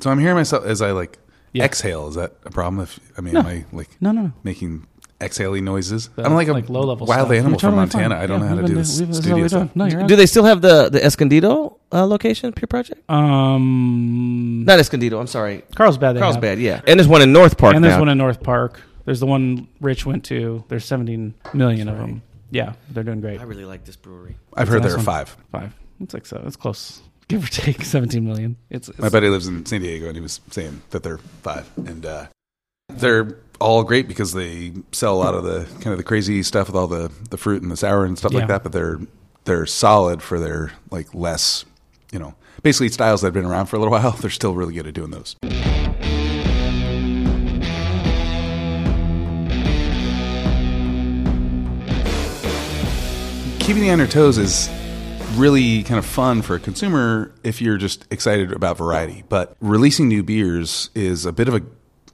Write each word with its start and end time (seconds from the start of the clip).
So 0.00 0.10
I'm 0.10 0.18
hearing 0.18 0.36
myself 0.36 0.64
as 0.64 0.80
I 0.82 0.92
like 0.92 1.18
Yeah. 1.52 1.64
exhale. 1.64 2.08
Is 2.08 2.14
that 2.14 2.32
a 2.44 2.50
problem? 2.50 2.82
If 2.82 2.98
I 3.18 3.20
mean, 3.20 3.36
am 3.36 3.46
I 3.46 3.64
like 3.72 3.88
No, 4.00 4.12
no, 4.12 4.22
no. 4.22 4.32
making 4.42 4.86
exhaling 5.20 5.64
noises? 5.66 6.08
The, 6.16 6.24
I'm 6.24 6.32
like 6.34 6.48
a 6.48 6.52
like 6.54 6.68
low-level 6.70 7.06
wild 7.06 7.26
stuff. 7.28 7.32
animal 7.32 7.50
You're 7.52 7.58
from 7.58 7.70
totally 7.70 7.76
Montana. 7.76 8.14
fine. 8.14 8.22
I 8.24 8.26
don't 8.26 8.40
Yeah, 8.40 8.42
know 8.44 8.48
how 8.48 8.54
to 8.54 8.60
we've 8.62 8.66
do 8.68 8.72
been 8.74 8.78
this 8.82 8.96
doing- 8.96 9.08
we've- 9.08 9.10
this 9.10 9.16
is 9.18 9.18
what 9.18 9.22
studio 9.24 9.42
we've 9.42 9.50
stuff. 9.50 9.60
done. 9.60 9.70
No, 9.74 9.84
you're 9.98 10.06
Do 10.06 10.16
they 10.16 10.26
still 10.26 10.44
have 10.44 10.60
the 10.62 10.88
the 10.88 11.04
Escondido 11.04 11.76
uh, 11.92 12.06
location, 12.06 12.52
Pure 12.52 12.68
Project? 12.68 13.02
Um, 13.10 14.64
Not 14.64 14.78
Escondido. 14.78 15.18
I'm 15.20 15.26
sorry, 15.26 15.62
Carlsbad. 15.74 16.16
They 16.16 16.20
have. 16.20 16.24
Carlsbad. 16.32 16.58
Yeah, 16.58 16.80
and 16.86 16.98
there's 16.98 17.08
one 17.08 17.22
in 17.22 17.32
North 17.32 17.58
Park 17.58 17.74
and 17.74 17.84
there's 17.84 17.94
now. 17.94 18.00
one 18.00 18.08
in 18.08 18.18
North 18.18 18.42
Park. 18.42 18.80
There's 19.04 19.20
the 19.20 19.26
one 19.26 19.66
Rich 19.80 20.06
went 20.06 20.24
to. 20.26 20.64
There's 20.68 20.84
17 20.84 21.34
million 21.54 21.88
of 21.88 21.98
them. 21.98 22.22
Yeah, 22.50 22.72
they're 22.90 23.04
doing 23.04 23.20
great. 23.20 23.40
I 23.40 23.44
really 23.44 23.64
like 23.64 23.84
this 23.84 23.96
brewery. 23.96 24.36
I've 24.54 24.68
heard 24.68 24.82
there 24.82 24.90
are 24.92 24.94
awesome. 24.94 25.04
five. 25.04 25.36
Five. 25.52 25.74
It's 26.00 26.14
like 26.14 26.26
so. 26.26 26.42
It's 26.46 26.56
close. 26.56 27.00
Give 27.30 27.44
or 27.44 27.46
take 27.48 27.84
17 27.84 28.24
million. 28.24 28.56
It's, 28.70 28.88
it's 28.88 28.98
My 28.98 29.08
buddy 29.08 29.28
lives 29.28 29.46
in 29.46 29.64
San 29.64 29.82
Diego, 29.82 30.06
and 30.08 30.16
he 30.16 30.20
was 30.20 30.40
saying 30.50 30.82
that 30.90 31.04
they're 31.04 31.18
five, 31.42 31.70
and 31.86 32.04
uh, 32.04 32.26
they're 32.88 33.36
all 33.60 33.84
great 33.84 34.08
because 34.08 34.32
they 34.32 34.72
sell 34.90 35.14
a 35.14 35.20
lot 35.22 35.34
of 35.36 35.44
the 35.44 35.64
kind 35.74 35.92
of 35.92 35.96
the 35.98 36.02
crazy 36.02 36.42
stuff 36.42 36.66
with 36.66 36.74
all 36.74 36.88
the 36.88 37.12
the 37.30 37.36
fruit 37.36 37.62
and 37.62 37.70
the 37.70 37.76
sour 37.76 38.04
and 38.04 38.18
stuff 38.18 38.32
Yeah. 38.32 38.40
like 38.40 38.48
that. 38.48 38.64
But 38.64 38.72
they're 38.72 38.98
they're 39.44 39.64
solid 39.64 40.22
for 40.22 40.40
their 40.40 40.72
like 40.90 41.14
less, 41.14 41.64
you 42.10 42.18
know, 42.18 42.34
basically 42.64 42.88
styles 42.88 43.20
that 43.20 43.28
have 43.28 43.34
been 43.34 43.44
around 43.46 43.66
for 43.66 43.76
a 43.76 43.78
little 43.78 43.92
while. 43.96 44.10
They're 44.10 44.28
still 44.28 44.54
really 44.56 44.74
good 44.74 44.88
at 44.88 44.94
doing 44.94 45.12
those. 45.12 45.36
Keeping 53.60 53.84
you 53.84 53.92
on 53.92 53.98
your 53.98 54.08
toes 54.08 54.36
is 54.36 54.68
really 55.32 55.82
kind 55.82 55.98
of 55.98 56.06
fun 56.06 56.42
for 56.42 56.56
a 56.56 56.60
consumer 56.60 57.32
if 57.42 57.60
you're 57.60 57.76
just 57.76 58.06
excited 58.10 58.52
about 58.52 58.76
variety. 58.76 59.24
But 59.28 59.56
releasing 59.60 60.08
new 60.08 60.22
beers 60.22 60.90
is 60.94 61.26
a 61.26 61.32
bit 61.32 61.48
of 61.48 61.54
a, 61.54 61.62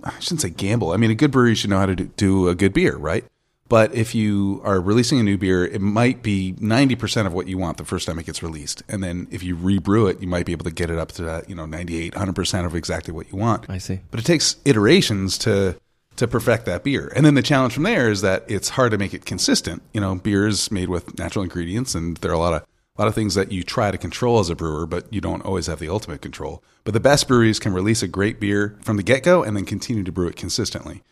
I 0.04 0.18
shouldn't 0.20 0.42
say 0.42 0.50
gamble. 0.50 0.92
I 0.92 0.96
mean, 0.96 1.10
a 1.10 1.14
good 1.14 1.30
brewery 1.30 1.54
should 1.54 1.70
know 1.70 1.78
how 1.78 1.86
to 1.86 1.96
do, 1.96 2.04
do 2.16 2.48
a 2.48 2.54
good 2.54 2.72
beer, 2.72 2.96
right? 2.96 3.24
But 3.68 3.94
if 3.94 4.14
you 4.14 4.60
are 4.64 4.80
releasing 4.80 5.18
a 5.18 5.22
new 5.22 5.36
beer, 5.36 5.64
it 5.66 5.80
might 5.80 6.22
be 6.22 6.54
90% 6.60 7.26
of 7.26 7.32
what 7.32 7.48
you 7.48 7.58
want 7.58 7.78
the 7.78 7.84
first 7.84 8.06
time 8.06 8.18
it 8.18 8.26
gets 8.26 8.42
released. 8.42 8.82
And 8.88 9.02
then 9.02 9.26
if 9.30 9.42
you 9.42 9.56
rebrew 9.56 10.06
it, 10.06 10.20
you 10.20 10.28
might 10.28 10.46
be 10.46 10.52
able 10.52 10.64
to 10.64 10.70
get 10.70 10.88
it 10.88 10.98
up 10.98 11.12
to 11.12 11.22
that, 11.22 11.48
you 11.48 11.56
know, 11.56 11.66
98, 11.66 12.14
100% 12.14 12.64
of 12.64 12.76
exactly 12.76 13.12
what 13.12 13.32
you 13.32 13.38
want. 13.38 13.68
I 13.68 13.78
see. 13.78 14.00
But 14.10 14.20
it 14.20 14.26
takes 14.26 14.56
iterations 14.64 15.38
to 15.38 15.76
to 16.16 16.26
perfect 16.26 16.64
that 16.64 16.82
beer. 16.82 17.12
And 17.14 17.26
then 17.26 17.34
the 17.34 17.42
challenge 17.42 17.74
from 17.74 17.82
there 17.82 18.10
is 18.10 18.22
that 18.22 18.44
it's 18.48 18.70
hard 18.70 18.92
to 18.92 18.98
make 18.98 19.12
it 19.12 19.26
consistent. 19.26 19.82
You 19.92 20.00
know, 20.00 20.14
beer 20.14 20.46
is 20.46 20.70
made 20.70 20.88
with 20.88 21.18
natural 21.18 21.42
ingredients 21.42 21.94
and 21.94 22.16
there 22.18 22.30
are 22.30 22.34
a 22.34 22.38
lot 22.38 22.54
of 22.54 22.66
a 22.96 23.02
lot 23.02 23.08
of 23.08 23.14
things 23.14 23.34
that 23.34 23.52
you 23.52 23.62
try 23.62 23.90
to 23.90 23.98
control 23.98 24.38
as 24.38 24.48
a 24.50 24.54
brewer, 24.56 24.86
but 24.86 25.12
you 25.12 25.20
don't 25.20 25.42
always 25.44 25.66
have 25.66 25.78
the 25.78 25.88
ultimate 25.88 26.22
control. 26.22 26.62
But 26.84 26.94
the 26.94 27.00
best 27.00 27.28
breweries 27.28 27.58
can 27.58 27.72
release 27.72 28.02
a 28.02 28.08
great 28.08 28.40
beer 28.40 28.76
from 28.82 28.96
the 28.96 29.02
get-go 29.02 29.42
and 29.42 29.56
then 29.56 29.64
continue 29.64 30.02
to 30.04 30.12
brew 30.12 30.28
it 30.28 30.36
consistently. 30.36 31.02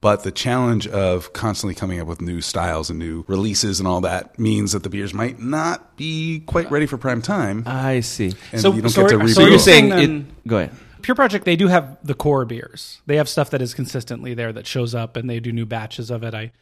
But 0.00 0.22
the 0.22 0.30
challenge 0.32 0.86
of 0.86 1.32
constantly 1.32 1.74
coming 1.74 1.98
up 2.00 2.06
with 2.06 2.20
new 2.20 2.40
styles 2.42 2.90
and 2.90 2.98
new 2.98 3.24
releases 3.26 3.78
and 3.80 3.88
all 3.88 4.00
that 4.02 4.38
means 4.38 4.72
that 4.72 4.82
the 4.82 4.90
beers 4.90 5.14
might 5.14 5.38
not 5.40 5.96
be 5.96 6.40
quite 6.46 6.70
ready 6.70 6.84
for 6.86 6.98
prime 6.98 7.22
time. 7.22 7.62
I 7.66 8.00
see. 8.00 8.34
And 8.52 8.60
So- 8.60 8.72
you 8.74 8.82
don't 8.82 8.90
so 8.90 9.02
get 9.02 9.08
to 9.10 9.14
are- 9.16 9.18
rebrew. 9.18 9.28
so 9.28 9.34
So 9.34 9.40
you're 9.42 9.50
you're 9.50 9.58
saying 9.58 9.90
saying 9.90 10.20
it? 10.44 10.48
Go 10.48 10.58
ahead. 10.58 10.70
Pure 11.02 11.14
Project. 11.14 11.44
They 11.44 11.56
do 11.56 11.68
have 11.68 11.98
the 12.02 12.14
core 12.14 12.44
beers. 12.46 13.00
They 13.06 13.16
have 13.16 13.28
stuff 13.28 13.50
that 13.50 13.60
is 13.60 13.74
consistently 13.74 14.32
there 14.34 14.52
that 14.54 14.66
shows 14.66 14.94
up, 14.94 15.16
and 15.16 15.28
they 15.28 15.38
do 15.40 15.52
new 15.52 15.66
batches 15.66 16.10
of 16.10 16.22
it. 16.22 16.34
I 16.34 16.52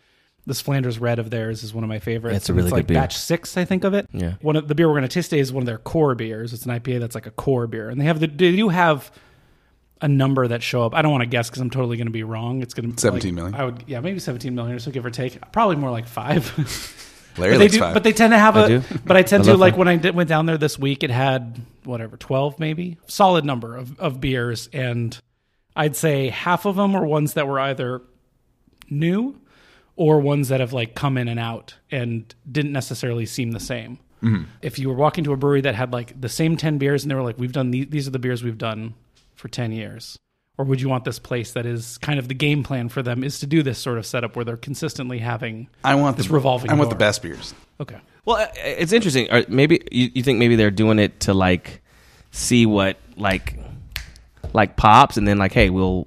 this 0.46 0.60
Flanders 0.60 0.98
Red 0.98 1.18
of 1.18 1.30
theirs 1.30 1.62
is 1.62 1.72
one 1.72 1.84
of 1.84 1.88
my 1.88 1.98
favorites. 1.98 2.36
It's 2.36 2.48
a 2.48 2.54
really 2.54 2.66
it's 2.66 2.72
good 2.72 2.76
like 2.78 2.86
beer. 2.88 2.96
batch 2.96 3.16
six, 3.16 3.56
I 3.56 3.64
think 3.64 3.84
of 3.84 3.94
it. 3.94 4.08
Yeah. 4.12 4.34
One 4.40 4.56
of 4.56 4.66
the 4.68 4.74
beer 4.74 4.88
we're 4.88 4.94
going 4.94 5.02
to 5.02 5.08
taste 5.08 5.30
today 5.30 5.40
is 5.40 5.52
one 5.52 5.62
of 5.62 5.66
their 5.66 5.78
core 5.78 6.14
beers. 6.14 6.52
It's 6.52 6.66
an 6.66 6.72
IPA 6.72 7.00
that's 7.00 7.14
like 7.14 7.26
a 7.26 7.30
core 7.30 7.66
beer, 7.66 7.88
and 7.88 8.00
they 8.00 8.04
have 8.06 8.20
the 8.20 8.26
they 8.26 8.54
do 8.56 8.68
have 8.68 9.12
a 10.00 10.08
number 10.08 10.48
that 10.48 10.62
show 10.62 10.82
up. 10.82 10.94
I 10.94 11.02
don't 11.02 11.12
want 11.12 11.22
to 11.22 11.28
guess 11.28 11.48
because 11.48 11.62
I'm 11.62 11.70
totally 11.70 11.96
going 11.96 12.08
to 12.08 12.12
be 12.12 12.24
wrong. 12.24 12.60
It's 12.60 12.74
going 12.74 12.88
to 12.88 12.94
be 12.94 13.00
17 13.00 13.34
like, 13.34 13.34
million? 13.36 13.54
I 13.54 13.64
would 13.64 13.84
yeah 13.86 14.00
maybe 14.00 14.18
17 14.18 14.54
million 14.54 14.76
or 14.76 14.80
so 14.80 14.90
give 14.90 15.06
or 15.06 15.10
take. 15.10 15.38
Probably 15.52 15.76
more 15.76 15.90
like 15.90 16.08
five. 16.08 16.98
Larry 17.38 17.52
but 17.54 17.58
they 17.58 17.64
likes 17.64 17.72
do, 17.74 17.80
five. 17.80 17.94
but 17.94 18.02
they 18.02 18.12
tend 18.12 18.32
to 18.32 18.38
have 18.38 18.56
I 18.56 18.64
a. 18.64 18.68
do. 18.68 18.82
But 19.06 19.16
I 19.16 19.22
tend 19.22 19.44
I 19.44 19.46
to 19.46 19.56
like 19.56 19.72
five. 19.72 19.78
when 19.78 19.88
I 19.88 19.96
did, 19.96 20.14
went 20.14 20.28
down 20.28 20.46
there 20.46 20.58
this 20.58 20.78
week. 20.78 21.02
It 21.02 21.10
had 21.10 21.62
whatever 21.84 22.16
twelve, 22.16 22.58
maybe 22.58 22.98
solid 23.06 23.44
number 23.44 23.76
of 23.76 23.98
of 23.98 24.20
beers, 24.20 24.68
and 24.72 25.18
I'd 25.74 25.96
say 25.96 26.28
half 26.28 26.66
of 26.66 26.76
them 26.76 26.92
were 26.92 27.06
ones 27.06 27.34
that 27.34 27.46
were 27.46 27.58
either 27.60 28.02
new 28.90 29.40
or 29.96 30.20
ones 30.20 30.48
that 30.48 30.60
have 30.60 30.72
like 30.72 30.94
come 30.94 31.18
in 31.18 31.28
and 31.28 31.38
out 31.38 31.74
and 31.90 32.34
didn't 32.50 32.72
necessarily 32.72 33.26
seem 33.26 33.52
the 33.52 33.60
same. 33.60 33.98
If 34.62 34.78
you 34.78 34.88
were 34.88 34.94
walking 34.94 35.24
to 35.24 35.32
a 35.32 35.36
brewery 35.36 35.62
that 35.62 35.74
had 35.74 35.92
like 35.92 36.20
the 36.20 36.28
same 36.28 36.56
ten 36.56 36.78
beers 36.78 37.02
and 37.02 37.10
they 37.10 37.14
were 37.16 37.22
like, 37.22 37.38
"We've 37.38 37.52
done 37.52 37.72
these, 37.72 37.86
these 37.88 38.06
are 38.06 38.12
the 38.12 38.20
beers 38.20 38.44
we've 38.44 38.56
done 38.56 38.94
for 39.34 39.48
ten 39.48 39.72
years." 39.72 40.16
Or 40.58 40.64
would 40.64 40.80
you 40.80 40.88
want 40.88 41.04
this 41.04 41.18
place 41.18 41.52
that 41.54 41.66
is 41.66 41.98
kind 41.98 42.20
of 42.20 42.28
the 42.28 42.34
game 42.34 42.62
plan 42.62 42.88
for 42.88 43.02
them 43.02 43.24
is 43.24 43.40
to 43.40 43.46
do 43.46 43.64
this 43.64 43.78
sort 43.78 43.98
of 43.98 44.06
setup 44.06 44.36
where 44.36 44.44
they're 44.44 44.56
consistently 44.56 45.18
having 45.18 45.68
I 45.82 45.96
want 45.96 46.18
this 46.18 46.28
the 46.28 46.34
revolving 46.34 46.70
I 46.70 46.74
want 46.74 46.90
the 46.90 46.96
best 46.96 47.22
beers. 47.22 47.52
Okay. 47.80 47.98
Well, 48.24 48.36
uh, 48.36 48.46
it's 48.56 48.92
interesting. 48.92 49.28
Or 49.32 49.44
maybe 49.48 49.82
you, 49.90 50.10
you 50.14 50.22
think 50.22 50.38
maybe 50.38 50.54
they're 50.54 50.70
doing 50.70 51.00
it 51.00 51.18
to 51.20 51.34
like 51.34 51.82
see 52.30 52.64
what 52.64 52.98
like 53.16 53.58
like 54.52 54.76
pops, 54.76 55.16
and 55.16 55.26
then 55.26 55.38
like, 55.38 55.52
hey, 55.52 55.70
we'll 55.70 56.06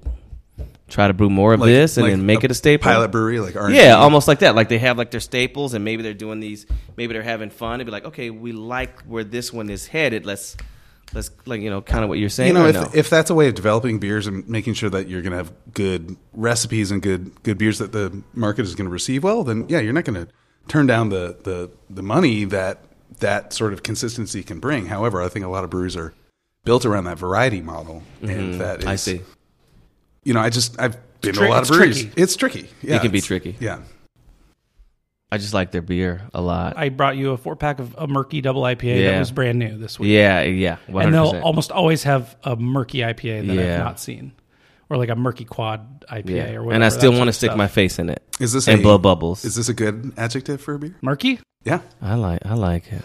try 0.88 1.08
to 1.08 1.14
brew 1.14 1.28
more 1.30 1.52
of 1.54 1.60
Like- 1.60 1.68
this, 1.68 1.96
and 1.96 2.04
like 2.04 2.12
then 2.12 2.26
make 2.26 2.44
it 2.44 2.50
a 2.50 2.54
staple. 2.54 2.84
Pilot 2.84 3.10
brewery, 3.10 3.40
like 3.40 3.56
R&D. 3.56 3.76
Yeah, 3.76 3.96
almost 3.96 4.28
like 4.28 4.38
that. 4.40 4.54
Like 4.54 4.68
they 4.68 4.78
have 4.78 4.96
like 4.98 5.10
their 5.10 5.20
staples, 5.20 5.74
and 5.74 5.84
maybe 5.84 6.02
they're 6.02 6.14
doing 6.14 6.40
these. 6.40 6.66
Maybe 6.96 7.12
they're 7.12 7.22
having 7.22 7.50
fun. 7.50 7.78
They'd 7.78 7.84
be 7.84 7.90
like, 7.90 8.04
okay, 8.06 8.30
we 8.30 8.52
like 8.52 9.02
where 9.02 9.24
this 9.24 9.52
one 9.52 9.68
is 9.70 9.86
headed. 9.86 10.24
Let's 10.26 10.56
let's 11.14 11.30
like 11.44 11.60
you 11.60 11.70
know 11.70 11.80
kind 11.82 12.02
of 12.02 12.08
what 12.08 12.18
you're 12.18 12.28
saying. 12.28 12.48
You 12.48 12.54
know, 12.54 12.66
if, 12.66 12.74
no? 12.74 12.90
if 12.94 13.10
that's 13.10 13.30
a 13.30 13.34
way 13.34 13.48
of 13.48 13.54
developing 13.54 13.98
beers 13.98 14.26
and 14.26 14.48
making 14.48 14.74
sure 14.74 14.90
that 14.90 15.08
you're 15.08 15.22
going 15.22 15.30
to 15.32 15.38
have 15.38 15.52
good 15.72 16.16
recipes 16.32 16.90
and 16.90 17.00
good 17.02 17.42
good 17.42 17.58
beers 17.58 17.78
that 17.78 17.92
the 17.92 18.22
market 18.34 18.62
is 18.62 18.74
going 18.74 18.86
to 18.86 18.92
receive 18.92 19.24
well, 19.24 19.44
then 19.44 19.66
yeah, 19.68 19.80
you're 19.80 19.92
not 19.92 20.04
going 20.04 20.26
to 20.26 20.32
turn 20.68 20.86
down 20.86 21.08
the, 21.10 21.36
the 21.44 21.70
the 21.90 22.02
money 22.02 22.44
that 22.44 22.78
that 23.20 23.52
sort 23.52 23.72
of 23.72 23.82
consistency 23.82 24.42
can 24.42 24.58
bring. 24.60 24.86
However, 24.86 25.22
I 25.22 25.28
think 25.28 25.44
a 25.44 25.48
lot 25.48 25.64
of 25.64 25.70
breweries 25.70 25.96
are 25.96 26.12
built 26.64 26.84
around 26.84 27.04
that 27.04 27.18
variety 27.18 27.60
model, 27.60 28.02
and 28.22 28.54
that 28.60 28.78
is, 28.80 28.84
Mm-hmm. 28.84 28.88
I 28.88 28.96
see. 28.96 29.20
You 30.26 30.34
know, 30.34 30.40
I 30.40 30.50
just 30.50 30.78
I've 30.80 30.96
been 31.20 31.34
to 31.34 31.46
a 31.46 31.48
lot 31.48 31.56
of 31.58 31.60
it's 31.62 31.70
breweries. 31.70 32.02
tricky. 32.02 32.20
It's 32.22 32.36
tricky. 32.36 32.68
Yeah, 32.82 32.98
can 32.98 33.12
be 33.12 33.20
tricky. 33.20 33.56
Yeah. 33.60 33.78
I 35.30 35.38
just 35.38 35.54
like 35.54 35.70
their 35.72 35.82
beer 35.82 36.22
a 36.34 36.40
lot. 36.40 36.76
I 36.76 36.88
brought 36.88 37.16
you 37.16 37.30
a 37.32 37.36
four 37.36 37.56
pack 37.56 37.78
of 37.80 37.94
a 37.98 38.06
murky 38.06 38.40
double 38.40 38.62
IPA 38.62 39.04
that 39.10 39.18
was 39.18 39.30
brand 39.32 39.58
new 39.58 39.76
this 39.78 39.98
week. 39.98 40.10
yeah, 40.10 40.42
yeah, 40.42 40.76
one 40.86 41.04
and 41.06 41.14
they'll 41.14 41.40
almost 41.42 41.72
always 41.72 42.04
have 42.04 42.36
a 42.44 42.54
murky 42.56 42.98
IPA 42.98 43.46
that 43.46 43.54
Yeah. 43.54 43.74
I've 43.74 43.84
not 43.84 44.00
seen, 44.00 44.32
or 44.88 44.96
like 44.96 45.08
a 45.08 45.16
murky 45.16 45.44
quad 45.44 46.04
IPA 46.10 46.28
Yeah, 46.30 46.42
or 46.54 46.62
whatever. 46.62 46.72
and 46.72 46.84
I 46.84 46.88
still 46.90 47.12
want 47.12 47.26
to 47.28 47.32
stick 47.32 47.48
stuff. 47.48 47.58
my 47.58 47.66
face 47.68 47.98
in 47.98 48.08
it 48.08 48.22
Is 48.40 48.52
this 48.52 48.68
and 48.68 48.78
a, 48.80 48.82
blow 48.82 48.98
bubbles. 48.98 49.44
Is 49.44 49.56
this 49.56 49.68
a 49.68 49.74
good 49.74 50.12
adjective 50.16 50.60
for 50.60 50.74
a 50.74 50.78
beer? 50.78 50.96
murky. 51.02 51.40
Yeah. 51.66 51.80
I 52.00 52.14
like, 52.14 52.46
I 52.46 52.54
like 52.54 52.92
it. 52.92 53.02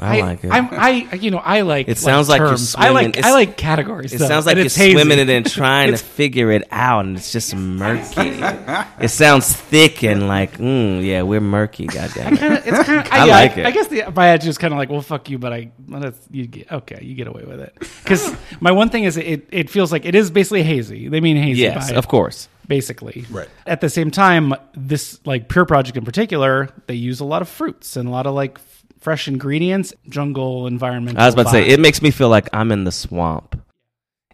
I, 0.00 0.20
like 0.20 0.42
it. 0.42 0.50
I'm, 0.50 0.68
I 0.72 1.14
you 1.14 1.30
know 1.30 1.38
I 1.38 1.60
like. 1.60 1.86
It 1.86 1.98
sounds 1.98 2.28
like 2.28 2.40
you're 2.40 2.48
terms. 2.48 2.74
I 2.74 2.88
like 2.88 3.14
swimming. 3.14 3.24
I 3.24 3.30
like 3.32 3.56
categories. 3.56 4.12
It 4.12 4.18
though, 4.18 4.26
sounds 4.26 4.44
like 4.44 4.56
you're 4.56 4.66
it's 4.66 4.74
hazy. 4.74 4.94
swimming 4.94 5.20
it 5.20 5.30
and 5.30 5.48
trying 5.48 5.92
to 5.92 5.96
figure 5.96 6.50
it 6.50 6.66
out, 6.72 7.04
and 7.04 7.16
it's 7.16 7.30
just 7.30 7.54
murky. 7.54 8.10
it 9.00 9.08
sounds 9.10 9.52
thick 9.54 10.02
and 10.02 10.26
like, 10.26 10.58
mm, 10.58 11.04
yeah, 11.06 11.22
we're 11.22 11.40
murky. 11.40 11.86
Goddamn. 11.96 12.32
it. 12.34 12.38
Kinda- 12.40 12.62
it's 12.66 12.82
kind 12.88 13.06
of, 13.06 13.12
I 13.12 13.18
I, 13.20 13.24
like 13.26 13.56
I, 13.58 13.60
it. 13.60 13.66
I 13.66 13.70
guess 13.70 13.86
the 13.86 14.10
my 14.10 14.28
attitude 14.30 14.50
is 14.50 14.58
kind 14.58 14.74
of 14.74 14.78
like, 14.78 14.90
well, 14.90 15.00
fuck 15.02 15.30
you, 15.30 15.38
but 15.38 15.52
I, 15.52 15.70
well, 15.86 16.00
that's, 16.00 16.18
you 16.32 16.48
get 16.48 16.72
okay, 16.72 16.98
you 17.02 17.14
get 17.14 17.28
away 17.28 17.44
with 17.44 17.60
it. 17.60 17.72
Because 18.02 18.34
my 18.60 18.72
one 18.72 18.88
thing 18.88 19.04
is, 19.04 19.16
it 19.16 19.46
it 19.52 19.70
feels 19.70 19.92
like 19.92 20.04
it 20.04 20.16
is 20.16 20.32
basically 20.32 20.64
hazy. 20.64 21.06
They 21.08 21.20
mean 21.20 21.36
hazy, 21.36 21.60
Yes, 21.62 21.92
by 21.92 21.96
of 21.98 22.04
it, 22.06 22.08
course. 22.08 22.48
Basically. 22.66 23.24
Right. 23.30 23.48
At 23.66 23.80
the 23.80 23.90
same 23.90 24.10
time, 24.10 24.54
this 24.74 25.20
like 25.26 25.48
Pure 25.48 25.66
Project 25.66 25.96
in 25.96 26.04
particular, 26.04 26.68
they 26.86 26.94
use 26.94 27.20
a 27.20 27.24
lot 27.24 27.42
of 27.42 27.48
fruits 27.48 27.96
and 27.96 28.08
a 28.08 28.12
lot 28.12 28.26
of 28.26 28.34
like 28.34 28.58
f- 28.58 28.84
fresh 29.00 29.28
ingredients, 29.28 29.92
jungle 30.08 30.66
environment. 30.66 31.18
I 31.18 31.26
was 31.26 31.34
about 31.34 31.44
to 31.44 31.50
say, 31.50 31.66
it 31.66 31.80
makes 31.80 32.02
me 32.02 32.10
feel 32.10 32.28
like 32.28 32.48
I'm 32.52 32.72
in 32.72 32.84
the 32.84 32.92
swamp, 32.92 33.60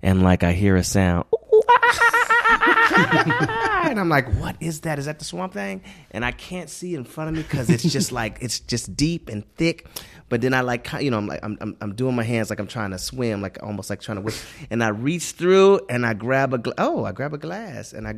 and 0.03 0.22
like 0.22 0.44
I 0.44 0.53
hear 0.53 0.77
a 0.77 0.84
sound, 0.84 1.25
and 2.97 3.98
I'm 3.98 4.09
like, 4.09 4.33
"What 4.34 4.57
is 4.60 4.81
that? 4.83 4.98
Is 4.98 5.07
that 5.07 5.19
the 5.19 5.24
swamp 5.24 5.53
thing?" 5.53 5.83
And 6.10 6.24
I 6.24 6.33
can't 6.33 6.69
see 6.71 6.95
in 6.95 7.04
front 7.04 7.31
of 7.31 7.36
me 7.36 7.42
because 7.42 7.71
it's 7.71 7.84
just 7.84 8.13
like 8.13 8.39
it's 8.41 8.60
just 8.60 8.97
deep 8.97 9.28
and 9.28 9.45
thick. 9.57 9.86
But 10.28 10.41
then 10.41 10.53
I 10.54 10.60
like, 10.60 10.91
you 11.01 11.10
know, 11.10 11.16
I'm 11.19 11.27
like, 11.27 11.41
I'm, 11.42 11.57
I'm, 11.60 11.77
I'm 11.80 11.95
doing 11.95 12.15
my 12.15 12.22
hands 12.22 12.51
like 12.51 12.59
I'm 12.60 12.66
trying 12.66 12.91
to 12.91 12.98
swim, 12.98 13.41
like 13.41 13.63
almost 13.63 13.89
like 13.91 14.01
trying 14.01 14.16
to. 14.16 14.22
Whip. 14.22 14.34
And 14.71 14.83
I 14.84 14.89
reach 14.89 15.33
through 15.33 15.80
and 15.89 16.04
I 16.04 16.15
grab 16.15 16.53
a, 16.53 16.59
gla- 16.59 16.75
oh, 16.78 17.04
I 17.04 17.13
grab 17.13 17.33
a 17.33 17.39
glass 17.39 17.92
and 17.92 18.07
I, 18.07 18.15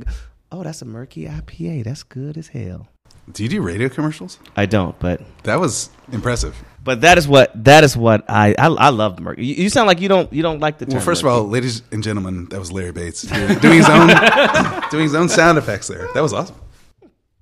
oh, 0.50 0.62
that's 0.62 0.82
a 0.82 0.84
murky 0.86 1.26
IPA. 1.26 1.84
That's 1.84 2.02
good 2.02 2.36
as 2.36 2.48
hell. 2.48 2.88
Do 3.32 3.44
you 3.44 3.48
do 3.48 3.62
radio 3.62 3.88
commercials? 3.88 4.38
I 4.56 4.66
don't, 4.66 4.98
but 4.98 5.22
That 5.44 5.60
was 5.60 5.90
impressive. 6.10 6.56
But 6.82 7.02
that 7.02 7.18
is 7.18 7.28
what 7.28 7.52
that 7.64 7.84
is 7.84 7.96
what 7.96 8.24
I 8.28 8.54
I, 8.58 8.66
I 8.66 8.88
love 8.88 9.20
Murky. 9.20 9.44
You, 9.44 9.54
you 9.64 9.68
sound 9.68 9.86
like 9.86 10.00
you 10.00 10.08
don't 10.08 10.32
you 10.32 10.42
don't 10.42 10.58
like 10.58 10.78
the 10.78 10.86
term. 10.86 10.94
Well, 10.94 11.04
first 11.04 11.22
Murky. 11.22 11.36
of 11.36 11.42
all, 11.42 11.48
ladies 11.48 11.82
and 11.92 12.02
gentlemen, 12.02 12.46
that 12.46 12.58
was 12.58 12.72
Larry 12.72 12.90
Bates 12.92 13.22
doing 13.22 13.58
doing 13.58 13.76
his 13.76 13.88
own 13.88 14.08
doing 14.90 15.02
his 15.04 15.14
own 15.14 15.28
sound 15.28 15.58
effects 15.58 15.86
there. 15.88 16.08
That 16.14 16.22
was 16.22 16.32
awesome. 16.32 16.56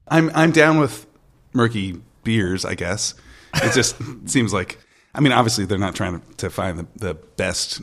I'm 0.08 0.30
I'm 0.34 0.50
down 0.50 0.78
with 0.78 1.06
murky 1.54 2.00
beers. 2.24 2.64
I 2.64 2.74
guess 2.74 3.14
it 3.54 3.72
just 3.74 3.96
seems 4.26 4.52
like 4.52 4.78
I 5.14 5.20
mean, 5.20 5.32
obviously 5.32 5.64
they're 5.64 5.78
not 5.78 5.94
trying 5.94 6.20
to, 6.20 6.36
to 6.36 6.50
find 6.50 6.78
the, 6.78 6.86
the 6.96 7.14
best 7.14 7.80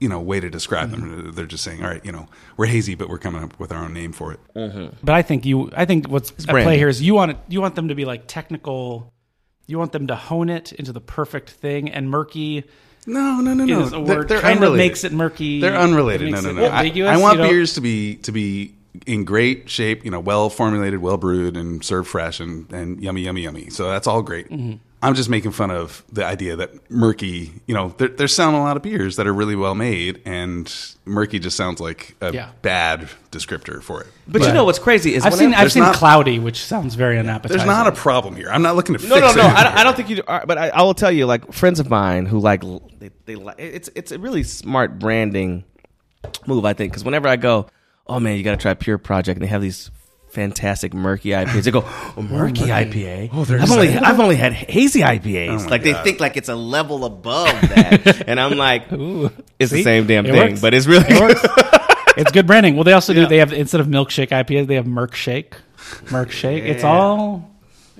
you 0.00 0.08
know 0.08 0.18
way 0.20 0.40
to 0.40 0.50
describe 0.50 0.90
them. 0.90 1.32
They're 1.34 1.46
just 1.46 1.62
saying, 1.62 1.82
all 1.84 1.88
right, 1.90 2.04
you 2.04 2.10
know, 2.12 2.26
we're 2.56 2.66
hazy, 2.66 2.94
but 2.94 3.08
we're 3.08 3.18
coming 3.18 3.42
up 3.44 3.58
with 3.60 3.70
our 3.72 3.84
own 3.84 3.92
name 3.94 4.12
for 4.12 4.32
it. 4.32 4.40
But 5.02 5.14
I 5.14 5.22
think 5.22 5.46
you, 5.46 5.70
I 5.76 5.84
think 5.84 6.08
what's 6.08 6.30
at 6.30 6.48
play 6.48 6.76
here 6.78 6.88
is 6.88 7.00
you 7.00 7.14
want 7.14 7.30
it, 7.32 7.38
you 7.48 7.60
want 7.60 7.74
them 7.76 7.88
to 7.88 7.94
be 7.94 8.04
like 8.04 8.24
technical. 8.26 9.10
You 9.66 9.78
want 9.78 9.92
them 9.92 10.08
to 10.08 10.16
hone 10.16 10.50
it 10.50 10.72
into 10.72 10.92
the 10.92 11.00
perfect 11.00 11.48
thing, 11.48 11.90
and 11.90 12.10
murky 12.10 12.64
No, 13.06 13.40
no, 13.40 13.54
no, 13.54 13.64
no. 13.64 13.80
is 13.80 13.88
a 13.88 13.90
They're- 13.92 14.16
word 14.18 14.28
they're 14.28 14.40
kind 14.40 14.58
of 14.58 14.62
unrelated. 14.62 14.76
makes 14.86 15.04
it 15.04 15.12
murky. 15.12 15.60
They're 15.60 15.74
unrelated. 15.76 16.30
No, 16.32 16.40
no, 16.42 16.52
no. 16.52 16.66
I, 16.66 16.82
I 16.82 17.16
want 17.16 17.38
you 17.38 17.44
know? 17.44 17.48
beers 17.48 17.74
to 17.74 17.80
be 17.80 18.16
to 18.16 18.32
be 18.32 18.74
in 19.06 19.24
great 19.24 19.70
shape, 19.70 20.04
you 20.04 20.10
know, 20.10 20.20
well 20.20 20.50
formulated, 20.50 21.00
well 21.00 21.16
brewed, 21.16 21.56
and 21.56 21.82
served 21.82 22.08
fresh 22.08 22.40
and, 22.40 22.70
and 22.72 23.02
yummy, 23.02 23.22
yummy, 23.22 23.42
yummy. 23.42 23.70
So 23.70 23.88
that's 23.88 24.06
all 24.06 24.22
great. 24.22 24.50
Mm-hmm. 24.50 24.76
I'm 25.04 25.14
just 25.14 25.28
making 25.28 25.50
fun 25.52 25.70
of 25.70 26.02
the 26.12 26.24
idea 26.24 26.56
that 26.56 26.90
murky, 26.90 27.52
you 27.66 27.74
know, 27.74 27.94
they're, 27.98 28.08
they're 28.08 28.28
selling 28.28 28.56
a 28.56 28.62
lot 28.62 28.76
of 28.76 28.82
beers 28.82 29.16
that 29.16 29.26
are 29.26 29.34
really 29.34 29.54
well 29.54 29.74
made, 29.74 30.22
and 30.24 30.72
murky 31.04 31.38
just 31.38 31.56
sounds 31.56 31.78
like 31.80 32.16
a 32.22 32.32
Yeah. 32.32 32.50
bad 32.62 33.08
descriptor 33.30 33.82
for 33.82 34.00
it. 34.00 34.06
But 34.26 34.42
you 34.42 34.52
know 34.52 34.64
what's 34.64 34.78
crazy 34.78 35.14
is 35.14 35.24
I've 35.26 35.34
seen 35.34 35.52
I've 35.52 35.70
seen 35.72 35.82
not- 35.82 35.94
cloudy, 35.96 36.38
which 36.38 36.64
sounds 36.64 36.94
very 36.94 37.18
unappetizing. 37.18 37.58
There's 37.58 37.66
not 37.68 37.86
a 37.86 37.92
problem 37.92 38.34
here. 38.34 38.48
I'm 38.50 38.62
not 38.62 38.76
looking 38.76 38.96
to 38.96 39.06
No, 39.06 39.16
fix 39.16 39.36
no, 39.36 39.42
no. 39.42 39.48
it. 39.48 39.54
I, 39.54 39.62
don't- 39.64 39.74
I 39.76 39.84
don't 39.84 39.94
think 39.96 40.08
you. 40.08 40.22
Are, 40.26 40.46
but 40.46 40.56
I, 40.56 40.68
I 40.70 40.82
will 40.82 40.94
tell 40.94 41.12
you, 41.12 41.26
like 41.26 41.52
friends 41.52 41.80
of 41.80 41.90
mine 41.90 42.24
who 42.26 42.38
like 42.38 42.62
they, 42.98 43.10
they 43.26 43.34
like 43.34 43.56
it's 43.58 43.90
it's 43.94 44.10
a 44.10 44.18
really 44.18 44.42
smart 44.42 44.98
branding 44.98 45.64
move, 46.46 46.64
I 46.64 46.72
think. 46.72 46.92
Because 46.92 47.04
whenever 47.04 47.28
I 47.28 47.36
go, 47.36 47.66
oh 48.06 48.18
man, 48.20 48.38
you 48.38 48.42
got 48.42 48.52
to 48.52 48.56
try 48.56 48.72
Pure 48.72 48.98
Project, 48.98 49.36
and 49.36 49.44
they 49.44 49.50
have 49.50 49.60
these 49.60 49.90
fantastic 50.34 50.92
murky 50.92 51.30
IPAs. 51.30 51.62
They 51.64 51.70
go, 51.70 51.82
oh, 51.86 52.14
oh, 52.16 52.22
murky 52.22 52.64
IPA. 52.64 53.30
Oh, 53.32 53.44
there's 53.44 53.62
I've 53.62 53.70
only 53.70 53.88
that. 53.88 54.04
I've 54.04 54.20
only 54.20 54.36
had 54.36 54.52
hazy 54.52 55.00
IPAs. 55.00 55.48
Oh 55.48 55.64
my 55.64 55.66
like 55.70 55.82
they 55.82 55.94
think 55.94 56.20
like 56.20 56.36
it's 56.36 56.48
a 56.48 56.54
level 56.54 57.04
above 57.04 57.48
that, 57.62 58.24
and 58.28 58.38
I'm 58.38 58.56
like, 58.56 58.84
it's 59.58 59.72
the 59.72 59.82
same 59.82 60.06
damn 60.06 60.26
It 60.26 60.32
thing, 60.32 60.50
works. 60.50 60.60
but 60.60 60.74
it's 60.74 60.86
really 60.86 61.06
It 61.08 61.20
works. 61.20 61.40
it's 62.16 62.32
good 62.32 62.46
branding. 62.46 62.74
Well, 62.74 62.84
they 62.84 62.92
also 62.92 63.14
do. 63.14 63.26
They 63.26 63.38
have 63.38 63.52
instead 63.52 63.80
of 63.80 63.86
milkshake 63.86 64.28
IPA, 64.28 64.66
they 64.66 64.74
have 64.74 64.86
Merc 64.86 65.14
Shake. 65.14 65.54
Merc 66.10 66.30
Shake. 66.30 66.64
It's 66.64 66.84
all. 66.84 67.50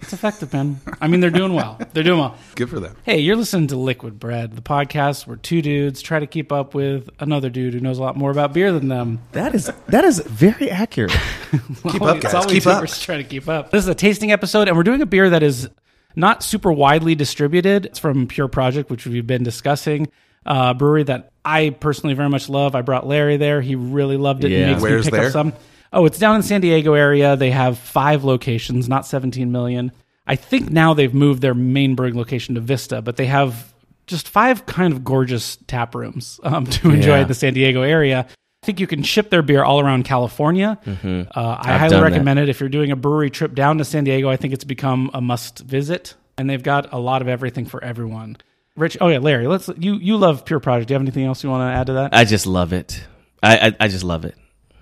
It's 0.04 0.12
effective, 0.12 0.52
man. 0.52 0.80
I 1.00 1.08
mean, 1.08 1.20
they're 1.20 1.30
doing 1.30 1.54
well. 1.54 1.78
They're 1.94 2.02
doing 2.04 2.18
well. 2.20 2.36
Good 2.56 2.68
for 2.68 2.78
them. 2.78 2.94
Hey, 3.04 3.20
you're 3.20 3.36
listening 3.36 3.68
to 3.68 3.76
Liquid 3.76 4.20
Bread, 4.20 4.52
the 4.54 4.60
podcast 4.62 5.26
where 5.26 5.36
two 5.36 5.62
dudes 5.62 6.02
try 6.02 6.18
to 6.20 6.26
keep 6.26 6.52
up 6.52 6.74
with 6.74 7.08
another 7.20 7.48
dude 7.48 7.72
who 7.74 7.80
knows 7.80 7.98
a 7.98 8.02
lot 8.02 8.14
more 8.16 8.30
about 8.30 8.52
beer 8.52 8.70
than 8.70 8.88
them. 8.88 9.20
that 9.32 9.54
is 9.54 9.70
that 9.88 10.04
is 10.04 10.18
very 10.20 10.70
accurate. 10.70 11.10
Keep 11.90 12.02
All- 12.02 12.08
up, 12.08 12.20
guys. 12.20 12.34
all 12.34 12.46
we 12.46 12.52
Keep 12.54 12.64
do. 12.64 12.70
up. 12.70 12.80
We're 12.82 12.86
just 12.86 13.02
trying 13.02 13.22
to 13.22 13.28
keep 13.28 13.48
up. 13.48 13.70
This 13.70 13.82
is 13.82 13.88
a 13.88 13.94
tasting 13.94 14.30
episode, 14.32 14.68
and 14.68 14.76
we're 14.76 14.82
doing 14.82 15.00
a 15.00 15.06
beer 15.06 15.30
that 15.30 15.42
is 15.42 15.68
not 16.16 16.42
super 16.42 16.70
widely 16.72 17.14
distributed. 17.14 17.86
It's 17.86 17.98
from 17.98 18.26
Pure 18.26 18.48
Project, 18.48 18.90
which 18.90 19.06
we've 19.06 19.26
been 19.26 19.42
discussing. 19.42 20.08
Uh, 20.46 20.74
brewery 20.74 21.04
that 21.04 21.30
I 21.44 21.70
personally 21.70 22.14
very 22.14 22.28
much 22.28 22.48
love. 22.50 22.74
I 22.74 22.82
brought 22.82 23.06
Larry 23.06 23.38
there. 23.38 23.62
He 23.62 23.74
really 23.76 24.18
loved 24.18 24.44
it. 24.44 24.50
Yeah. 24.50 24.58
He 24.66 24.70
makes 24.72 24.82
Where's 24.82 25.04
me 25.06 25.10
pick 25.12 25.18
there? 25.20 25.26
up 25.28 25.32
some. 25.32 25.52
Oh, 25.94 26.04
it's 26.06 26.18
down 26.18 26.36
in 26.36 26.42
San 26.42 26.60
Diego 26.60 26.94
area. 26.94 27.36
They 27.36 27.50
have 27.50 27.78
five 27.78 28.24
locations, 28.24 28.88
not 28.88 29.06
17 29.06 29.50
million. 29.52 29.92
I 30.26 30.36
think 30.36 30.70
now 30.70 30.94
they've 30.94 31.12
moved 31.14 31.40
their 31.42 31.54
main 31.54 31.94
brewing 31.94 32.16
location 32.16 32.54
to 32.56 32.60
Vista, 32.60 33.00
but 33.02 33.16
they 33.16 33.26
have 33.26 33.72
just 34.06 34.28
five 34.28 34.66
kind 34.66 34.92
of 34.92 35.04
gorgeous 35.04 35.56
tap 35.66 35.94
rooms 35.94 36.40
um, 36.42 36.66
to 36.66 36.90
enjoy 36.90 37.18
Yeah. 37.18 37.24
the 37.24 37.34
San 37.34 37.54
Diego 37.54 37.82
area. 37.82 38.26
I 38.28 38.66
think 38.66 38.80
you 38.80 38.86
can 38.86 39.02
ship 39.02 39.28
their 39.30 39.42
beer 39.42 39.62
all 39.62 39.80
around 39.80 40.04
California. 40.04 40.78
Uh, 40.86 40.90
I 40.90 40.94
Mm-hmm. 40.94 41.30
Highly 41.38 41.88
done 41.90 41.90
that. 41.90 42.02
recommend 42.02 42.38
it 42.40 42.48
if 42.48 42.60
you're 42.60 42.68
doing 42.70 42.90
a 42.90 42.96
brewery 42.96 43.30
trip 43.30 43.54
down 43.54 43.78
to 43.78 43.84
San 43.84 44.04
Diego. 44.04 44.28
I 44.30 44.36
think 44.36 44.54
it's 44.54 44.64
become 44.64 45.10
a 45.14 45.20
must 45.20 45.58
visit, 45.60 46.14
and 46.38 46.48
they've 46.48 46.62
got 46.62 46.92
a 46.92 46.98
lot 46.98 47.20
of 47.22 47.28
everything 47.28 47.66
for 47.66 47.84
everyone. 47.84 48.36
Rich, 48.76 48.96
oh 49.02 49.08
yeah, 49.08 49.18
Larry, 49.18 49.46
let's 49.46 49.68
you 49.78 49.96
you 49.96 50.16
love 50.16 50.44
Pure 50.46 50.60
Project. 50.60 50.88
Do 50.88 50.92
you 50.92 50.96
have 50.96 51.02
anything 51.02 51.24
else 51.24 51.44
you 51.44 51.50
want 51.50 51.60
to 51.70 51.78
add 51.78 51.86
to 51.88 51.92
that? 51.92 52.14
I 52.14 52.24
just 52.24 52.46
love 52.46 52.72
it. 52.72 53.04
I, 53.42 53.68
I, 53.68 53.76
I 53.80 53.88
just 53.88 54.02
love 54.02 54.24
it. 54.24 54.34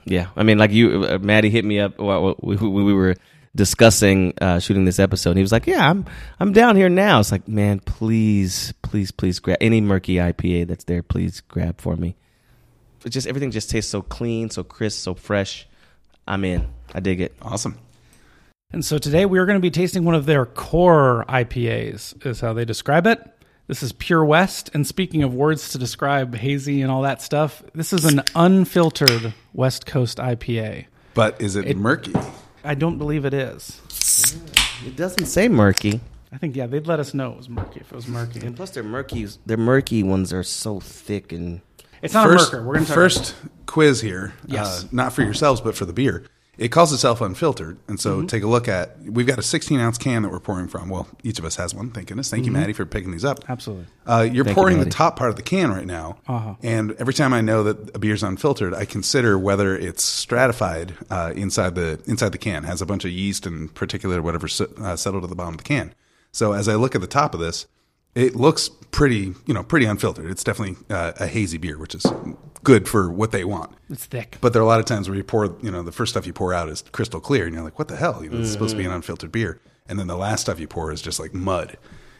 Yeah, 0.05 0.29
I 0.37 0.43
mean, 0.43 0.59
like 0.59 0.73
you, 0.73 1.05
uh, 1.05 1.19
Maddie 1.19 1.51
hit 1.51 1.65
me 1.65 1.79
up 1.79 1.99
while 1.99 2.35
we, 2.41 2.57
we, 2.57 2.83
we 2.83 2.93
were 2.93 3.15
discussing 3.55 4.35
uh, 4.41 4.59
shooting 4.59 4.85
this 4.85 4.99
episode. 4.99 5.31
And 5.31 5.39
he 5.39 5.43
was 5.43 5.53
like, 5.53 5.67
"Yeah, 5.67 5.89
I'm 5.89 6.07
I'm 6.41 6.53
down 6.53 6.77
here 6.77 6.89
now." 6.89 7.21
It's 7.21 7.33
like, 7.33 7.47
man, 7.49 7.81
please, 7.81 8.73
please, 8.83 9.11
please 9.11 9.39
grab 9.39 9.59
any 9.61 9.81
murky 9.81 10.17
IPA 10.17 10.69
that's 10.69 10.85
there. 10.85 11.03
Please 11.03 11.41
grab 11.41 11.81
for 11.81 11.97
me. 11.97 12.17
It 13.05 13.11
just 13.11 13.27
everything 13.27 13.51
just 13.51 13.71
tastes 13.71 13.91
so 13.91 14.03
clean, 14.03 14.51
so 14.51 14.63
crisp, 14.63 15.01
so 15.01 15.15
fresh. 15.15 15.67
I'm 16.27 16.45
in. 16.45 16.69
I 16.95 17.01
dig 17.01 17.21
it. 17.21 17.35
Awesome. 17.43 17.79
And 18.73 18.85
so 18.85 18.97
today 18.97 19.27
we 19.27 19.39
are 19.39 19.45
going 19.45 19.59
to 19.59 19.63
be 19.63 19.71
tasting 19.71 20.05
one 20.05 20.15
of 20.15 20.25
their 20.25 20.47
core 20.47 21.25
IPAs, 21.29 22.25
is 22.25 22.41
how 22.41 22.53
they 22.55 22.65
describe 22.65 23.07
it. 23.07 23.21
This 23.73 23.83
is 23.83 23.95
Pure 23.95 24.27
West. 24.27 24.69
And 24.75 24.87
speaking 24.87 25.23
of 25.23 25.33
words 25.33 25.71
to 25.71 25.79
describe 25.79 26.35
hazy 26.35 26.83
and 26.83 26.93
all 26.93 27.01
that 27.01 27.23
stuff, 27.23 27.63
this 27.73 27.95
is 27.95 28.05
an 28.05 28.23
unfiltered 28.35 29.33
West 29.55 29.87
Coast 29.87 30.19
IPA. 30.19 30.85
But 31.15 31.41
is 31.41 31.57
it, 31.57 31.75
murky? 31.79 32.13
I 32.65 32.75
don't 32.75 32.99
believe 32.99 33.25
it 33.25 33.33
is. 33.33 33.81
It 34.85 34.95
doesn't 34.95 35.25
say 35.25 35.49
murky. 35.49 36.03
I 36.31 36.37
think, 36.37 36.55
yeah, 36.55 36.67
they'd 36.67 36.87
let 36.87 37.01
us 37.01 37.15
know 37.15 37.33
it 37.33 37.39
was 37.39 37.49
murky 37.49 37.81
if 37.81 37.91
it 37.91 37.97
was 37.97 38.07
murky. 38.07 38.41
And 38.45 38.55
plus, 38.55 38.73
their 38.73 38.83
murky, 38.83 39.27
their 39.47 39.57
murky 39.57 40.03
ones 40.03 40.35
are 40.35 40.43
so 40.43 40.79
thick 40.79 41.33
and 41.33 41.63
It's 42.03 42.13
not 42.13 42.27
first, 42.27 42.53
a 42.53 42.57
murker. 42.57 42.67
We're 42.67 42.75
going 42.75 42.85
to 42.85 42.93
first 42.93 43.35
quiz 43.65 44.03
here. 44.03 44.35
Yes. 44.47 44.85
Uh, 44.85 44.89
not 44.93 45.15
for 45.15 45.23
yourselves, 45.23 45.63
but 45.63 45.75
for 45.75 45.87
the 45.87 45.95
beer. 45.95 46.27
It 46.59 46.69
calls 46.69 46.93
itself 46.93 47.23
unfiltered, 47.23 47.79
and 47.89 47.99
so 47.99 48.19
Mm-hmm. 48.19 48.27
take 48.27 48.43
a 48.43 48.47
look 48.47 48.69
at. 48.69 49.01
We've 49.01 49.27
got 49.27 49.39
a 49.39 49.43
16 49.43 49.81
ounce 49.81 49.97
can 49.97 50.23
that 50.23 50.29
we're 50.31 50.39
pouring 50.39 50.69
from. 50.69 50.91
Well, 50.91 51.09
each 51.23 51.39
of 51.39 51.47
us 51.47 51.57
has 51.57 51.75
one. 51.75 51.91
Thank 51.91 52.09
goodness. 52.09 52.29
Thank 52.31 52.45
you, 52.45 52.53
Maddie, 52.53 52.75
for 52.75 52.85
picking 52.85 53.11
these 53.11 53.25
up. 53.25 53.41
Mm-hmm. 53.41 53.53
Absolutely. 53.53 53.87
Uh, 54.07 54.29
you're 54.31 54.45
Thank 54.45 54.55
you, 54.57 54.61
pouring 54.61 54.79
the 54.79 54.85
top 54.91 55.17
part 55.17 55.31
of 55.31 55.37
the 55.37 55.43
can 55.43 55.71
right 55.71 55.87
now, 55.87 56.19
Uh-huh. 56.29 56.55
and 56.63 56.93
every 56.99 57.15
time 57.15 57.33
I 57.33 57.41
know 57.41 57.63
that 57.63 57.97
a 57.97 57.99
beer's 57.99 58.23
unfiltered, 58.23 58.75
I 58.75 58.85
consider 58.85 59.39
whether 59.39 59.75
it's 59.75 60.03
stratified 60.03 60.95
uh, 61.09 61.33
inside 61.35 61.75
the 61.75 62.01
inside 62.07 62.33
the 62.33 62.39
can, 62.39 62.65
has 62.65 62.83
a 62.83 62.87
bunch 62.87 63.07
of 63.07 63.11
yeast 63.13 63.47
and 63.47 63.73
particulate 63.75 64.17
or 64.19 64.23
whatever 64.23 64.47
uh, 64.85 64.95
settled 64.97 65.25
at 65.25 65.31
the 65.31 65.37
bottom 65.37 65.55
of 65.55 65.59
the 65.59 65.65
can. 65.65 65.95
So 66.33 66.53
as 66.53 66.69
I 66.69 66.75
look 66.75 66.95
at 66.95 67.01
the 67.01 67.07
top 67.07 67.33
of 67.33 67.41
this, 67.41 67.67
it 68.15 68.37
looks 68.37 68.69
pretty, 68.91 69.35
you 69.47 69.55
know, 69.55 69.63
pretty 69.63 69.87
unfiltered. 69.87 70.31
It's 70.31 70.45
definitely 70.45 70.77
uh, 70.91 71.13
a 71.19 71.27
hazy 71.27 71.59
beer, 71.59 71.79
which 71.79 71.95
is 71.95 72.07
good 72.63 72.89
for 72.89 73.11
what 73.11 73.33
they 73.33 73.45
want. 73.45 73.75
It's 73.91 74.05
thick. 74.05 74.39
But 74.41 74.53
there 74.53 74.61
are 74.61 74.65
a 74.65 74.69
lot 74.69 74.81
of 74.81 74.87
times 74.87 75.09
where 75.09 75.17
you 75.17 75.25
pour, 75.25 75.57
you 75.63 75.71
know, 75.71 75.83
the 75.83 75.93
first 75.93 76.13
stuff 76.13 76.27
you 76.27 76.33
pour 76.33 76.53
out 76.53 76.69
is 76.69 76.83
crystal 76.93 77.21
clear, 77.21 77.47
and 77.47 77.55
you're 77.55 77.65
like, 77.65 77.79
what 77.79 77.89
the 77.89 77.97
hell? 77.97 78.23
You 78.23 78.31
know, 78.31 78.41
it's 78.41 78.53
supposed 78.53 78.73
to 78.73 78.79
be 78.79 78.85
an 78.85 78.93
unfiltered 78.93 79.33
beer, 79.33 79.61
and 79.89 79.99
then 79.99 80.07
the 80.07 80.17
last 80.17 80.43
stuff 80.43 80.61
you 80.61 80.69
pour 80.69 80.93
is 80.93 81.03
just 81.03 81.19
like 81.19 81.35
mud. 81.35 81.77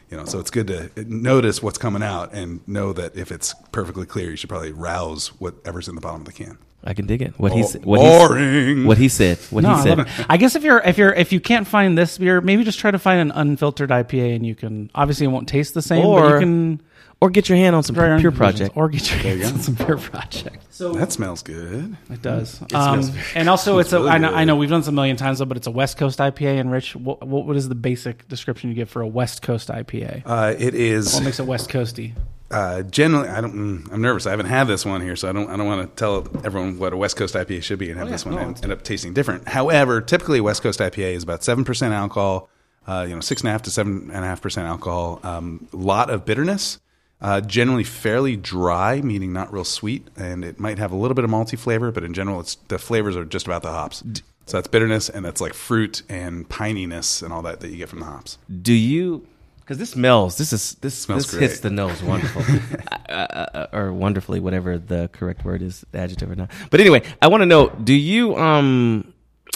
You 0.09 0.17
know, 0.17 0.25
so 0.25 0.39
it's 0.39 0.51
good 0.51 0.67
to 0.67 0.91
notice 1.07 1.63
what's 1.63 1.77
coming 1.77 2.03
out 2.03 2.33
and 2.33 2.65
know 2.67 2.93
that 2.93 3.15
if 3.15 3.31
it's 3.31 3.55
perfectly 3.71 4.05
clear, 4.05 4.29
you 4.29 4.35
should 4.35 4.49
probably 4.49 4.71
rouse 4.71 5.29
whatever's 5.39 5.87
in 5.87 5.95
the 5.95 6.01
bottom 6.01 6.21
of 6.21 6.25
the 6.25 6.33
can. 6.33 6.57
I 6.83 6.93
can 6.93 7.05
dig 7.05 7.21
it. 7.21 7.39
What 7.39 7.53
he 7.53 7.59
oh, 7.59 7.63
Bo- 7.63 7.67
said. 7.69 7.85
What 7.85 8.01
he, 8.01 8.05
boring. 8.05 8.85
what 8.85 8.97
he 8.97 9.07
said. 9.07 9.37
What 9.49 9.63
no, 9.63 9.69
he 9.69 9.75
I 9.75 9.83
said. 9.83 9.97
love. 9.99 10.25
I 10.29 10.37
guess 10.37 10.55
if 10.55 10.63
you're 10.63 10.79
if 10.79 10.97
you're 10.97 11.13
if 11.13 11.31
you 11.31 11.39
can't 11.39 11.65
find 11.65 11.97
this 11.97 12.17
beer, 12.17 12.41
maybe 12.41 12.63
just 12.63 12.79
try 12.79 12.91
to 12.91 12.99
find 12.99 13.21
an 13.21 13.31
unfiltered 13.31 13.89
IPA, 13.89 14.35
and 14.35 14.45
you 14.45 14.53
can 14.53 14.91
obviously 14.93 15.25
it 15.25 15.29
won't 15.29 15.47
taste 15.47 15.73
the 15.73 15.81
same, 15.81 16.03
but 16.03 16.33
you 16.33 16.39
can 16.39 16.81
or 17.23 17.29
get 17.29 17.47
your 17.47 17.57
hand 17.57 17.73
on 17.73 17.83
some 17.83 17.95
try 17.95 18.19
pure 18.19 18.33
project. 18.33 18.75
or 18.75 18.89
get 18.89 19.09
your 19.09 19.33
you 19.33 19.41
hands 19.43 19.53
on 19.53 19.59
some 19.59 19.75
pure 19.77 19.97
project. 19.97 20.57
So 20.73 20.91
That 20.91 21.13
smells 21.13 21.41
good. 21.41 21.95
it 22.09 22.21
does. 22.21 22.49
smells 22.55 22.73
um, 22.73 23.01
very- 23.03 23.25
and 23.35 23.49
also, 23.49 23.79
it's 23.79 23.93
a. 23.93 23.99
really 23.99 24.09
I 24.09 24.17
know. 24.17 24.33
I 24.33 24.43
know 24.43 24.57
we've 24.57 24.69
done 24.69 24.81
this 24.81 24.89
a 24.89 24.91
million 24.91 25.15
times, 25.15 25.39
though, 25.39 25.45
but 25.45 25.55
it's 25.55 25.67
a 25.67 25.71
West 25.71 25.97
Coast 25.97 26.19
IPA. 26.19 26.59
And 26.59 26.69
Rich, 26.69 26.97
what, 26.97 27.25
what 27.25 27.45
what 27.45 27.55
is 27.55 27.69
the 27.69 27.75
basic 27.75 28.27
description 28.27 28.69
you 28.71 28.75
give 28.75 28.89
for 28.89 29.01
a 29.01 29.07
West 29.07 29.41
Coast 29.41 29.69
IPA? 29.69 30.23
Uh, 30.25 30.53
it 30.59 30.75
is 30.75 31.13
what 31.13 31.23
makes 31.23 31.39
it 31.39 31.45
West 31.45 31.69
Coasty? 31.69 32.11
uh, 32.51 32.81
generally. 32.83 33.29
I 33.29 33.39
don't. 33.39 33.55
mm, 33.55 33.93
I'm 33.93 34.01
nervous. 34.01 34.27
I 34.27 34.31
haven't 34.31 34.47
had 34.47 34.65
this 34.67 34.85
one 34.85 34.99
here, 34.99 35.15
so 35.15 35.29
I 35.29 35.31
don't. 35.31 35.49
I 35.49 35.55
don't 35.55 35.65
want 35.65 35.89
to 35.89 35.95
tell 35.95 36.27
everyone 36.43 36.77
what 36.77 36.91
a 36.91 36.97
West 36.97 37.15
Coast 37.15 37.35
IPA 37.35 37.63
should 37.63 37.79
be 37.79 37.89
and 37.89 37.97
have 37.97 38.07
Oh, 38.07 38.09
yeah, 38.09 38.15
this 38.15 38.25
one 38.25 38.35
no, 38.35 38.41
end, 38.41 38.59
end 38.63 38.73
up 38.73 38.83
tasting 38.83 39.13
different. 39.13 39.47
However, 39.47 40.01
typically 40.01 40.39
a 40.39 40.43
West 40.43 40.61
Coast 40.61 40.81
IPA 40.81 41.13
is 41.13 41.23
about 41.23 41.41
seven 41.43 41.63
percent 41.63 41.93
alcohol. 41.93 42.49
Uh, 42.85 43.05
you 43.07 43.15
know, 43.15 43.21
six 43.21 43.39
and 43.41 43.47
a 43.47 43.51
half 43.53 43.61
to 43.61 43.71
seven 43.71 44.11
and 44.13 44.25
a 44.25 44.27
half 44.27 44.41
percent 44.41 44.67
alcohol. 44.67 45.21
A 45.23 45.27
um, 45.29 45.69
lot 45.71 46.09
of 46.09 46.25
bitterness. 46.25 46.79
Uh, 47.23 47.39
generally 47.39 47.85
fairly 47.85 48.35
dry, 48.35 48.99
meaning 49.01 49.31
not 49.31 49.51
real 49.53 49.63
sweet, 49.63 50.09
and 50.17 50.43
it 50.43 50.59
might 50.59 50.77
have 50.77 50.91
a 50.91 50.95
little 50.95 51.15
bit 51.15 51.23
of 51.23 51.31
malty 51.31 51.57
flavor, 51.57 51.89
but 51.89 52.03
in 52.03 52.13
general, 52.13 52.41
it's 52.41 52.55
the 52.67 52.77
flavors 52.77 53.15
are 53.15 53.23
just 53.23 53.45
about 53.47 53.63
the 53.63 53.71
hops. 53.71 54.03
So 54.45 54.57
that's 54.57 54.67
bitterness, 54.67 55.07
and 55.07 55.23
that's 55.23 55.39
like 55.39 55.53
fruit 55.53 56.01
and 56.09 56.47
pininess 56.49 57.23
and 57.23 57.31
all 57.31 57.41
that 57.43 57.61
that 57.61 57.69
you 57.69 57.77
get 57.77 57.87
from 57.87 57.99
the 57.99 58.05
hops. 58.05 58.37
Do 58.61 58.73
you? 58.73 59.25
Because 59.61 59.77
this 59.77 59.91
smells. 59.91 60.37
This 60.37 60.51
is 60.51 60.75
this 60.81 60.95
Smells 60.95 61.31
this 61.31 61.39
hits 61.39 61.59
the 61.61 61.69
nose 61.69 62.03
wonderful, 62.03 62.43
uh, 63.09 63.13
uh, 63.13 63.67
or 63.71 63.93
wonderfully, 63.93 64.41
whatever 64.41 64.77
the 64.77 65.09
correct 65.13 65.45
word 65.45 65.61
is, 65.61 65.85
adjective 65.93 66.29
or 66.29 66.35
not. 66.35 66.51
But 66.69 66.81
anyway, 66.81 67.03
I 67.21 67.29
want 67.29 67.39
to 67.39 67.45
know: 67.45 67.69
Do 67.69 67.93
you 67.93 68.35
um 68.35 69.13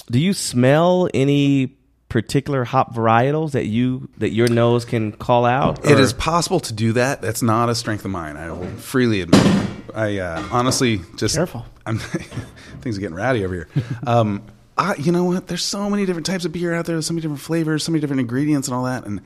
do 0.10 0.20
you 0.20 0.34
smell 0.34 1.10
any 1.14 1.77
particular 2.10 2.64
hop 2.64 2.94
varietals 2.96 3.52
that 3.52 3.66
you 3.66 4.10
that 4.18 4.32
your 4.32 4.48
nose 4.48 4.86
can 4.86 5.12
call 5.12 5.46
out? 5.46 5.86
It 5.86 5.94
or- 5.98 6.00
is 6.02 6.14
possible 6.14 6.60
to 6.62 6.74
do 6.74 6.94
that. 6.94 7.22
That's 7.22 7.42
not 7.42 7.70
a 7.70 7.76
strength 7.76 8.06
of 8.06 8.12
mine. 8.12 8.38
I 8.38 8.52
will 8.52 8.66
freely 8.78 9.22
admit. 9.22 9.46
I 9.94 10.20
uh, 10.20 10.48
honestly 10.52 11.02
just 11.16 11.36
Careful. 11.36 11.66
I'm 11.86 11.98
things 12.82 12.98
are 12.98 13.02
getting 13.02 13.16
rowdy 13.16 13.44
over 13.44 13.54
here. 13.54 13.68
Um, 14.06 14.44
I, 14.78 14.96
you 14.96 15.12
know 15.12 15.24
what? 15.24 15.48
There's 15.48 15.64
so 15.64 15.90
many 15.90 16.06
different 16.06 16.28
types 16.28 16.46
of 16.46 16.52
beer 16.52 16.74
out 16.74 16.86
there. 16.86 16.96
There's 16.96 17.08
so 17.08 17.14
many 17.14 17.22
different 17.22 17.42
flavors, 17.42 17.84
so 17.84 17.92
many 17.92 18.00
different 18.00 18.20
ingredients, 18.20 18.68
and 18.68 18.76
all 18.76 18.84
that. 18.84 19.06
And 19.06 19.22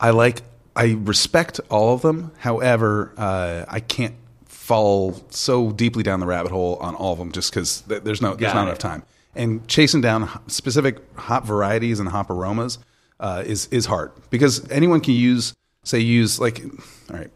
I 0.00 0.10
like, 0.10 0.42
I 0.74 0.96
respect 0.98 1.60
all 1.70 1.94
of 1.94 2.02
them. 2.02 2.32
However, 2.38 3.12
uh, 3.16 3.66
I 3.68 3.78
can't 3.80 4.14
fall 4.46 5.22
so 5.30 5.70
deeply 5.70 6.02
down 6.02 6.18
the 6.18 6.26
rabbit 6.26 6.50
hole 6.50 6.76
on 6.80 6.96
all 6.96 7.12
of 7.12 7.18
them 7.20 7.30
just 7.30 7.52
because 7.52 7.82
th- 7.82 8.02
there's 8.02 8.20
no 8.20 8.30
there's 8.34 8.52
Got 8.52 8.56
not 8.56 8.62
it. 8.64 8.70
enough 8.70 8.78
time. 8.78 9.04
And 9.36 9.66
chasing 9.68 10.00
down 10.00 10.28
specific 10.48 10.98
hop 11.16 11.44
varieties 11.44 12.00
and 12.00 12.08
hop 12.08 12.30
aromas 12.30 12.78
uh, 13.20 13.42
is 13.46 13.66
is 13.66 13.86
hard 13.86 14.12
because 14.30 14.68
anyone 14.70 15.00
can 15.00 15.14
use 15.14 15.54
say 15.84 16.00
use 16.00 16.40
like 16.40 16.62
all 17.10 17.16
right. 17.16 17.30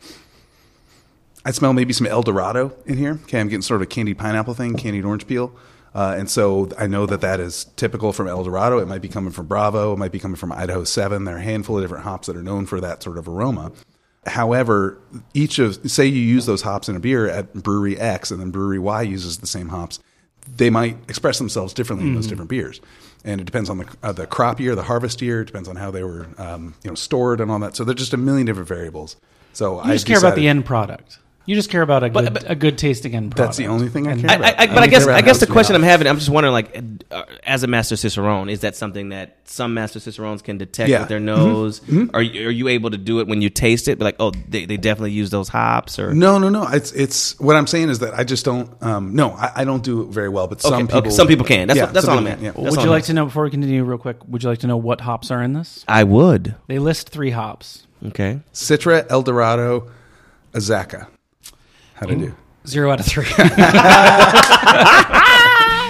I 1.44 1.52
smell 1.52 1.72
maybe 1.72 1.92
some 1.92 2.06
El 2.06 2.22
Dorado 2.22 2.74
in 2.84 2.98
here. 2.98 3.18
Okay, 3.24 3.40
I'm 3.40 3.48
getting 3.48 3.62
sort 3.62 3.80
of 3.80 3.82
a 3.82 3.86
candied 3.86 4.18
pineapple 4.18 4.54
thing, 4.54 4.76
candied 4.76 5.04
orange 5.04 5.26
peel. 5.26 5.54
Uh, 5.94 6.14
and 6.16 6.30
so 6.30 6.68
I 6.78 6.86
know 6.86 7.06
that 7.06 7.20
that 7.22 7.40
is 7.40 7.64
typical 7.76 8.12
from 8.12 8.28
El 8.28 8.44
Dorado. 8.44 8.78
It 8.78 8.86
might 8.86 9.02
be 9.02 9.08
coming 9.08 9.32
from 9.32 9.46
Bravo. 9.46 9.92
It 9.92 9.98
might 9.98 10.12
be 10.12 10.18
coming 10.18 10.36
from 10.36 10.52
Idaho 10.52 10.84
7. 10.84 11.24
There 11.24 11.36
are 11.36 11.38
a 11.38 11.42
handful 11.42 11.78
of 11.78 11.82
different 11.82 12.04
hops 12.04 12.26
that 12.26 12.36
are 12.36 12.42
known 12.42 12.66
for 12.66 12.80
that 12.80 13.02
sort 13.02 13.18
of 13.18 13.26
aroma. 13.26 13.72
However, 14.26 14.98
each 15.32 15.58
of, 15.58 15.90
say 15.90 16.06
you 16.06 16.20
use 16.20 16.46
those 16.46 16.62
hops 16.62 16.88
in 16.88 16.94
a 16.94 17.00
beer 17.00 17.28
at 17.28 17.54
brewery 17.54 17.98
X 17.98 18.30
and 18.30 18.40
then 18.40 18.50
brewery 18.50 18.78
Y 18.78 19.02
uses 19.02 19.38
the 19.38 19.46
same 19.46 19.70
hops, 19.70 19.98
they 20.56 20.70
might 20.70 20.96
express 21.08 21.38
themselves 21.38 21.72
differently 21.72 22.08
in 22.08 22.14
those 22.14 22.26
different 22.26 22.50
beers. 22.50 22.80
And 23.24 23.40
it 23.40 23.44
depends 23.44 23.68
on 23.68 23.78
the, 23.78 23.88
uh, 24.02 24.12
the 24.12 24.26
crop 24.26 24.60
year, 24.60 24.74
the 24.74 24.82
harvest 24.82 25.20
year, 25.20 25.42
it 25.42 25.46
depends 25.46 25.68
on 25.68 25.76
how 25.76 25.90
they 25.90 26.02
were 26.02 26.26
um, 26.38 26.74
you 26.82 26.90
know, 26.90 26.94
stored 26.94 27.40
and 27.40 27.50
all 27.50 27.58
that. 27.60 27.76
So 27.76 27.84
there's 27.84 27.98
just 27.98 28.14
a 28.14 28.16
million 28.16 28.46
different 28.46 28.68
variables. 28.68 29.16
So 29.52 29.84
You 29.84 29.92
just 29.92 30.06
care 30.06 30.18
about 30.18 30.36
the 30.36 30.48
end 30.48 30.64
product. 30.64 31.18
You 31.46 31.56
just 31.56 31.70
care 31.70 31.82
about 31.82 32.04
a 32.04 32.10
good, 32.10 32.32
but- 32.34 32.48
a 32.50 32.54
good 32.54 32.78
tasting 32.78 33.14
end 33.14 33.32
product. 33.34 33.48
That's 33.48 33.56
the 33.56 33.66
only 33.66 33.88
thing 33.88 34.06
I 34.06 34.16
care 34.20 34.30
I, 34.30 34.34
about. 34.34 34.46
I, 34.46 34.62
I, 34.62 34.66
but 34.66 34.74
don't 34.74 34.82
I 34.84 34.86
guess 34.86 35.06
I 35.08 35.20
guess 35.22 35.40
the 35.40 35.46
question 35.46 35.74
I'm 35.74 35.82
having, 35.82 36.06
I'm 36.06 36.16
just 36.18 36.28
wondering, 36.28 36.52
like, 36.52 36.80
uh, 37.10 37.22
as 37.44 37.62
a 37.64 37.66
master 37.66 37.96
cicerone, 37.96 38.48
is 38.50 38.60
that 38.60 38.76
something 38.76 39.08
that 39.08 39.38
some 39.44 39.74
master 39.74 39.98
cicerones 39.98 40.42
can 40.42 40.58
detect 40.58 40.90
Yeah. 40.90 41.00
with 41.00 41.08
their 41.08 41.18
Mhm. 41.18 41.22
nose? 41.24 41.80
Are 42.14 42.22
you, 42.22 42.46
are 42.46 42.52
you 42.52 42.68
able 42.68 42.90
to 42.90 42.98
do 42.98 43.18
it 43.20 43.26
when 43.26 43.42
you 43.42 43.50
taste 43.50 43.88
it? 43.88 43.98
Be 43.98 44.04
like, 44.04 44.16
oh, 44.20 44.30
they, 44.48 44.64
they 44.66 44.76
definitely 44.76 45.10
use 45.12 45.30
those 45.30 45.48
hops, 45.48 45.98
or 45.98 46.14
No, 46.14 46.38
no, 46.38 46.50
no. 46.50 46.68
It's 46.68 46.92
it's 46.92 47.40
what 47.40 47.56
I'm 47.56 47.66
saying 47.66 47.88
is 47.88 47.98
that 48.00 48.14
I 48.14 48.22
just 48.22 48.44
don't. 48.44 48.70
Um, 48.80 49.16
no, 49.16 49.30
I, 49.32 49.50
I 49.56 49.64
don't 49.64 49.82
do 49.82 50.02
it 50.02 50.08
very 50.10 50.28
well. 50.28 50.46
But 50.46 50.60
some 50.60 50.74
Okay, 50.74 50.82
people, 50.82 50.98
okay, 50.98 51.10
some 51.10 51.26
people 51.26 51.46
can. 51.46 51.66
That's 51.68 51.78
yeah, 51.78 51.84
what- 51.86 51.94
that's 51.94 52.06
some 52.06 52.18
all 52.18 52.20
people 52.20 52.32
I'm 52.32 52.38
can, 52.38 52.46
at. 52.46 52.54
yeah. 52.56 52.62
That's 52.64 52.76
would 52.76 52.84
you 52.84 52.90
like 52.90 53.04
to 53.04 53.12
know 53.14 53.24
before 53.24 53.42
we 53.44 53.50
continue, 53.50 53.82
real 53.82 53.98
quick? 53.98 54.18
Would 54.28 54.44
you 54.44 54.50
like 54.50 54.60
to 54.60 54.66
know 54.68 54.76
what 54.76 55.00
hops 55.00 55.30
are 55.32 55.42
in 55.42 55.54
this? 55.54 55.84
I 55.88 56.04
would. 56.04 56.54
They 56.68 56.78
list 56.78 57.08
three 57.08 57.30
hops. 57.30 57.86
Okay. 58.06 58.40
Citra, 58.54 59.06
El 59.10 59.22
Dorado, 59.22 59.88
Azacca. 60.54 61.08
How'd 62.00 62.10
I 62.10 62.14
do? 62.14 62.34
Zero 62.66 62.90
out 62.90 63.00
of 63.00 63.06
three. 63.06 63.26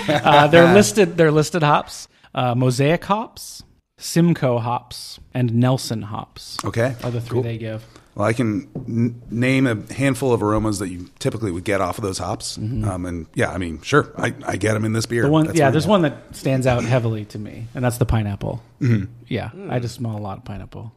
uh, 0.09 0.47
they're 0.49 0.75
listed. 0.75 1.17
They're 1.17 1.33
listed 1.33 1.63
hops. 1.63 2.09
Uh, 2.35 2.55
Mosaic 2.55 3.05
hops, 3.05 3.63
Simcoe 3.97 4.59
hops, 4.59 5.19
and 5.35 5.55
Nelson 5.55 6.03
hops 6.03 6.57
Okay, 6.65 6.95
are 7.03 7.11
the 7.11 7.21
three 7.21 7.35
Cool. 7.35 7.43
they 7.43 7.59
give. 7.59 7.85
Well, 8.15 8.27
I 8.27 8.33
can 8.33 8.69
n- 8.89 9.21
name 9.31 9.67
a 9.67 9.77
handful 9.93 10.33
of 10.33 10.43
aromas 10.43 10.79
that 10.81 10.89
you 10.91 11.09
typically 11.19 11.51
would 11.53 11.65
get 11.65 11.81
off 11.81 11.99
of 11.99 12.03
those 12.05 12.19
hops. 12.19 12.57
Um, 12.59 13.07
and 13.07 13.27
yeah, 13.35 13.51
I 13.51 13.59
mean, 13.59 13.81
sure, 13.83 14.13
I, 14.17 14.35
I 14.47 14.57
get 14.57 14.75
them 14.75 14.85
in 14.85 14.93
this 14.93 15.07
beer. 15.07 15.23
Mm-hmm. 15.23 15.27
The 15.29 15.33
one, 15.33 15.47
That's 15.47 15.59
yeah, 15.59 15.71
there's 15.71 15.87
one 15.87 16.03
that 16.03 16.37
stands 16.37 16.67
out 16.67 16.85
heavily 16.85 17.25
to 17.27 17.39
me, 17.39 17.67
and 17.75 17.85
that's 17.85 17.99
the 17.99 18.07
pineapple. 18.07 18.63
Mm-hmm. 18.81 19.13
Yeah, 19.29 19.51
I 19.69 19.79
just 19.81 19.95
smell 19.97 20.17
a 20.17 20.19
lot 20.21 20.39
of 20.39 20.45
pineapple. 20.45 20.93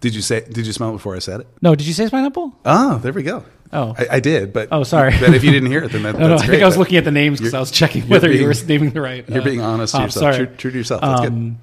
Did 0.00 0.14
you 0.14 0.22
say? 0.22 0.40
Did 0.40 0.66
you 0.66 0.72
smell 0.72 0.90
it 0.90 0.94
before 0.94 1.14
I 1.14 1.18
said 1.20 1.40
it? 1.40 1.46
No, 1.60 1.74
did 1.74 1.86
you 1.86 1.92
say 1.92 2.08
pineapple? 2.08 2.54
Oh, 2.64 2.98
there 2.98 3.12
we 3.12 3.22
go. 3.22 3.44
Oh. 3.72 3.94
I, 3.96 4.06
I 4.16 4.20
did, 4.20 4.52
but 4.52 4.68
Oh, 4.72 4.82
sorry. 4.82 5.12
But 5.20 5.34
if 5.34 5.44
you 5.44 5.52
didn't 5.52 5.70
hear 5.70 5.84
it, 5.84 5.92
then 5.92 6.02
that, 6.02 6.14
No, 6.18 6.28
no, 6.28 6.34
I 6.34 6.38
great. 6.38 6.50
think 6.50 6.62
I 6.62 6.66
was 6.66 6.76
looking 6.76 6.96
at 6.96 7.04
the 7.04 7.10
names 7.12 7.38
because 7.38 7.54
I 7.54 7.60
was 7.60 7.70
checking 7.70 8.02
you're 8.02 8.10
whether 8.10 8.30
you 8.32 8.46
were 8.46 8.54
naming 8.66 8.90
the 8.90 9.00
right. 9.00 9.28
You're 9.28 9.42
uh, 9.42 9.44
being 9.44 9.60
honest 9.60 9.94
to 9.94 10.02
yourself. 10.02 10.34
Sorry. 10.34 10.46
True, 10.46 10.56
true 10.56 10.70
to 10.72 10.78
yourself. 10.78 11.00
That's 11.02 11.20
good. 11.20 11.28
Um, 11.32 11.58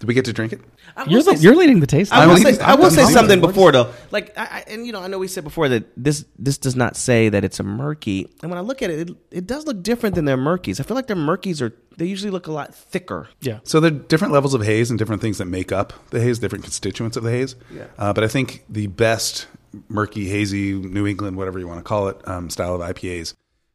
Did 0.00 0.08
we 0.08 0.14
get 0.14 0.24
to 0.26 0.32
drink 0.32 0.52
it? 0.54 0.60
You're, 1.08 1.22
le- 1.24 1.36
you're 1.36 1.56
leading 1.56 1.80
the 1.80 1.88
taste. 1.88 2.12
I 2.12 2.24
will 2.26 2.36
say, 2.36 2.56
I 2.60 2.76
will 2.76 2.90
say 2.90 3.04
something 3.06 3.40
before 3.40 3.72
though. 3.72 3.92
Like, 4.12 4.32
I, 4.38 4.42
I, 4.42 4.64
and 4.68 4.86
you 4.86 4.92
know, 4.92 5.00
I 5.00 5.08
know 5.08 5.18
we 5.18 5.26
said 5.26 5.42
before 5.42 5.68
that 5.68 5.84
this 5.96 6.24
this 6.38 6.56
does 6.56 6.76
not 6.76 6.96
say 6.96 7.28
that 7.30 7.42
it's 7.44 7.58
a 7.58 7.64
murky. 7.64 8.28
And 8.42 8.50
when 8.50 8.58
I 8.58 8.60
look 8.60 8.80
at 8.80 8.90
it, 8.90 9.10
it, 9.10 9.16
it 9.32 9.46
does 9.46 9.66
look 9.66 9.82
different 9.82 10.14
than 10.14 10.24
their 10.24 10.36
murkies. 10.36 10.78
I 10.78 10.84
feel 10.84 10.94
like 10.94 11.08
their 11.08 11.16
murkies 11.16 11.60
are 11.60 11.74
they 11.96 12.06
usually 12.06 12.30
look 12.30 12.46
a 12.46 12.52
lot 12.52 12.74
thicker. 12.74 13.28
yeah. 13.40 13.58
So 13.64 13.80
there 13.80 13.90
are 13.90 13.94
different 13.94 14.32
levels 14.32 14.54
of 14.54 14.62
haze 14.62 14.88
and 14.88 14.96
different 14.98 15.20
things 15.20 15.38
that 15.38 15.46
make 15.46 15.72
up 15.72 15.92
the 16.10 16.20
haze, 16.20 16.38
different 16.38 16.62
constituents 16.62 17.16
of 17.16 17.24
the 17.24 17.30
haze. 17.32 17.56
Yeah. 17.72 17.86
Uh, 17.98 18.12
but 18.12 18.22
I 18.22 18.28
think 18.28 18.64
the 18.68 18.86
best 18.86 19.48
murky, 19.88 20.28
hazy, 20.28 20.74
New 20.74 21.06
England, 21.06 21.36
whatever 21.36 21.58
you 21.58 21.68
want 21.68 21.80
to 21.80 21.84
call 21.84 22.08
it, 22.08 22.26
um, 22.28 22.50
style 22.50 22.74
of 22.74 22.80
IPAs 22.80 23.34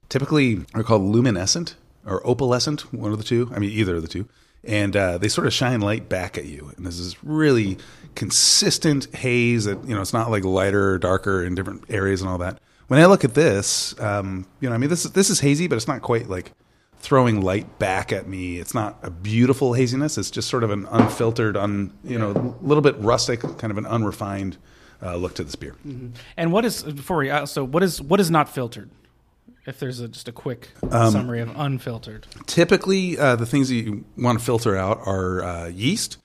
typically 0.10 0.66
are 0.74 0.84
called 0.84 1.04
luminescent 1.04 1.76
or 2.06 2.22
opalescent, 2.24 2.82
one 2.94 3.12
of 3.12 3.18
the 3.18 3.24
two. 3.24 3.50
I 3.54 3.60
mean, 3.60 3.70
either 3.70 3.96
of 3.96 4.02
the 4.02 4.08
two. 4.08 4.28
And 4.64 4.96
uh, 4.96 5.18
they 5.18 5.30
sort 5.30 5.48
of 5.48 5.54
shine 5.54 5.80
light 5.80 6.10
back 6.10 6.38
at 6.38 6.46
you. 6.46 6.72
And 6.76 6.86
this 6.86 7.00
is 7.00 7.24
really 7.24 7.78
consistent 8.16 9.14
haze 9.16 9.66
that, 9.66 9.82
you 9.88 9.96
know, 9.96 10.02
it's 10.02 10.12
not 10.12 10.30
like 10.30 10.44
lighter 10.44 10.92
or 10.92 10.98
darker 10.98 11.46
in 11.46 11.56
different 11.56 11.86
areas 11.90 12.22
and 12.22 12.30
all 12.30 12.38
that. 12.40 12.60
When 12.88 13.00
I 13.00 13.06
look 13.06 13.24
at 13.24 13.36
this, 13.36 13.98
um, 14.02 14.48
you 14.60 14.68
know, 14.68 14.76
I 14.76 14.78
mean, 14.78 14.90
this, 14.90 15.04
this 15.04 15.30
is 15.30 15.40
hazy, 15.40 15.68
but 15.68 15.76
it's 15.76 15.88
not 15.88 16.02
quite 16.02 16.28
like 16.28 16.52
throwing 16.98 17.40
light 17.42 17.80
back 17.80 18.12
at 18.12 18.28
me. 18.28 18.58
It's 18.58 18.74
not 18.74 18.98
a 19.02 19.10
beautiful 19.10 19.74
haziness. 19.74 20.18
It's 20.18 20.32
just 20.32 20.50
sort 20.50 20.64
of 20.64 20.72
an 20.72 20.88
unfiltered, 20.92 21.56
un, 21.56 21.94
you 22.04 22.20
know, 22.20 22.32
a 22.32 22.66
little 22.66 22.82
bit 22.82 22.98
rustic, 22.98 23.42
kind 23.58 23.72
of 23.72 23.78
an 23.78 23.86
unrefined 23.86 24.58
uh, 25.02 25.16
look 25.16 25.36
to 25.36 25.44
this 25.44 25.56
beer. 25.56 25.76
And 26.38 26.52
what 26.52 26.66
is 26.66 26.84
before 26.84 27.18
we 27.18 27.30
also 27.30 27.64
what 27.64 27.84
is 27.84 28.02
what 28.02 28.20
is 28.20 28.30
not 28.30 28.50
filtered? 28.50 28.90
If 29.66 29.80
there's 29.80 30.00
a, 30.00 30.08
just 30.08 30.28
a 30.28 30.32
quick 30.32 30.70
Um, 30.90 31.12
summary 31.12 31.42
of 31.42 31.52
unfiltered. 31.56 32.26
Typically, 32.48 33.20
uh, 33.20 33.36
the 33.36 33.46
things 33.46 33.70
that 33.70 33.76
you 33.76 34.06
want 34.18 34.40
to 34.40 34.46
filter 34.46 34.76
out 34.76 35.00
are 35.06 35.44
uh, 35.44 35.68
yeast, 35.68 36.18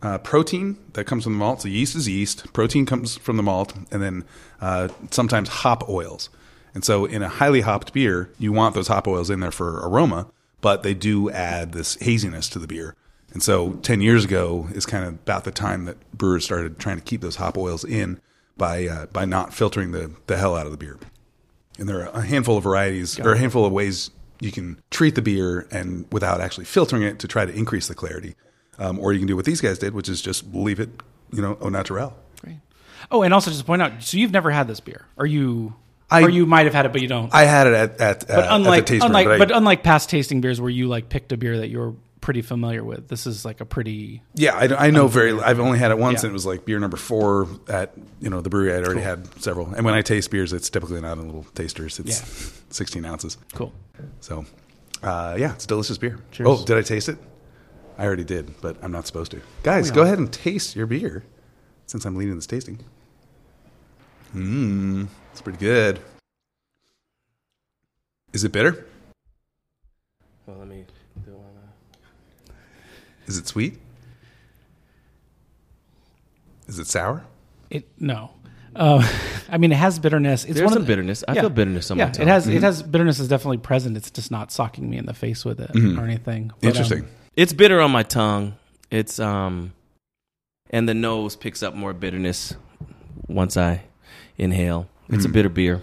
uh, 0.00 0.18
protein 0.18 0.78
that 0.94 1.04
comes 1.04 1.24
from 1.24 1.34
the 1.34 1.38
malt. 1.38 1.62
So 1.62 1.68
yeast 1.68 1.94
is 1.96 2.08
yeast, 2.08 2.52
protein 2.52 2.86
comes 2.86 3.18
from 3.18 3.36
the 3.36 3.42
malt, 3.42 3.74
and 3.90 4.00
then 4.00 4.24
uh, 4.60 4.88
sometimes 5.10 5.48
hop 5.48 5.88
oils. 5.88 6.30
And 6.74 6.84
so, 6.84 7.04
in 7.04 7.22
a 7.22 7.28
highly 7.28 7.62
hopped 7.62 7.92
beer, 7.92 8.30
you 8.38 8.52
want 8.52 8.74
those 8.74 8.88
hop 8.88 9.08
oils 9.08 9.30
in 9.30 9.40
there 9.40 9.50
for 9.50 9.80
aroma, 9.80 10.28
but 10.60 10.82
they 10.82 10.94
do 10.94 11.30
add 11.30 11.72
this 11.72 11.96
haziness 11.96 12.48
to 12.50 12.58
the 12.58 12.66
beer. 12.66 12.94
And 13.32 13.42
so, 13.42 13.72
10 13.74 14.00
years 14.00 14.24
ago 14.24 14.68
is 14.72 14.86
kind 14.86 15.04
of 15.04 15.14
about 15.14 15.44
the 15.44 15.50
time 15.50 15.84
that 15.84 15.96
brewers 16.12 16.44
started 16.44 16.78
trying 16.78 16.96
to 16.96 17.02
keep 17.02 17.20
those 17.20 17.36
hop 17.36 17.58
oils 17.58 17.84
in 17.84 18.20
by, 18.56 18.86
uh, 18.88 19.06
by 19.06 19.24
not 19.26 19.52
filtering 19.52 19.92
the, 19.92 20.12
the 20.26 20.36
hell 20.38 20.56
out 20.56 20.64
of 20.66 20.72
the 20.72 20.78
beer. 20.78 20.98
And 21.78 21.88
there 21.88 22.00
are 22.00 22.08
a 22.20 22.22
handful 22.24 22.56
of 22.56 22.64
varieties 22.64 23.20
or 23.20 23.32
a 23.32 23.38
handful 23.38 23.64
of 23.64 23.72
ways 23.72 24.10
you 24.40 24.50
can 24.50 24.80
treat 24.90 25.14
the 25.14 25.22
beer 25.22 25.68
and 25.70 26.06
without 26.10 26.40
actually 26.40 26.64
filtering 26.64 27.02
it 27.02 27.18
to 27.20 27.28
try 27.28 27.44
to 27.44 27.52
increase 27.52 27.86
the 27.88 27.94
clarity. 27.94 28.34
Um, 28.78 28.98
or 28.98 29.12
you 29.12 29.18
can 29.18 29.26
do 29.28 29.36
what 29.36 29.44
these 29.44 29.60
guys 29.60 29.78
did, 29.78 29.92
which 29.94 30.08
is 30.08 30.22
just 30.22 30.52
leave 30.54 30.80
it, 30.80 30.88
you 31.32 31.42
know, 31.42 31.58
au 31.60 31.68
naturel. 31.68 32.16
Great. 32.42 32.56
Oh, 33.10 33.22
and 33.22 33.34
also 33.34 33.50
just 33.50 33.60
to 33.60 33.66
point 33.66 33.82
out, 33.82 34.02
so 34.02 34.16
you've 34.16 34.30
never 34.32 34.50
had 34.50 34.68
this 34.68 34.80
beer, 34.80 35.04
or 35.16 35.26
you, 35.26 35.74
I- 36.10 36.22
or 36.22 36.28
you 36.30 36.46
might 36.46 36.64
have 36.66 36.74
had 36.74 36.86
it, 36.86 36.92
but 36.92 37.00
you 37.02 37.08
don't. 37.08 37.32
I 37.34 37.44
had 37.44 37.66
it 37.66 37.74
at 37.74 38.00
at, 38.00 38.26
but 38.28 38.30
uh, 38.38 38.46
unlike 38.50 38.78
at 38.80 38.86
the 38.86 38.92
taste 38.94 39.02
room, 39.04 39.12
but, 39.12 39.26
I- 39.26 39.38
but 39.38 39.50
unlike 39.50 39.82
past 39.82 40.08
tasting 40.10 40.40
beers 40.40 40.60
where 40.60 40.70
you 40.70 40.86
like 40.88 41.08
picked 41.08 41.32
a 41.32 41.36
beer 41.36 41.58
that 41.58 41.68
you're 41.68 41.94
pretty 42.28 42.42
familiar 42.42 42.84
with, 42.84 43.08
this 43.08 43.26
is 43.26 43.42
like 43.46 43.62
a 43.62 43.64
pretty 43.64 44.20
yeah, 44.34 44.54
I, 44.54 44.88
I 44.88 44.90
know 44.90 45.08
very. 45.08 45.32
I've 45.40 45.60
only 45.60 45.78
had 45.78 45.90
it 45.90 45.96
once, 45.96 46.22
Yeah. 46.22 46.26
and 46.26 46.32
it 46.32 46.34
was 46.34 46.44
like 46.44 46.66
beer 46.66 46.78
number 46.78 46.98
four 46.98 47.48
at 47.68 47.94
you 48.20 48.28
know 48.28 48.42
the 48.42 48.50
brewery. 48.50 48.74
I'd 48.74 48.84
already 48.84 49.00
had 49.00 49.26
several, 49.42 49.72
and 49.74 49.82
when 49.82 49.94
I 49.94 50.02
taste 50.02 50.30
beers, 50.30 50.52
it's 50.52 50.68
typically 50.68 51.00
not 51.00 51.16
in 51.16 51.24
little 51.24 51.44
tasters. 51.54 51.98
It's 51.98 52.20
Yeah. 52.20 52.60
sixteen 52.68 53.06
ounces. 53.06 53.38
cool. 53.54 53.72
So, 54.20 54.44
uh, 55.02 55.36
yeah, 55.38 55.54
it's 55.54 55.64
delicious 55.64 55.96
beer. 55.96 56.18
Cheers. 56.32 56.46
Oh, 56.50 56.64
did 56.66 56.76
I 56.76 56.82
taste 56.82 57.08
it? 57.08 57.16
I 57.96 58.04
already 58.04 58.24
did, 58.24 58.60
but 58.60 58.76
I'm 58.82 58.92
not 58.92 59.06
supposed 59.06 59.30
to. 59.30 59.40
Guys, 59.62 59.90
go 59.90 60.02
ahead 60.02 60.18
and 60.18 60.30
taste 60.30 60.76
your 60.76 60.86
beer 60.86 61.24
since 61.86 62.04
I'm 62.04 62.14
leading 62.16 62.34
this 62.36 62.46
tasting. 62.46 62.78
Mmm, 64.36 65.08
it's 65.32 65.40
pretty 65.40 65.58
good. 65.58 65.98
Is 68.34 68.44
it 68.44 68.52
bitter? 68.52 68.84
Well, 70.46 70.58
let 70.58 70.68
me 70.68 70.84
do 71.24 71.32
one. 71.32 71.57
Is 73.28 73.38
it 73.38 73.46
sweet? 73.46 73.78
Is 76.66 76.78
it 76.78 76.86
sour? 76.86 77.24
It 77.70 77.86
no. 77.98 78.30
Uh, 78.76 79.06
I 79.50 79.58
mean, 79.58 79.72
it 79.72 79.76
has 79.76 79.98
bitterness. 79.98 80.44
It's 80.44 80.54
There's 80.54 80.68
one 80.68 80.76
of 80.76 80.82
the- 80.82 80.86
bitterness. 80.86 81.24
I 81.26 81.34
feel 81.34 81.50
bitterness 81.50 81.90
on 81.90 81.98
my 81.98 82.04
yeah, 82.04 82.10
tongue. 82.10 82.22
it 82.22 82.28
has 82.28 82.46
Mm-hmm. 82.46 82.56
it 82.56 82.62
has 82.62 82.82
bitterness 82.82 83.18
is 83.20 83.28
definitely 83.28 83.58
present. 83.58 83.96
It's 83.96 84.10
just 84.10 84.30
not 84.30 84.52
socking 84.52 84.88
me 84.90 84.96
in 84.98 85.06
the 85.06 85.14
face 85.14 85.44
with 85.44 85.60
it 85.60 85.70
or 85.74 86.04
anything. 86.04 86.48
But, 86.60 86.66
um, 86.66 86.68
Interesting. 86.70 87.08
It's 87.36 87.52
bitter 87.52 87.80
on 87.80 87.90
my 87.90 88.02
tongue. 88.02 88.56
It's 88.90 89.18
um, 89.20 89.72
and 90.70 90.88
the 90.88 90.94
nose 90.94 91.36
picks 91.36 91.62
up 91.62 91.74
more 91.74 91.92
bitterness 91.92 92.54
once 93.26 93.56
I 93.56 93.82
inhale. 94.36 94.88
It's 95.10 95.24
a 95.24 95.28
bitter 95.28 95.48
beer. 95.48 95.82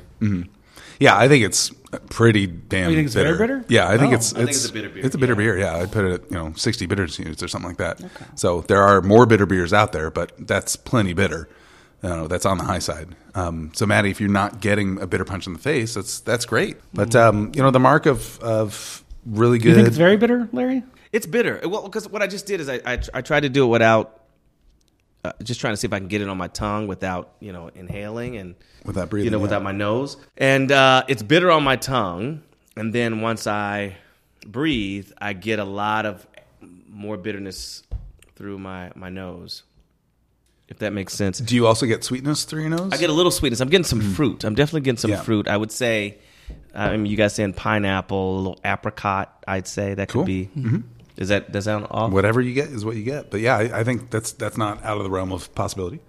Yeah, 1.00 1.18
I 1.18 1.28
think 1.28 1.44
it's 1.44 1.72
pretty 2.10 2.48
damn. 2.48 2.88
Oh, 2.88 2.90
you 2.90 2.96
think 2.96 3.06
it's 3.08 3.16
bitter. 3.16 3.36
very 3.36 3.48
bitter? 3.60 3.66
Yeah, 3.70 3.90
I 3.90 3.98
think 3.98 4.12
Oh. 4.14 4.16
it's. 4.16 4.34
I 4.34 4.38
think 4.38 4.50
it's 4.50 4.58
it's 4.64 4.70
a 4.70 4.74
bitter 4.74 4.90
beer, 4.90 5.06
It's 5.06 5.16
a 5.16 5.18
bitter 5.18 5.34
yeah. 5.34 5.38
beer. 5.38 5.58
Yeah, 5.58 5.76
I'd 5.78 5.92
put 5.92 6.06
it 6.06 6.12
at 6.24 6.32
you 6.32 6.38
know 6.38 6.54
sixty 6.56 6.86
bitter 6.86 7.06
units 7.06 7.42
or 7.44 7.48
something 7.48 7.70
like 7.70 7.78
that. 7.78 8.02
So 8.36 8.62
there 8.62 8.82
are 8.82 9.02
more 9.02 9.26
bitter 9.26 9.46
beers 9.46 9.74
out 9.74 9.92
there, 9.92 10.10
but 10.12 10.32
that's 10.40 10.76
plenty 10.76 11.14
bitter. 11.14 11.48
You 12.04 12.10
know, 12.10 12.28
that's 12.28 12.46
on 12.46 12.58
the 12.60 12.64
high 12.66 12.80
side. 12.80 13.16
Um, 13.34 13.72
so 13.74 13.86
Maddie, 13.86 14.12
if 14.12 14.20
you're 14.22 14.30
not 14.30 14.60
getting 14.62 15.02
a 15.02 15.08
bitter 15.08 15.26
punch 15.26 15.48
in 15.48 15.54
the 15.54 15.60
face, 15.60 15.94
that's 15.96 16.20
that's 16.20 16.46
great. 16.46 16.78
But 16.94 17.16
um, 17.16 17.52
you 17.56 17.62
know, 17.64 17.72
the 17.72 17.80
mark 17.80 18.06
of 18.06 18.38
of 18.40 19.04
really 19.26 19.58
good. 19.58 19.70
You 19.70 19.76
think 19.76 19.88
it's 19.88 19.98
very 19.98 20.18
bitter, 20.18 20.48
Larry? 20.52 20.84
It's 21.12 21.26
bitter. 21.26 21.62
Well, 21.66 21.84
because 21.84 22.08
what 22.10 22.22
I 22.22 22.28
just 22.28 22.46
did 22.46 22.60
is 22.60 22.70
I, 22.70 22.80
I 22.86 23.00
I 23.14 23.22
tried 23.22 23.42
to 23.42 23.50
do 23.50 23.64
it 23.64 23.70
without 23.70 24.22
uh, 25.26 25.34
just 25.44 25.60
trying 25.60 25.74
to 25.74 25.78
see 25.78 25.88
if 25.88 25.94
I 25.94 26.00
can 26.00 26.08
get 26.08 26.22
it 26.22 26.30
on 26.30 26.38
my 26.38 26.48
tongue 26.48 26.88
without 26.88 27.36
you 27.40 27.52
know 27.52 27.70
inhaling 27.76 28.38
and 28.38 28.56
Without 28.86 29.10
breathing, 29.10 29.26
you 29.26 29.32
know, 29.32 29.40
without 29.40 29.64
my 29.64 29.72
nose. 29.72 30.16
And 30.38 30.72
uh, 30.72 31.04
it's 31.08 31.24
bitter 31.24 31.50
on 31.50 31.64
my 31.64 31.76
tongue. 31.76 32.44
And 32.78 32.94
then 32.94 33.22
once 33.22 33.48
I 33.48 33.98
breathe, 34.46 35.12
I 35.20 35.34
get 35.34 35.58
a 35.58 35.64
lot 35.66 36.06
of 36.06 36.26
more 36.88 37.18
bitterness 37.18 37.82
through 38.36 38.60
my, 38.60 38.92
my 38.96 39.10
nose. 39.10 39.64
If 40.68 40.80
that 40.80 40.94
makes 40.94 41.14
sense. 41.14 41.40
Do 41.40 41.56
you 41.56 41.66
also 41.66 41.86
get 41.86 42.04
sweetness 42.04 42.44
through 42.44 42.62
your 42.62 42.70
nose? 42.70 42.92
I 42.94 42.98
get 42.98 43.10
a 43.10 43.14
little 43.14 43.32
sweetness. 43.32 43.60
I'm 43.60 43.70
getting 43.70 43.86
some 43.86 44.02
fruit. 44.14 44.44
I'm 44.44 44.56
definitely 44.56 44.82
getting 44.82 44.98
some. 44.98 45.12
Yeah. 45.12 45.22
fruit. 45.22 45.48
I 45.48 45.58
would 45.58 45.72
say, 45.72 46.20
I 46.74 46.96
mean, 46.98 47.06
you 47.08 47.18
guys 47.18 47.34
saying 47.34 47.54
pineapple, 47.54 48.36
a 48.36 48.38
little 48.38 48.60
apricot. 48.64 49.44
I'd 49.48 49.68
say 49.68 49.94
that 49.96 50.10
could 50.10 50.26
be. 50.26 50.50
Mm-hmm. 50.56 50.78
Be. 51.16 51.22
Is 51.22 51.30
that 51.30 51.52
does 51.52 51.66
that 51.66 51.72
sound 51.72 51.88
off? 51.90 52.12
whatever 52.12 52.42
you 52.42 52.54
get 52.54 52.70
is 52.70 52.86
what 52.86 52.96
you 52.96 53.04
get. 53.04 53.32
But 53.32 53.42
yeah, 53.42 53.58
I, 53.58 53.80
I 53.80 53.84
think 53.84 54.10
that's 54.10 54.32
that's 54.34 54.58
not 54.58 54.84
out 54.84 54.98
of 54.98 55.04
the 55.04 55.10
realm 55.10 55.32
of 55.32 55.54
possibility. 55.56 56.00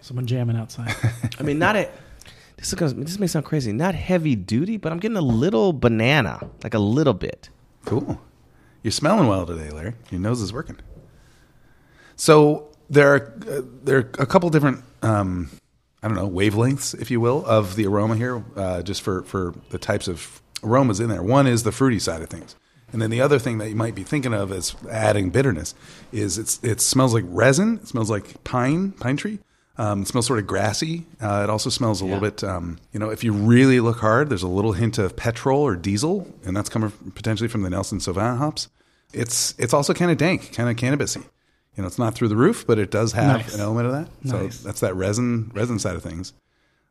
Someone 0.00 0.26
jamming 0.26 0.56
outside. 0.56 0.94
I 1.38 1.42
mean, 1.42 1.58
not 1.58 1.76
a. 1.76 1.90
This 2.56 2.68
is 2.68 2.74
gonna, 2.74 2.94
this 2.94 3.18
may 3.18 3.26
sound 3.26 3.44
crazy. 3.44 3.72
Not 3.72 3.94
heavy 3.94 4.36
duty, 4.36 4.76
but 4.76 4.92
I'm 4.92 4.98
getting 4.98 5.16
a 5.16 5.22
little 5.22 5.72
banana, 5.72 6.48
like 6.62 6.74
a 6.74 6.78
little 6.78 7.14
bit. 7.14 7.48
Cool. 7.84 8.20
You're 8.82 8.92
smelling 8.92 9.28
well 9.28 9.46
today, 9.46 9.70
Larry. 9.70 9.94
Your 10.10 10.20
nose 10.20 10.40
is 10.40 10.52
working. 10.52 10.78
So 12.16 12.70
there 12.90 13.14
are 13.14 13.34
uh, 13.48 13.62
there 13.82 13.96
are 13.96 14.10
a 14.18 14.26
couple 14.26 14.50
different 14.50 14.84
um, 15.02 15.50
I 16.02 16.08
don't 16.08 16.16
know 16.16 16.28
wavelengths, 16.28 17.00
if 17.00 17.10
you 17.10 17.18
will, 17.18 17.44
of 17.46 17.76
the 17.76 17.86
aroma 17.86 18.16
here, 18.16 18.44
uh, 18.56 18.82
just 18.82 19.00
for 19.00 19.22
for 19.22 19.54
the 19.70 19.78
types 19.78 20.06
of 20.06 20.42
aromas 20.64 21.00
in 21.00 21.08
there. 21.08 21.22
One 21.22 21.46
is 21.46 21.62
the 21.62 21.72
fruity 21.72 21.98
side 21.98 22.22
of 22.22 22.28
things, 22.30 22.56
and 22.92 23.00
then 23.02 23.10
the 23.10 23.20
other 23.20 23.38
thing 23.38 23.58
that 23.58 23.68
you 23.68 23.76
might 23.76 23.94
be 23.94 24.02
thinking 24.02 24.32
of 24.34 24.50
as 24.50 24.74
adding 24.90 25.30
bitterness 25.30 25.74
is 26.12 26.38
it's 26.38 26.58
it 26.64 26.80
smells 26.80 27.12
like 27.14 27.24
resin. 27.28 27.78
It 27.82 27.88
smells 27.88 28.10
like 28.10 28.42
pine 28.44 28.92
pine 28.92 29.16
tree. 29.16 29.38
Um, 29.76 30.02
it 30.02 30.08
smells 30.08 30.26
sort 30.28 30.38
of 30.38 30.46
grassy. 30.46 31.04
Uh, 31.20 31.40
it 31.42 31.50
also 31.50 31.68
smells 31.68 32.00
a 32.00 32.04
little 32.04 32.20
bit, 32.20 32.44
um, 32.44 32.78
you 32.92 33.00
know, 33.00 33.10
if 33.10 33.24
you 33.24 33.32
really 33.32 33.80
look 33.80 33.98
hard, 33.98 34.28
there's 34.28 34.44
a 34.44 34.48
little 34.48 34.70
hint 34.74 34.98
of 34.98 35.16
petrol 35.16 35.62
or 35.62 35.74
diesel, 35.74 36.32
and 36.44 36.56
that's 36.56 36.68
coming 36.68 36.90
from- 36.90 37.10
potentially 37.10 37.48
from 37.48 37.62
the 37.62 37.70
Nelson 37.70 37.98
Sauvin 37.98 38.38
hops. 38.38 38.68
It's 39.12 39.52
it's 39.58 39.74
also 39.74 39.92
kind 39.92 40.12
of 40.12 40.16
dank, 40.16 40.52
kind 40.52 40.68
of 40.68 40.76
cannabisy. 40.76 41.24
You 41.76 41.82
know, 41.82 41.88
it's 41.88 41.98
not 41.98 42.14
through 42.14 42.28
the 42.28 42.36
roof, 42.36 42.64
but 42.68 42.78
it 42.78 42.92
does 42.92 43.12
have 43.14 43.38
Nice. 43.38 43.54
an 43.54 43.60
element 43.60 43.86
of 43.88 43.92
that. 43.94 44.08
So 44.28 44.46
that's 44.64 44.78
that 44.78 44.94
resin 44.94 45.50
resin 45.54 45.80
side 45.80 45.96
of 45.96 46.04
things. 46.04 46.32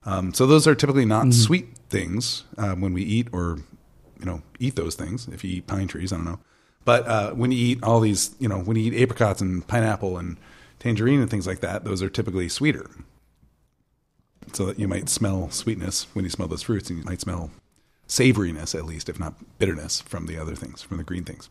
Um, 0.06 0.34
so 0.34 0.46
those 0.46 0.68
are 0.68 0.76
typically 0.76 1.06
not 1.06 1.34
sweet 1.34 1.78
things 1.90 2.44
um, 2.58 2.82
when 2.82 2.94
we 2.94 3.04
eat 3.04 3.28
or 3.32 3.60
you 4.20 4.26
know 4.26 4.42
eat 4.60 4.76
those 4.76 4.96
things. 4.96 5.28
If 5.28 5.44
you 5.44 5.58
eat 5.58 5.68
pine 5.68 5.88
trees, 5.88 6.12
I 6.12 6.18
don't 6.18 6.26
know. 6.26 6.40
But 6.86 7.08
uh, 7.08 7.32
when 7.32 7.52
you 7.52 7.58
eat 7.58 7.84
all 7.84 8.00
these, 8.00 8.36
you 8.40 8.50
know, 8.50 8.60
when 8.60 8.76
you 8.78 8.92
eat 8.92 9.02
apricots 9.02 9.42
and 9.42 9.66
pineapple 9.66 10.18
and 10.18 10.38
tangerine 10.80 11.22
and 11.22 11.30
things 11.30 11.48
like 11.48 11.62
that, 11.62 11.86
those 11.86 12.02
are 12.02 12.10
typically 12.10 12.50
sweeter. 12.50 12.90
So 14.52 14.66
that 14.66 14.78
you 14.78 14.88
might 14.88 15.08
smell 15.08 15.50
sweetness 15.50 16.08
when 16.14 16.26
you 16.26 16.30
smell 16.30 16.50
those 16.50 16.64
fruits, 16.64 16.90
and 16.90 17.00
you 17.00 17.06
might 17.06 17.22
smell 17.22 17.52
savoriness 18.08 18.76
at 18.76 18.86
least, 18.86 19.08
if 19.08 19.18
not 19.20 19.34
bitterness, 19.58 20.02
from 20.02 20.28
the 20.28 20.38
other 20.38 20.56
things, 20.56 20.82
from 20.82 20.98
the 20.98 21.04
green 21.04 21.24
things. 21.24 21.50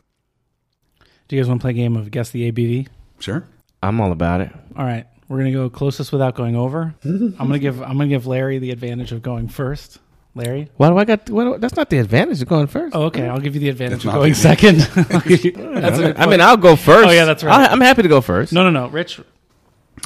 Do 1.29 1.37
you 1.37 1.43
guys 1.43 1.49
want 1.49 1.61
to 1.61 1.65
play 1.65 1.71
a 1.71 1.75
game 1.75 1.97
of 1.97 2.11
guess 2.11 2.31
the 2.31 2.53
ABV? 2.53 2.89
Sure. 3.19 3.49
I'm 3.83 4.01
all 4.01 4.13
about 4.13 4.43
it. 4.43 4.53
All 4.77 4.85
right, 4.85 5.07
we're 5.33 5.39
gonna 5.39 5.51
go 5.53 5.71
closest 5.71 6.13
without 6.13 6.35
going 6.35 6.55
over. 6.57 6.95
I'm 7.05 7.33
gonna 7.37 7.59
give 7.59 7.81
I'm 7.83 7.93
gonna 7.97 8.09
give 8.09 8.27
Larry 8.27 8.59
the 8.59 8.71
advantage 8.71 9.13
of 9.13 9.23
going 9.23 9.49
first. 9.49 9.99
Larry. 10.35 10.71
Why 10.77 10.89
do 10.91 10.97
I 10.99 11.05
got? 11.05 11.29
What, 11.31 11.45
do- 11.45 11.59
that's 11.59 11.75
not 11.77 11.89
the 11.91 11.99
advantage 11.99 12.41
of 12.43 12.49
going 12.49 12.67
first. 12.67 12.95
Oh, 12.95 13.05
okay. 13.05 13.29
I'll 13.29 13.41
give 13.41 13.55
you 13.55 13.61
the 13.61 13.69
advantage 13.71 14.03
That's 14.03 14.05
of 14.05 14.13
not 14.13 14.19
going 14.19 14.33
the- 14.33 14.39
second. 14.39 14.77
That's 14.79 15.99
a 15.99 16.03
good 16.03 16.17
I 16.17 16.21
mean, 16.21 16.29
point. 16.29 16.41
I'll 16.43 16.57
go 16.57 16.77
first. 16.77 17.09
Oh, 17.09 17.11
yeah, 17.11 17.25
that's 17.27 17.43
right. 17.45 17.69
I, 17.69 17.73
I'm 17.73 17.81
happy 17.81 18.03
to 18.03 18.09
go 18.09 18.21
first. 18.23 18.53
no, 18.53 18.63
no, 18.63 18.71
no. 18.71 18.89
Rich. 18.89 19.21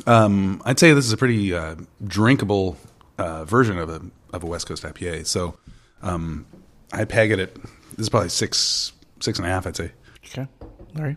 Um, 0.06 0.62
I'd 0.64 0.78
say 0.78 0.92
this 0.95 1.06
is 1.06 1.12
a 1.12 1.16
pretty 1.16 1.54
uh, 1.54 1.76
drinkable 2.04 2.76
uh, 3.18 3.45
version 3.45 3.78
of 3.78 3.88
a 3.88 4.00
of 4.33 4.42
a 4.42 4.47
West 4.47 4.66
Coast 4.66 4.83
IPA. 4.83 5.26
So 5.26 5.56
um, 6.02 6.47
I 6.92 7.04
peg 7.04 7.30
it 7.33 7.38
at 7.38 7.54
this 7.54 7.71
is 7.99 8.09
probably 8.09 8.28
six 8.28 8.92
six 9.21 9.38
and 9.38 9.47
a 9.47 9.50
half. 9.50 9.66
I'd 9.66 9.76
say. 9.76 9.92
Okay, 10.27 10.46
Larry. 10.94 11.16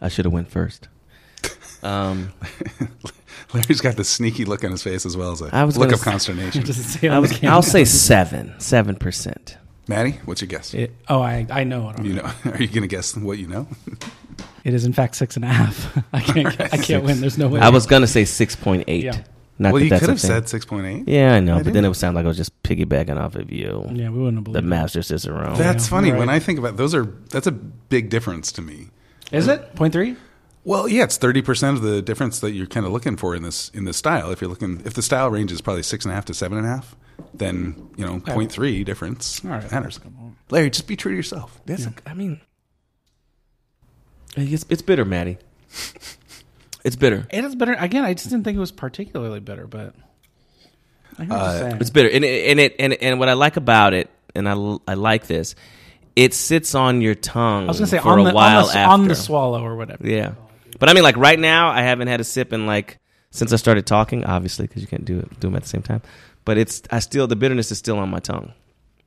I 0.00 0.08
should 0.08 0.24
have 0.24 0.32
went 0.32 0.50
first. 0.50 0.88
Um, 1.82 2.32
Larry's 3.56 3.80
got 3.80 3.96
the 3.96 4.04
sneaky 4.04 4.44
look 4.44 4.64
on 4.64 4.70
his 4.70 4.82
face 4.82 5.04
as 5.06 5.16
well 5.16 5.32
as 5.32 5.40
a 5.42 5.50
I 5.54 5.64
was 5.64 5.76
look 5.76 5.92
of 5.92 5.98
say- 6.00 6.10
consternation. 6.10 6.64
Say 6.72 7.08
I 7.08 7.18
was, 7.18 7.42
I'll 7.44 7.62
say 7.62 7.84
seven, 7.84 8.54
seven 8.58 8.96
percent. 8.96 9.56
Maddie, 9.88 10.18
what's 10.24 10.40
your 10.40 10.48
guess? 10.48 10.74
It, 10.74 10.92
oh, 11.08 11.20
I 11.22 11.46
I 11.50 11.64
know 11.64 11.90
it. 11.90 12.02
you 12.04 12.14
know, 12.14 12.22
are 12.44 12.60
you 12.60 12.66
going 12.68 12.82
to 12.82 12.88
guess 12.88 13.16
what 13.16 13.38
you 13.38 13.46
know? 13.46 13.68
It 14.64 14.74
is 14.74 14.84
in 14.84 14.92
fact 14.92 15.14
six 15.14 15.36
and 15.36 15.44
a 15.44 15.48
half. 15.48 15.96
I 16.12 16.20
can't 16.20 16.60
I 16.60 16.76
can't 16.76 17.04
win. 17.04 17.20
There's 17.20 17.38
no 17.38 17.46
way. 17.48 17.60
I 17.60 17.68
was 17.68 17.86
gonna 17.86 18.08
say 18.08 18.24
six 18.24 18.56
point 18.56 18.84
eight. 18.88 19.04
Yeah. 19.04 19.22
Not 19.58 19.72
well, 19.72 19.78
that 19.78 19.84
you 19.86 19.90
could 19.98 20.08
have 20.10 20.20
thing. 20.20 20.28
said 20.28 20.48
six 20.48 20.64
point 20.66 20.86
eight. 20.86 21.08
Yeah, 21.08 21.34
I 21.34 21.40
know, 21.40 21.54
I 21.54 21.58
but 21.58 21.64
then 21.66 21.72
didn't. 21.74 21.84
it 21.86 21.88
would 21.88 21.96
sound 21.96 22.14
like 22.16 22.24
I 22.24 22.28
was 22.28 22.36
just 22.36 22.62
piggybacking 22.64 23.16
off 23.16 23.36
of 23.36 23.50
you, 23.50 23.86
Yeah, 23.92 24.10
we 24.10 24.18
wouldn't 24.18 24.36
have 24.38 24.44
the 24.44 24.50
believed. 24.50 24.64
it. 24.66 24.68
master 24.68 25.00
Cicerone. 25.02 25.56
That's 25.56 25.84
Yeah, 25.86 25.90
funny. 25.90 26.10
right. 26.10 26.18
When 26.18 26.28
I 26.28 26.40
think 26.40 26.58
about 26.58 26.76
those 26.76 26.94
are 26.94 27.04
that's 27.30 27.46
a 27.46 27.52
big 27.52 28.10
difference 28.10 28.50
to 28.52 28.62
me. 28.62 28.88
Is 29.32 29.46
it 29.48 29.74
point 29.76 29.92
three? 29.94 30.16
Well, 30.66 30.88
yeah, 30.88 31.04
it's 31.04 31.16
thirty 31.16 31.42
percent 31.42 31.76
of 31.76 31.84
the 31.84 32.02
difference 32.02 32.40
that 32.40 32.50
you're 32.50 32.66
kind 32.66 32.84
of 32.84 32.90
looking 32.90 33.16
for 33.16 33.36
in 33.36 33.44
this 33.44 33.70
in 33.72 33.84
this 33.84 33.96
style. 33.96 34.32
If 34.32 34.40
you're 34.40 34.50
looking, 34.50 34.82
if 34.84 34.94
the 34.94 35.02
style 35.02 35.30
range 35.30 35.52
is 35.52 35.60
probably 35.60 35.84
six 35.84 36.04
and 36.04 36.10
a 36.10 36.14
half 36.16 36.24
to 36.24 36.34
seven 36.34 36.58
and 36.58 36.66
a 36.66 36.70
half, 36.70 36.96
then 37.32 37.88
you 37.96 38.04
know, 38.04 38.18
point 38.18 38.50
three 38.50 38.82
difference 38.82 39.44
All 39.44 39.52
right. 39.52 39.70
matters. 39.70 40.00
Larry, 40.50 40.70
just 40.70 40.88
be 40.88 40.96
true 40.96 41.12
to 41.12 41.16
yourself. 41.16 41.60
That's 41.66 41.86
a, 41.86 41.94
I 42.04 42.14
mean, 42.14 42.40
it's, 44.36 44.66
it's 44.68 44.82
bitter, 44.82 45.04
Maddie. 45.04 45.38
It's 46.82 46.96
bitter. 46.96 47.28
It 47.30 47.44
is 47.44 47.54
bitter. 47.54 47.74
Again, 47.74 48.04
I 48.04 48.14
just 48.14 48.28
didn't 48.28 48.42
think 48.42 48.56
it 48.56 48.60
was 48.60 48.72
particularly 48.72 49.38
bitter, 49.38 49.68
but 49.68 49.94
I 51.16 51.24
hear 51.26 51.32
what 51.32 51.58
you're. 51.60 51.68
Uh, 51.68 51.76
it's 51.80 51.90
bitter, 51.90 52.08
and 52.08 52.24
it, 52.24 52.50
and 52.50 52.58
it 52.58 52.74
and 52.80 52.92
and 52.92 53.18
what 53.20 53.28
I 53.28 53.34
like 53.34 53.56
about 53.56 53.94
it, 53.94 54.10
and 54.34 54.48
I 54.48 54.54
I 54.88 54.94
like 54.94 55.28
this, 55.28 55.54
it 56.16 56.34
sits 56.34 56.74
on 56.74 57.02
your 57.02 57.14
tongue. 57.14 57.64
I 57.64 57.68
was 57.68 57.78
gonna 57.78 57.86
say 57.86 57.98
for 57.98 58.08
on 58.08 58.20
a 58.20 58.24
the 58.24 58.34
while 58.34 58.66
on 58.66 58.72
the, 58.72 58.78
after. 58.78 58.92
on 58.92 59.08
the 59.08 59.14
swallow 59.14 59.62
or 59.62 59.76
whatever. 59.76 60.04
Yeah, 60.04 60.34
but 60.78 60.88
I 60.88 60.94
mean, 60.94 61.02
like 61.02 61.16
right 61.16 61.38
now, 61.38 61.68
I 61.70 61.82
haven't 61.82 62.08
had 62.08 62.20
a 62.20 62.24
sip 62.24 62.52
in 62.52 62.66
like 62.66 62.98
since 63.30 63.52
I 63.52 63.56
started 63.56 63.86
talking. 63.86 64.24
Obviously, 64.24 64.66
because 64.66 64.82
you 64.82 64.88
can't 64.88 65.04
do 65.04 65.18
it 65.20 65.40
do 65.40 65.48
them 65.48 65.56
at 65.56 65.62
the 65.62 65.68
same 65.68 65.82
time. 65.82 66.02
But 66.44 66.58
it's 66.58 66.82
I 66.90 67.00
still 67.00 67.26
the 67.26 67.36
bitterness 67.36 67.70
is 67.72 67.78
still 67.78 67.98
on 67.98 68.08
my 68.08 68.20
tongue. 68.20 68.52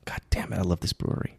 God 0.05 0.19
damn 0.29 0.51
it! 0.53 0.57
I 0.57 0.61
love 0.61 0.79
this 0.79 0.93
brewery. 0.93 1.37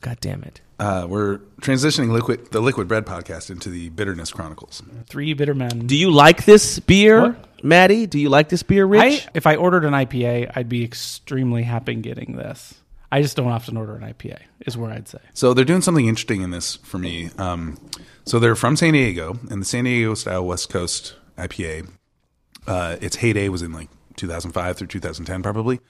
God 0.00 0.18
damn 0.20 0.44
it! 0.44 0.60
Uh, 0.78 1.06
we're 1.08 1.38
transitioning 1.60 2.10
liquid 2.12 2.52
the 2.52 2.60
Liquid 2.60 2.86
Bread 2.86 3.04
podcast 3.04 3.50
into 3.50 3.68
the 3.68 3.88
Bitterness 3.88 4.30
Chronicles. 4.32 4.82
Three 5.06 5.34
bitter 5.34 5.54
men. 5.54 5.86
Do 5.86 5.96
you 5.96 6.10
like 6.10 6.44
this 6.44 6.78
beer, 6.78 7.30
What? 7.30 7.64
Maddie? 7.64 8.06
Do 8.06 8.18
you 8.20 8.28
like 8.28 8.48
this 8.48 8.62
beer, 8.62 8.86
Rich? 8.86 9.26
I, 9.26 9.30
if 9.34 9.46
I 9.46 9.56
ordered 9.56 9.84
an 9.84 9.92
IPA, 9.92 10.52
I'd 10.54 10.68
be 10.68 10.84
extremely 10.84 11.64
happy 11.64 11.96
getting 11.96 12.36
this. 12.36 12.74
I 13.10 13.22
just 13.22 13.36
don't 13.36 13.48
often 13.48 13.76
order 13.76 13.96
an 13.96 14.02
IPA. 14.02 14.38
Is 14.66 14.76
where 14.76 14.90
I'd 14.90 15.08
say. 15.08 15.18
So 15.34 15.54
they're 15.54 15.64
doing 15.64 15.80
something 15.82 16.06
interesting 16.06 16.42
in 16.42 16.50
this 16.50 16.76
for 16.76 16.98
me. 16.98 17.30
Um, 17.38 17.78
so 18.24 18.38
they're 18.38 18.56
from 18.56 18.76
San 18.76 18.92
Diego, 18.92 19.38
and 19.50 19.62
the 19.62 19.66
San 19.66 19.84
Diego 19.84 20.14
style 20.14 20.44
West 20.44 20.68
Coast 20.68 21.14
IPA. 21.38 21.90
Uh, 22.66 22.96
its 23.00 23.16
heyday 23.16 23.48
was 23.48 23.62
in 23.62 23.72
like 23.72 23.88
2005 24.16 24.76
through 24.76 24.86
2010, 24.88 25.42
probably. 25.42 25.80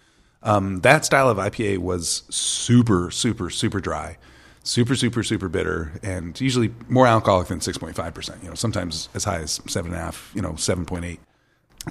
Um, 0.43 0.81
that 0.81 1.05
style 1.05 1.29
of 1.29 1.39
IPA 1.39 1.79
was 1.79 2.23
super, 2.31 3.11
super, 3.11 3.51
super 3.51 3.81
dry, 3.81 4.19
super, 4.63 4.95
super, 4.95 5.25
super 5.25 5.49
bitter, 5.49 5.99
and 6.03 6.41
usually 6.41 6.73
more 6.89 7.09
alcoholic 7.09 7.49
than 7.49 7.59
6.5 7.59 8.15
percent. 8.15 8.43
You 8.43 8.51
know, 8.51 8.55
sometimes 8.55 9.09
as 9.15 9.25
high 9.25 9.41
as 9.41 9.61
seven 9.67 9.93
and 9.93 10.01
a 10.01 10.05
half. 10.05 10.31
You 10.35 10.43
know, 10.43 10.53
7.8. 10.53 11.19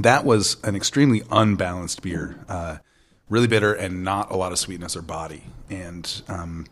That 0.01 0.23
was 0.23 0.57
an 0.63 0.75
extremely 0.75 1.23
unbalanced 1.31 2.01
beer, 2.01 2.37
uh, 2.47 2.77
really 3.29 3.47
bitter 3.47 3.73
and 3.73 4.03
not 4.03 4.31
a 4.31 4.37
lot 4.37 4.51
of 4.51 4.59
sweetness 4.59 4.95
or 4.95 5.01
body. 5.01 5.43
And 5.69 6.21
um, 6.27 6.65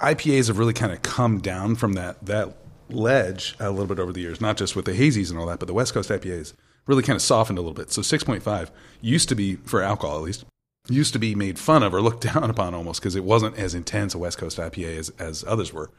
IPAs 0.00 0.48
have 0.48 0.58
really 0.58 0.72
kind 0.72 0.92
of 0.92 1.02
come 1.02 1.40
down 1.40 1.76
from 1.76 1.94
that 1.94 2.24
that 2.26 2.56
ledge 2.90 3.54
a 3.60 3.70
little 3.70 3.86
bit 3.86 3.98
over 3.98 4.12
the 4.12 4.20
years, 4.20 4.40
not 4.40 4.56
just 4.56 4.74
with 4.74 4.86
the 4.86 4.92
hazies 4.92 5.30
and 5.30 5.38
all 5.38 5.46
that, 5.46 5.58
but 5.58 5.66
the 5.66 5.74
West 5.74 5.92
Coast 5.92 6.08
IPAs 6.10 6.54
really 6.86 7.02
kind 7.02 7.16
of 7.16 7.22
softened 7.22 7.58
a 7.58 7.60
little 7.60 7.74
bit. 7.74 7.92
So 7.92 8.00
6.5 8.00 8.70
used 9.00 9.28
to 9.28 9.34
be, 9.34 9.56
for 9.56 9.82
alcohol 9.82 10.16
at 10.16 10.22
least, 10.22 10.44
used 10.88 11.12
to 11.12 11.18
be 11.18 11.34
made 11.34 11.58
fun 11.58 11.82
of 11.82 11.94
or 11.94 12.00
looked 12.00 12.22
down 12.34 12.50
upon 12.50 12.74
almost 12.74 13.00
because 13.00 13.14
it 13.14 13.24
wasn't 13.24 13.58
as 13.58 13.74
intense 13.74 14.14
a 14.14 14.18
West 14.18 14.38
Coast 14.38 14.58
IPA 14.58 14.98
as, 14.98 15.08
as 15.18 15.44
others 15.46 15.72
were. 15.72 15.90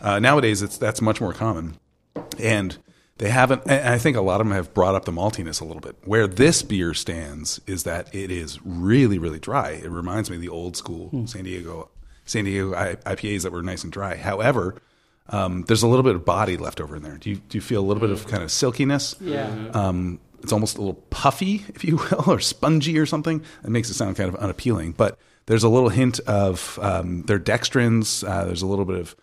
Uh, 0.00 0.18
nowadays, 0.18 0.62
it's 0.62 0.76
that's 0.76 1.00
much 1.00 1.22
more 1.22 1.32
common, 1.32 1.78
and 2.38 2.76
they 3.18 3.30
haven't. 3.30 3.62
And 3.66 3.88
I 3.88 3.98
think 3.98 4.16
a 4.16 4.20
lot 4.20 4.40
of 4.40 4.46
them 4.46 4.54
have 4.54 4.74
brought 4.74 4.94
up 4.94 5.04
the 5.04 5.12
maltiness 5.12 5.60
a 5.60 5.64
little 5.64 5.80
bit. 5.80 5.96
Where 6.04 6.26
this 6.26 6.62
beer 6.62 6.94
stands 6.94 7.60
is 7.66 7.84
that 7.84 8.14
it 8.14 8.30
is 8.30 8.58
really, 8.64 9.18
really 9.18 9.38
dry. 9.38 9.70
It 9.70 9.90
reminds 9.90 10.30
me 10.30 10.36
of 10.36 10.42
the 10.42 10.48
old 10.48 10.76
school 10.76 11.26
San 11.26 11.44
Diego 11.44 11.90
San 12.24 12.44
Diego 12.44 12.72
IPAs 12.74 13.42
that 13.42 13.52
were 13.52 13.62
nice 13.62 13.84
and 13.84 13.92
dry. 13.92 14.16
However, 14.16 14.76
um, 15.28 15.62
there's 15.62 15.82
a 15.82 15.88
little 15.88 16.02
bit 16.02 16.14
of 16.14 16.24
body 16.24 16.56
left 16.56 16.80
over 16.80 16.96
in 16.96 17.02
there. 17.02 17.16
Do 17.16 17.30
you 17.30 17.36
do 17.36 17.56
you 17.56 17.62
feel 17.62 17.80
a 17.80 17.86
little 17.86 18.00
bit 18.00 18.10
of 18.10 18.26
kind 18.26 18.42
of 18.42 18.50
silkiness? 18.50 19.14
Yeah. 19.20 19.70
Um, 19.72 20.20
it's 20.42 20.52
almost 20.52 20.76
a 20.76 20.80
little 20.80 20.94
puffy, 21.10 21.64
if 21.68 21.84
you 21.84 21.96
will, 21.96 22.30
or 22.30 22.40
spongy 22.40 22.98
or 22.98 23.06
something. 23.06 23.42
It 23.64 23.70
makes 23.70 23.90
it 23.90 23.94
sound 23.94 24.16
kind 24.16 24.28
of 24.28 24.36
unappealing. 24.36 24.92
But 24.92 25.18
there's 25.46 25.64
a 25.64 25.68
little 25.68 25.88
hint 25.88 26.20
of 26.20 26.78
um, 26.82 27.22
their 27.22 27.38
dextrins. 27.38 28.28
Uh, 28.28 28.44
there's 28.44 28.62
a 28.62 28.66
little 28.66 28.84
bit 28.84 28.98
of 28.98 29.16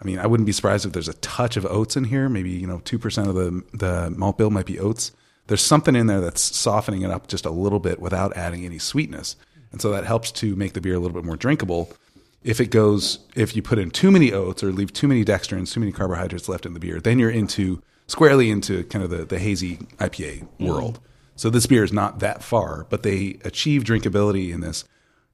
I 0.00 0.04
mean, 0.04 0.18
I 0.18 0.26
wouldn't 0.26 0.46
be 0.46 0.52
surprised 0.52 0.86
if 0.86 0.92
there's 0.92 1.08
a 1.08 1.14
touch 1.14 1.56
of 1.56 1.66
oats 1.66 1.96
in 1.96 2.04
here. 2.04 2.28
Maybe 2.28 2.50
you 2.50 2.66
know, 2.66 2.80
two 2.84 2.98
percent 2.98 3.28
of 3.28 3.34
the 3.34 3.62
the 3.72 4.10
malt 4.16 4.38
bill 4.38 4.50
might 4.50 4.66
be 4.66 4.78
oats. 4.78 5.12
There's 5.46 5.62
something 5.62 5.96
in 5.96 6.06
there 6.06 6.20
that's 6.20 6.42
softening 6.42 7.02
it 7.02 7.10
up 7.10 7.26
just 7.26 7.46
a 7.46 7.50
little 7.50 7.80
bit 7.80 8.00
without 8.00 8.36
adding 8.36 8.64
any 8.64 8.78
sweetness, 8.78 9.36
and 9.72 9.80
so 9.80 9.90
that 9.90 10.04
helps 10.04 10.30
to 10.32 10.54
make 10.56 10.74
the 10.74 10.80
beer 10.80 10.94
a 10.94 10.98
little 10.98 11.14
bit 11.14 11.24
more 11.24 11.36
drinkable. 11.36 11.90
If 12.44 12.60
it 12.60 12.70
goes, 12.70 13.18
if 13.34 13.56
you 13.56 13.62
put 13.62 13.78
in 13.78 13.90
too 13.90 14.10
many 14.10 14.32
oats 14.32 14.62
or 14.62 14.70
leave 14.70 14.92
too 14.92 15.08
many 15.08 15.24
dextrins, 15.24 15.72
too 15.72 15.80
many 15.80 15.90
carbohydrates 15.90 16.48
left 16.48 16.66
in 16.66 16.74
the 16.74 16.80
beer, 16.80 17.00
then 17.00 17.18
you're 17.18 17.30
into 17.30 17.82
squarely 18.08 18.50
into 18.50 18.84
kind 18.84 19.04
of 19.04 19.10
the, 19.10 19.24
the 19.24 19.38
hazy 19.38 19.76
IPA 19.98 20.40
mm-hmm. 20.40 20.66
world. 20.66 21.00
So 21.36 21.50
this 21.50 21.66
beer 21.66 21.84
is 21.84 21.92
not 21.92 22.18
that 22.18 22.42
far, 22.42 22.86
but 22.90 23.04
they 23.04 23.38
achieve 23.44 23.84
drinkability 23.84 24.52
in 24.52 24.60
this. 24.60 24.84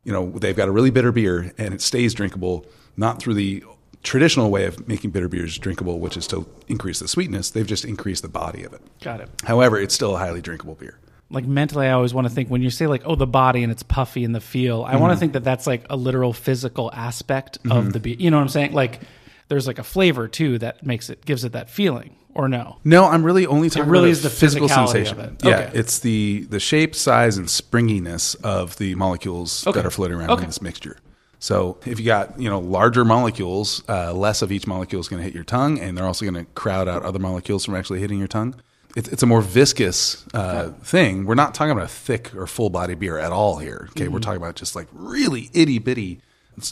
You 0.03 0.13
know, 0.13 0.31
they've 0.31 0.57
got 0.57 0.69
a 0.69 0.73
really 0.73 0.91
bitter 0.91 1.13
beer 1.13 1.53
and 1.57 1.73
it 1.73 1.81
stays 1.81 2.13
drinkable, 2.13 2.67
not 2.97 3.21
through 3.21 3.35
the 3.35 3.65
traditional 4.05 4.51
way 4.51 4.67
of 4.67 4.87
making 4.87 5.11
bitter 5.11 5.29
beers 5.29 5.59
drinkable, 5.59 5.99
which 5.99 6.17
is 6.17 6.27
to 6.29 6.47
increase 6.69 7.01
the 7.01 7.09
sweetness. 7.09 7.51
They've 7.51 7.67
just 7.67 7.85
increased 7.85 8.23
the 8.23 8.29
body 8.29 8.63
of 8.63 8.73
it. 8.73 8.83
Got 9.03 9.21
it. 9.21 9.31
However, 9.43 9.79
it's 9.79 9.95
still 9.95 10.15
a 10.15 10.19
highly 10.19 10.41
drinkable 10.41 10.77
beer. 10.77 10.99
Like 11.31 11.47
mentally, 11.47 11.87
I 11.89 11.93
always 11.93 12.15
want 12.15 12.29
to 12.29 12.33
think 12.33 12.51
when 12.51 12.63
you 12.63 12.71
say 12.71 12.87
like, 12.87 13.03
oh, 13.05 13.17
the 13.17 13.27
body 13.27 13.63
and 13.63 13.73
it's 13.73 13.83
puffy 13.83 14.23
and 14.25 14.35
the 14.35 14.41
feel. 14.41 14.85
I 14.85 14.97
want 14.97 15.11
to 15.11 15.15
mm-hmm. 15.15 15.21
think 15.21 15.33
that 15.33 15.43
that's 15.43 15.67
like 15.67 15.87
a 15.91 15.97
literal 15.97 16.33
physical 16.33 16.93
aspect 16.93 17.57
of 17.57 17.63
mm-hmm. 17.65 17.91
the 17.91 18.01
beer. 18.01 18.17
You 18.19 18.31
know 18.31 18.37
what 18.37 18.43
I'm 18.43 18.49
saying? 18.51 18.73
Like, 18.73 19.01
there's 19.49 19.67
like 19.67 19.79
a 19.79 19.85
flavor 19.85 20.29
too 20.29 20.59
that 20.59 20.85
makes 20.87 21.11
it 21.11 21.25
gives 21.25 21.45
it 21.45 21.53
that 21.53 21.71
feeling. 21.71 22.17
Or 22.37 22.49
no? 22.49 22.79
No, 22.83 23.05
I'm 23.05 23.23
really 23.23 23.47
only 23.47 23.71
talking 23.71 23.89
It 23.89 23.93
really 23.93 24.09
about 24.09 24.11
is 24.11 24.23
the 24.25 24.31
physical 24.31 24.69
sensation. 24.69 25.21
of 25.21 25.25
it. 25.25 25.45
Yeah, 25.45 25.57
Okay. 25.57 25.79
it's 25.79 26.01
the 26.01 26.47
the 26.51 26.59
shape, 26.59 26.97
size, 26.97 27.37
and 27.37 27.49
springiness 27.49 28.35
of 28.37 28.77
the 28.79 28.97
molecules 28.97 29.65
Okay. 29.65 29.79
that 29.79 29.87
are 29.87 29.91
floating 29.91 30.17
around 30.19 30.31
Okay. 30.31 30.43
in 30.43 30.49
this 30.49 30.61
mixture. 30.61 30.97
So 31.45 31.77
if 31.85 32.01
you 32.01 32.07
got 32.07 32.41
you 32.41 32.49
know 32.49 32.59
larger 32.59 33.05
molecules, 33.05 33.83
uh, 33.87 34.15
less 34.15 34.41
of 34.41 34.51
each 34.51 34.67
molecule 34.67 34.99
is 34.99 35.09
going 35.09 35.21
to 35.21 35.25
hit 35.25 35.35
your 35.35 35.45
tongue, 35.45 35.79
and 35.79 35.95
they're 35.95 36.07
also 36.07 36.25
going 36.25 36.43
to 36.43 36.51
crowd 36.53 36.89
out 36.89 37.03
other 37.03 37.19
molecules 37.19 37.67
from 37.67 37.75
actually 37.75 38.01
hitting 38.01 38.19
your 38.19 38.29
tongue. 38.29 38.55
It's, 38.97 39.09
it's 39.11 39.23
a 39.23 39.27
more 39.27 39.43
viscous 39.43 40.25
uh, 40.33 40.71
thing. 40.83 41.27
We're 41.27 41.35
not 41.35 41.53
talking 41.53 41.73
about 41.73 41.85
a 41.85 41.89
thick 41.89 42.35
or 42.35 42.47
full 42.47 42.71
body 42.71 42.95
beer 42.95 43.19
at 43.19 43.31
all 43.31 43.59
here. 43.59 43.89
Okay, 43.91 44.05
Mm-hmm. 44.05 44.15
we're 44.15 44.21
talking 44.21 44.39
about 44.39 44.55
just 44.55 44.75
like 44.75 44.89
really 44.95 45.51
itty 45.53 45.79
bitty. 45.79 46.23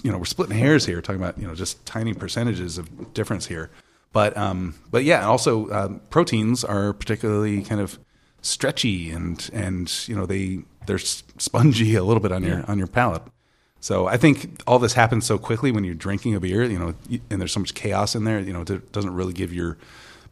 You 0.02 0.10
know, 0.10 0.16
we're 0.16 0.24
splitting 0.24 0.56
hairs 0.56 0.86
here, 0.86 1.02
talking 1.02 1.20
about 1.20 1.36
you 1.36 1.46
know 1.46 1.54
just 1.54 1.84
tiny 1.84 2.14
percentages 2.14 2.78
of 2.78 3.12
difference 3.12 3.44
here. 3.44 3.68
But 4.14 4.34
um, 4.38 4.76
but 4.90 5.04
yeah, 5.04 5.26
also 5.26 5.70
um, 5.70 6.00
proteins 6.08 6.64
are 6.64 6.94
particularly 6.94 7.60
kind 7.62 7.80
of 7.82 7.98
stretchy 8.40 9.10
and 9.10 9.50
and 9.52 10.08
you 10.08 10.16
know 10.16 10.24
they 10.24 10.60
they're 10.86 10.96
spongy 10.98 11.94
a 11.94 12.04
little 12.04 12.22
bit 12.22 12.32
on 12.32 12.42
your 12.42 12.64
on 12.70 12.78
your 12.78 12.86
palate. 12.86 13.22
So 13.82 14.06
I 14.06 14.16
think 14.16 14.62
all 14.66 14.78
this 14.78 14.92
happens 14.92 15.26
so 15.26 15.38
quickly 15.38 15.72
when 15.72 15.82
you're 15.82 15.96
drinking 15.96 16.36
a 16.36 16.40
beer, 16.40 16.62
you 16.62 16.78
know, 16.78 16.94
and 17.28 17.40
there's 17.40 17.50
so 17.50 17.58
much 17.58 17.74
chaos 17.74 18.14
in 18.14 18.22
there, 18.22 18.38
you 18.38 18.52
know, 18.52 18.60
it 18.60 18.92
doesn't 18.92 19.12
really 19.12 19.32
give 19.32 19.52
your 19.52 19.76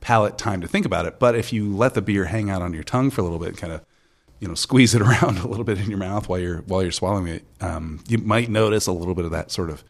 palate 0.01 0.39
time 0.39 0.61
to 0.61 0.69
think 0.69 0.87
about 0.87 1.05
it. 1.05 1.19
But 1.19 1.35
if 1.35 1.53
you 1.53 1.77
let 1.77 1.95
the 1.95 2.01
beer 2.01 2.27
hang 2.27 2.49
out 2.49 2.63
on 2.63 2.73
your 2.73 2.85
tongue 2.85 3.11
for 3.11 3.23
a 3.23 3.25
little 3.25 3.41
bit, 3.41 3.57
kind 3.57 3.73
of, 3.73 3.85
you 4.39 4.47
know, 4.47 4.55
squeeze 4.55 4.95
it 4.95 5.03
around 5.07 5.39
a 5.39 5.49
little 5.49 5.65
bit 5.65 5.79
in 5.81 5.91
your 5.91 5.99
mouth 5.99 6.29
while 6.29 6.39
you're 6.39 6.59
while 6.63 6.81
you're 6.81 6.93
swallowing 6.93 7.27
it, 7.27 7.45
um, 7.61 7.99
you 8.07 8.19
might 8.19 8.49
notice 8.49 8.87
a 8.87 8.93
little 8.93 9.17
bit 9.17 9.25
of 9.25 9.33
that 9.33 9.51
sort 9.51 9.69
of 9.69 9.83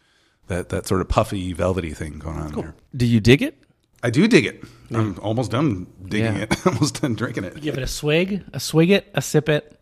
that 0.46 0.70
that 0.70 0.86
sort 0.86 1.02
of 1.02 1.10
puffy, 1.10 1.52
velvety 1.52 1.92
thing 1.92 2.18
going 2.18 2.38
on 2.38 2.52
there. 2.52 2.74
Do 2.96 3.04
you 3.04 3.20
dig 3.20 3.42
it? 3.42 3.62
I 4.02 4.08
do 4.08 4.26
dig 4.26 4.46
it. 4.46 4.64
I'm 4.90 5.18
almost 5.20 5.50
done 5.50 5.86
digging 6.02 6.34
Yeah. 6.36 6.42
it. 6.44 6.66
almost 6.66 7.02
done 7.02 7.14
drinking 7.14 7.44
it. 7.44 7.60
Give 7.60 7.76
it 7.76 7.82
a 7.82 7.86
swig, 7.86 8.42
a 8.54 8.58
swig 8.58 8.90
it, 8.90 9.10
a 9.14 9.20
sip 9.20 9.50
it, 9.50 9.78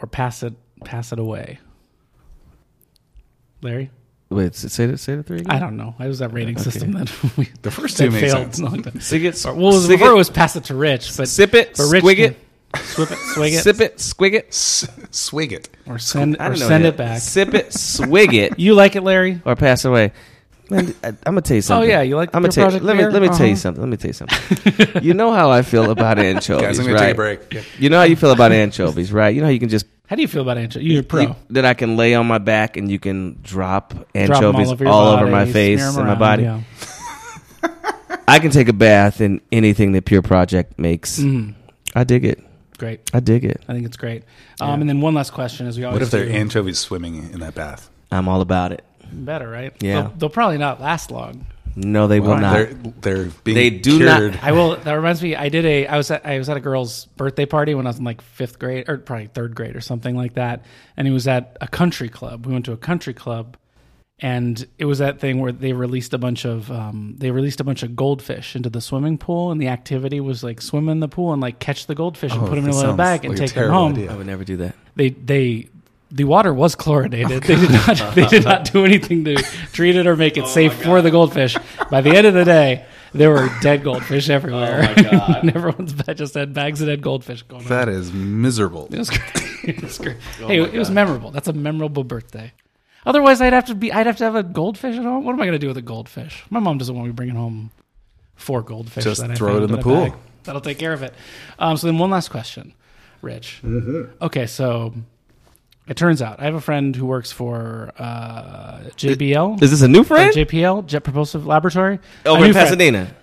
or 0.00 0.06
pass 0.06 0.44
it 0.44 0.54
pass 0.84 1.10
it 1.12 1.18
away. 1.18 1.58
Larry, 3.62 3.90
Wait, 4.30 4.48
s- 4.48 4.72
say 4.72 4.84
it. 4.84 4.98
Say 5.00 5.14
the 5.16 5.22
three. 5.22 5.38
Again. 5.38 5.50
I 5.50 5.58
don't 5.58 5.76
know. 5.76 5.94
I 5.98 6.06
was 6.06 6.18
that 6.18 6.32
rating 6.34 6.58
system 6.58 6.92
that 6.92 7.10
we 7.38 7.48
The 7.62 7.70
first 7.70 7.96
that 7.96 8.04
two 8.04 8.10
make 8.10 8.20
failed. 8.24 8.54
sense. 8.54 8.58
No, 8.58 8.68
that- 8.68 9.02
Sig 9.02 9.24
it. 9.24 9.46
Or, 9.46 9.54
well, 9.54 9.72
sig 9.72 9.88
before 9.90 10.08
it 10.10 10.14
it, 10.14 10.16
was 10.16 10.30
pass 10.30 10.54
it 10.56 10.64
to 10.64 10.74
Rich, 10.74 11.16
but 11.16 11.28
sip 11.28 11.54
it, 11.54 11.76
but 11.76 11.88
Rich 11.90 12.04
squig 12.04 12.18
it, 12.18 12.36
swip 12.76 13.10
it, 13.10 13.16
swig 13.34 13.54
it, 13.54 13.62
sip 13.62 13.80
it, 13.80 13.96
squig 13.96 14.34
it, 14.34 14.48
S- 14.48 14.86
swig 15.10 15.52
it. 15.54 15.70
or 15.86 15.98
send 15.98 16.36
or 16.40 16.54
send 16.56 16.84
yet. 16.84 16.94
it 16.94 16.96
back. 16.98 17.20
Sip 17.20 17.54
it, 17.54 17.72
swig 17.72 18.34
it, 18.34 18.58
You 18.58 18.74
like 18.74 18.96
it, 18.96 19.02
Larry? 19.02 19.40
or 19.46 19.56
pass 19.56 19.84
away. 19.86 20.12
Man, 20.70 20.94
I, 21.02 21.08
I'm 21.08 21.16
gonna 21.24 21.40
tell 21.40 21.54
you 21.54 21.62
something. 21.62 21.88
Oh, 21.88 21.92
yeah, 21.94 22.02
you 22.02 22.14
like 22.16 22.30
the 22.30 22.36
I'm 22.36 22.42
gonna 22.42 22.52
Pure 22.52 22.70
tell 22.70 22.78
Project 22.78 22.84
Let 22.84 22.96
me 22.98 23.06
let 23.06 23.22
me 23.22 23.28
tell 23.28 23.46
you 23.46 23.52
Uh-huh. 23.52 23.56
something. 23.56 23.80
Let 23.82 23.88
me 23.88 23.96
tell 23.96 24.08
you 24.10 24.12
something. 24.12 25.02
you 25.02 25.14
know 25.14 25.32
how 25.32 25.50
I 25.50 25.62
feel 25.62 25.90
about 25.90 26.18
anchovies, 26.18 26.60
Guys, 26.60 26.78
I'm 26.78 26.84
gonna 26.84 26.96
right? 26.98 27.04
take 27.06 27.12
a 27.12 27.16
break. 27.16 27.54
Yeah. 27.54 27.62
You 27.78 27.88
know 27.88 27.96
how 27.96 28.04
you 28.04 28.16
feel 28.16 28.32
about 28.32 28.52
anchovies, 28.52 29.10
right? 29.10 29.34
You 29.34 29.40
know 29.40 29.46
how 29.46 29.50
you 29.52 29.58
can 29.60 29.70
just 29.70 29.86
How 30.08 30.16
do 30.16 30.22
you 30.22 30.28
feel 30.28 30.42
about 30.42 30.58
anchovy? 30.58 30.86
You're 30.86 31.00
a 31.00 31.04
pro. 31.04 31.20
you- 31.22 31.36
that 31.50 31.64
I 31.64 31.74
can 31.74 31.96
lay 31.96 32.14
on 32.14 32.26
my 32.26 32.38
back 32.38 32.76
and 32.76 32.90
you 32.90 32.98
can 32.98 33.38
drop 33.42 33.90
Drop 33.90 34.02
'em 34.14 34.16
anchovies 34.16 34.72
over 34.72 34.86
all, 34.86 35.12
your 35.12 35.22
over 35.22 35.30
my 35.30 35.44
face 35.46 35.78
smear 35.80 35.88
'em 35.92 35.98
and 35.98 36.06
my 36.06 36.14
body. 36.14 36.42
yeah. 36.44 36.60
I 38.28 38.38
can 38.38 38.50
take 38.50 38.68
a 38.68 38.72
bath 38.72 39.20
in 39.20 39.40
anything 39.52 39.92
that 39.92 40.04
Pure 40.04 40.22
Project 40.22 40.78
makes. 40.78 41.18
Mhm. 41.18 41.54
I 41.94 42.04
dig 42.04 42.24
it. 42.24 42.42
Great. 42.78 43.00
I 43.12 43.20
dig 43.20 43.44
it. 43.44 43.62
I 43.68 43.72
think 43.72 43.86
it's 43.86 43.96
great. 43.96 44.22
Um, 44.60 44.80
And 44.80 44.88
then 44.88 45.00
one 45.00 45.14
last 45.14 45.32
question, 45.32 45.66
as 45.66 45.76
we 45.78 45.84
always 45.84 45.96
What 45.96 46.02
if 46.02 46.10
there 46.10 46.26
are 46.26 46.30
anchovies 46.30 46.78
swimming 46.78 47.30
in 47.32 47.40
that 47.40 47.54
bath? 47.54 47.90
I'm 48.12 48.28
all 48.28 48.40
about 48.40 48.72
it. 48.72 48.84
better, 49.10 49.48
right? 49.48 49.72
Yeah. 49.80 50.02
They'll, 50.02 50.12
they'll 50.18 50.28
probably 50.28 50.58
not 50.58 50.80
last 50.82 51.10
long. 51.10 51.46
No, 51.80 52.08
they 52.08 52.18
will 52.18 52.30
Well, 52.30 52.40
not. 52.40 52.52
They're, 52.54 52.74
they're 53.24 53.24
being 53.44 53.54
They 53.54 53.70
do 53.70 53.98
not- 54.04 54.18
cured. 54.18 54.38
I 54.42 54.52
will. 54.52 54.76
That 54.76 54.94
reminds 54.94 55.22
me. 55.22 55.36
I 55.36 55.48
did 55.48 55.64
a. 55.64 55.86
I 55.86 55.96
was 55.96 56.10
at. 56.10 56.26
I 56.26 56.36
was 56.38 56.48
at 56.48 56.56
a 56.56 56.60
girl's 56.60 57.06
birthday 57.16 57.46
party 57.46 57.74
when 57.74 57.86
I 57.86 57.90
was 57.90 57.98
in 57.98 58.04
like 58.04 58.20
fifth 58.20 58.58
grade 58.58 58.88
or 58.88 58.98
probably 58.98 59.26
third 59.28 59.54
grade 59.54 59.76
or 59.76 59.80
something 59.80 60.16
like 60.16 60.34
that. 60.34 60.64
And 60.96 61.06
it 61.06 61.12
was 61.12 61.28
at 61.28 61.56
a 61.60 61.68
country 61.68 62.08
club. 62.08 62.46
We 62.46 62.52
went 62.52 62.64
to 62.64 62.72
a 62.72 62.76
country 62.76 63.14
club, 63.14 63.56
and 64.20 64.66
it 64.78 64.86
was 64.86 64.98
that 64.98 65.20
thing 65.20 65.38
where 65.38 65.52
they 65.52 65.72
released 65.72 66.12
a 66.14 66.18
bunch 66.18 66.44
of. 66.44 66.70
Um, 66.72 67.14
they 67.18 67.30
released 67.30 67.60
a 67.60 67.64
bunch 67.64 67.84
of 67.84 67.94
goldfish 67.94 68.56
into 68.56 68.70
the 68.70 68.80
swimming 68.80 69.16
pool, 69.16 69.52
and 69.52 69.60
the 69.60 69.68
activity 69.68 70.18
was 70.20 70.42
like 70.42 70.60
swim 70.60 70.88
in 70.88 70.98
the 70.98 71.08
pool 71.08 71.32
and 71.32 71.40
like 71.40 71.60
catch 71.60 71.86
the 71.86 71.94
goldfish 71.94 72.32
and 72.32 72.42
Oh, 72.42 72.48
put 72.48 72.56
them 72.56 72.64
in 72.64 72.70
a 72.70 72.72
that 72.72 72.76
little 72.76 72.90
sounds 72.90 72.96
bag 72.96 73.24
and 73.24 73.34
like 73.34 73.38
a 73.38 73.46
take 73.46 73.54
them 73.54 73.62
terrible 73.62 73.78
home. 73.78 73.92
idea. 73.92 74.12
I 74.12 74.16
would 74.16 74.26
never 74.26 74.42
do 74.44 74.56
that. 74.58 74.74
They 74.96 75.10
they. 75.10 75.68
The 76.10 76.24
water 76.24 76.54
was 76.54 76.74
chlorinated. 76.74 77.42
they 77.42 77.56
did 77.56 77.70
not. 77.70 78.14
They 78.14 78.26
did 78.26 78.44
not 78.44 78.72
do 78.72 78.84
anything 78.84 79.24
to 79.24 79.36
treat 79.72 79.94
it 79.96 80.06
or 80.06 80.16
make 80.16 80.36
it 80.38 80.46
safe 80.46 80.72
for 80.82 81.02
the 81.02 81.10
goldfish. 81.10 81.56
By 81.90 82.00
the 82.00 82.10
end 82.16 82.26
of 82.26 82.32
the 82.34 82.44
day, 82.46 82.86
there 83.12 83.30
were 83.30 83.50
dead 83.60 83.84
goldfish 83.84 84.28
everywhere. 84.30 84.80
and 84.96 85.54
everyone's 85.54 85.92
bed 85.92 86.16
just 86.16 86.34
had 86.34 86.54
bags 86.54 86.80
of 86.80 86.88
dead 86.88 87.02
goldfish 87.02 87.42
going 87.42 87.62
on. 87.62 87.68
That 87.68 87.88
is 87.90 88.12
miserable. 88.12 88.88
It 88.90 88.98
was 88.98 89.10
great. 89.10 89.44
It 89.64 89.82
was 89.82 89.98
great. 89.98 90.16
hey, 90.38 90.62
it 90.62 90.78
was 90.78 90.90
memorable. 90.90 91.30
That's 91.30 91.48
a 91.48 91.52
memorable 91.52 92.02
birthday. 92.04 92.52
Otherwise, 93.04 93.42
I'd 93.42 93.52
have 93.52 93.66
to 93.66 93.74
be. 93.74 93.92
I'd 93.92 94.06
have 94.06 94.16
to 94.16 94.24
have 94.24 94.34
a 94.34 94.42
goldfish 94.42 94.96
at 94.96 95.02
home. 95.02 95.24
What 95.24 95.32
am 95.34 95.40
I 95.42 95.44
going 95.44 95.52
to 95.52 95.58
do 95.58 95.68
with 95.68 95.76
a 95.76 95.82
goldfish? 95.82 96.44
My 96.48 96.58
mom 96.58 96.78
doesn't 96.78 96.94
want 96.94 97.06
me 97.06 97.12
bringing 97.12 97.34
home 97.34 97.70
four 98.34 98.62
goldfish. 98.62 99.04
Just 99.04 99.20
that 99.20 99.32
I 99.32 99.34
throw 99.34 99.58
it 99.58 99.64
in 99.64 99.70
the 99.72 99.78
pool. 99.78 100.04
bag. 100.04 100.14
That'll 100.44 100.62
take 100.62 100.78
care 100.78 100.94
of 100.94 101.02
it. 101.02 101.12
Um, 101.58 101.76
so 101.76 101.86
then, 101.86 101.98
one 101.98 102.08
last 102.10 102.28
question, 102.30 102.72
Rich. 103.20 103.60
Mm-hmm. 103.62 104.22
Okay, 104.24 104.46
so 104.46 104.94
it 105.88 105.96
turns 105.96 106.20
out 106.22 106.40
I 106.40 106.44
have 106.44 106.54
a 106.54 106.60
friend 106.60 106.94
who 106.94 107.06
works 107.06 107.32
for 107.32 107.92
uh, 107.98 108.78
JBL. 108.96 109.62
Is 109.62 109.70
this 109.70 109.82
a 109.82 109.88
new 109.88 110.00
uh, 110.00 110.04
friend? 110.04 110.34
JPL, 110.34 110.86
Jet 110.86 111.00
Propulsive 111.04 111.46
Laboratory. 111.46 111.98
A 112.24 112.28
Over 112.28 112.40
new 112.40 112.46
in 112.46 112.52
friend. 112.52 112.66
Pasadena. 112.66 113.14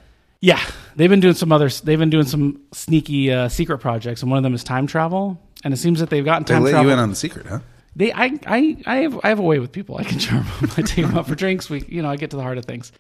Yeah, 0.42 0.60
they've 0.96 1.10
been 1.10 1.22
doing 1.22 1.34
some 1.34 1.52
other. 1.52 1.70
They've 1.70 1.98
been 2.00 2.10
doing 2.10 2.26
some 2.26 2.62
sneaky 2.74 3.32
uh, 3.32 3.50
secret 3.50 3.80
projects, 3.80 4.22
and 4.22 4.30
one 4.30 4.38
of 4.38 4.44
them 4.44 4.54
is 4.54 4.64
time 4.64 4.86
travel. 4.88 5.42
And 5.64 5.74
it 5.74 5.78
seems 5.78 6.00
that 6.00 6.10
they've 6.10 6.24
gotten 6.26 6.44
time 6.46 6.64
They 6.64 6.72
time 6.72 6.72
let 6.72 6.72
travel. 6.72 6.88
you 6.90 6.94
in 6.94 7.00
on 7.00 7.10
the 7.10 7.16
secret, 7.16 7.46
huh? 7.48 7.60
they, 7.96 8.12
I, 8.12 8.38
I, 8.46 8.78
I 8.86 8.96
have, 8.98 9.20
I 9.24 9.30
have 9.30 9.40
a 9.40 9.44
way 9.44 9.58
with 9.58 9.72
people. 9.72 9.98
I 9.98 10.04
can 10.04 10.20
charm 10.26 10.46
them. 10.62 10.70
I 10.78 10.82
take 10.84 11.06
them 11.08 11.18
out 11.18 11.28
for 11.28 11.34
drinks. 11.34 11.70
We, 11.70 11.84
you 11.88 12.02
know, 12.04 12.10
I 12.12 12.18
get 12.18 12.30
to 12.32 12.36
the 12.38 12.44
heart 12.44 12.58
of 12.60 12.66
things. 12.66 12.92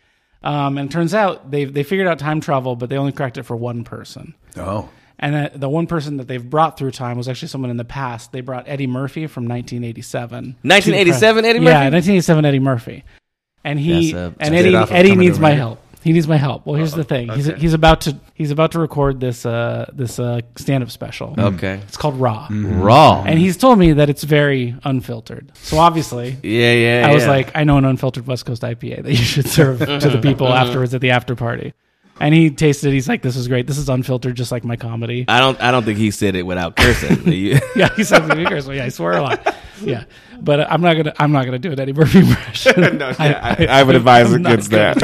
Um, 0.42 0.78
and 0.80 0.90
it 0.90 0.94
turns 0.94 1.14
out 1.14 1.52
they 1.52 1.66
they 1.66 1.84
figured 1.84 2.08
out 2.08 2.18
time 2.20 2.40
travel, 2.42 2.76
but 2.76 2.90
they 2.90 2.98
only 2.98 3.12
cracked 3.12 3.38
it 3.38 3.44
for 3.44 3.56
one 3.56 3.84
person. 3.84 4.34
Oh. 4.58 4.90
And 5.18 5.34
that 5.36 5.60
the 5.60 5.70
one 5.70 5.88
person 5.88 6.18
that 6.18 6.28
they've 6.28 6.48
brought 6.48 6.78
through 6.78 6.92
time 6.92 7.18
was 7.18 7.30
actually 7.30 7.48
someone 7.48 7.72
in 7.72 7.78
the 7.78 7.86
past. 7.86 8.32
They 8.32 8.42
brought 8.42 8.68
Eddie 8.68 8.88
Murphy 8.88 9.28
from 9.28 9.48
1987. 9.48 10.58
1987 10.62 11.46
Eddie 11.46 11.60
Murphy? 11.60 11.66
Yeah, 11.66 11.90
1987 11.90 12.46
Eddie 12.46 12.60
Murphy. 12.60 13.04
And 13.64 13.80
he 13.80 14.12
That's 14.12 14.14
a- 14.14 14.26
and 14.26 14.36
That's 14.40 14.52
Eddie 14.52 14.70
it 14.70 14.76
off 14.76 14.90
of 14.90 14.96
Eddie 14.96 15.16
needs 15.16 15.40
my 15.40 15.52
help. 15.52 15.80
He 16.06 16.12
needs 16.14 16.28
my 16.28 16.38
help. 16.38 16.68
Well, 16.68 16.76
here's 16.76 16.94
the 16.94 17.04
thing. 17.04 17.30
He's 17.30 17.50
okay. 17.50 17.60
he's 17.60 17.74
about 17.74 18.02
to 18.02 18.16
he's 18.36 18.52
about 18.52 18.74
to 18.74 18.80
record 18.80 19.20
this 19.20 19.44
uh 19.44 19.90
this 19.92 20.20
uh 20.20 20.42
stand 20.56 20.84
up 20.84 20.92
special. 20.92 21.34
Okay. 21.36 21.80
It's 21.88 21.98
called 21.98 22.20
Raw. 22.20 22.48
Raw. 22.52 23.24
And 23.26 23.40
he's 23.40 23.58
told 23.58 23.80
me 23.80 23.94
that 23.94 24.08
it's 24.08 24.24
very 24.24 24.76
unfiltered. 24.84 25.52
So 25.56 25.80
obviously, 25.80 26.38
yeah, 26.44 26.74
yeah. 26.74 27.08
I 27.10 27.14
was 27.14 27.26
like, 27.26 27.50
I 27.56 27.64
know 27.64 27.80
an 27.80 27.86
unfiltered 27.86 28.28
West 28.28 28.46
Coast 28.46 28.62
IPA 28.62 29.02
that 29.02 29.12
you 29.12 29.16
should 29.16 29.48
serve 29.48 29.80
to 30.02 30.10
the 30.10 30.20
people 30.22 30.48
afterwards 30.48 30.94
at 30.94 31.02
the 31.02 31.10
after 31.10 31.36
party. 31.36 31.74
And 32.20 32.34
he 32.34 32.50
tasted 32.50 32.90
it. 32.90 32.94
He's 32.94 33.10
like, 33.10 33.22
"This 33.22 33.36
is 33.36 33.48
great. 33.50 33.68
This 33.68 33.78
is 33.78 33.90
unfiltered, 33.90 34.36
just 34.36 34.52
like 34.52 34.64
my 34.64 34.78
comedy." 34.78 35.26
I 35.28 35.40
don't. 35.42 35.60
I 35.62 35.72
don't 35.72 35.84
think 35.84 35.98
he 35.98 36.12
said 36.12 36.36
it 36.36 36.44
without 36.44 36.76
cursing. 36.78 37.32
You- 37.32 37.60
yeah, 37.76 37.90
he 37.96 38.04
said 38.06 38.20
to 38.28 38.36
me, 38.36 38.46
"Curse." 38.46 38.68
Yeah, 38.70 38.86
I 38.86 38.90
swear 38.90 39.14
a 39.14 39.22
lot. 39.22 39.56
Yeah, 39.82 40.06
but 40.40 40.62
I'm 40.72 40.80
not 40.82 40.96
gonna. 40.96 41.14
I'm 41.20 41.34
not 41.34 41.44
gonna 41.44 41.60
do 41.60 41.74
an 41.74 41.80
Eddie 41.80 41.92
Murphy 41.92 42.20
impression. 42.20 42.98
no, 43.00 43.10
yeah, 43.20 43.56
I, 43.60 43.66
I 43.66 43.84
would 43.84 43.96
advise 44.02 44.32
I'm 44.32 44.46
against 44.46 44.72
that. 44.72 45.02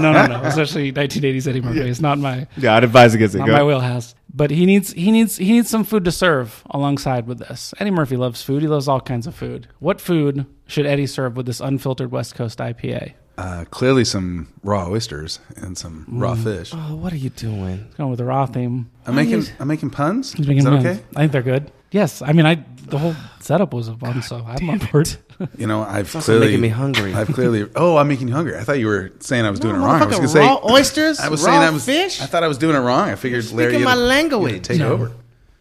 no, 0.00 0.12
no, 0.12 0.26
no. 0.26 0.40
Especially 0.44 0.90
1980s 0.92 1.46
Eddie 1.46 1.60
Murphy. 1.60 1.80
It's 1.80 2.00
not 2.00 2.18
my 2.18 2.46
yeah, 2.56 2.74
I'd 2.74 2.84
advise 2.84 3.12
against 3.14 3.34
it. 3.34 3.38
not 3.38 3.46
Go 3.46 3.52
my 3.52 3.58
ahead. 3.58 3.66
wheelhouse. 3.66 4.14
But 4.32 4.50
he 4.50 4.64
needs 4.64 4.92
he 4.94 5.10
needs 5.10 5.36
he 5.36 5.52
needs 5.52 5.68
some 5.68 5.84
food 5.84 6.06
to 6.06 6.12
serve 6.12 6.62
alongside 6.70 7.26
with 7.26 7.38
this. 7.40 7.74
Eddie 7.78 7.90
Murphy 7.90 8.16
loves 8.16 8.42
food. 8.42 8.62
He 8.62 8.68
loves 8.68 8.88
all 8.88 9.00
kinds 9.02 9.26
of 9.26 9.34
food. 9.34 9.68
What 9.80 10.00
food 10.00 10.46
should 10.66 10.86
Eddie 10.86 11.06
serve 11.06 11.36
with 11.36 11.44
this 11.44 11.60
unfiltered 11.60 12.10
West 12.10 12.34
Coast 12.34 12.58
IPA? 12.60 13.12
Uh, 13.40 13.64
clearly 13.70 14.04
some 14.04 14.48
raw 14.62 14.88
oysters 14.88 15.40
and 15.56 15.76
some 15.78 16.04
raw 16.08 16.34
Mm. 16.34 16.44
fish. 16.44 16.72
Oh, 16.74 16.94
what 17.02 17.12
are 17.12 17.16
you 17.26 17.30
doing? 17.30 17.86
Going 17.96 18.10
with 18.10 18.18
the 18.18 18.24
raw 18.24 18.46
theme. 18.46 18.90
I'm 19.06 19.14
making 19.14 19.44
I'm 19.58 19.68
making 19.68 19.90
puns. 19.90 20.32
He's 20.34 20.46
making 20.46 20.58
Is 20.58 20.64
that 20.64 20.70
puns. 20.82 20.86
okay? 20.86 21.00
I 21.16 21.20
think 21.20 21.32
they're 21.32 21.42
good. 21.54 21.70
Yes, 21.90 22.22
I 22.22 22.32
mean, 22.32 22.46
I 22.46 22.54
the 22.86 22.98
whole 22.98 23.14
setup 23.40 23.72
was 23.74 23.88
a 23.88 23.96
fun, 23.96 24.22
so 24.22 24.44
I'm 24.46 24.68
on 24.70 24.78
board. 24.92 25.08
You 25.56 25.66
know, 25.66 25.82
I've 25.82 26.14
also 26.14 26.20
clearly 26.32 26.46
making 26.48 26.60
me 26.60 26.68
hungry. 26.68 27.14
I've 27.14 27.32
clearly. 27.32 27.66
Oh, 27.76 27.96
I'm 27.96 28.08
making 28.08 28.28
you 28.28 28.34
hungry. 28.34 28.56
I 28.56 28.62
thought 28.62 28.78
you 28.78 28.86
were 28.86 29.10
saying 29.20 29.44
I 29.46 29.50
was 29.50 29.58
doing 29.58 29.74
it 29.76 29.78
wrong. 29.78 30.02
I 30.02 30.06
was 30.06 30.16
gonna 30.16 30.28
say 30.28 30.40
raw 30.40 30.60
oysters, 30.70 31.18
I 31.18 31.28
was 31.30 31.40
raw 31.42 31.50
saying 31.50 31.62
I 31.62 31.70
was. 31.70 31.84
fish. 31.84 32.20
I 32.20 32.26
thought 32.26 32.44
I 32.44 32.48
was 32.48 32.58
doing 32.58 32.76
it 32.76 32.80
wrong. 32.80 33.08
I 33.08 33.14
figured 33.16 33.42
You're 33.44 33.54
Larry. 33.56 33.70
speaking 33.72 33.88
you'd- 33.88 33.96
my 33.98 34.06
language. 34.14 34.52
you'd 34.52 34.64
Take 34.64 34.78
No. 34.80 34.92
over. 34.92 35.12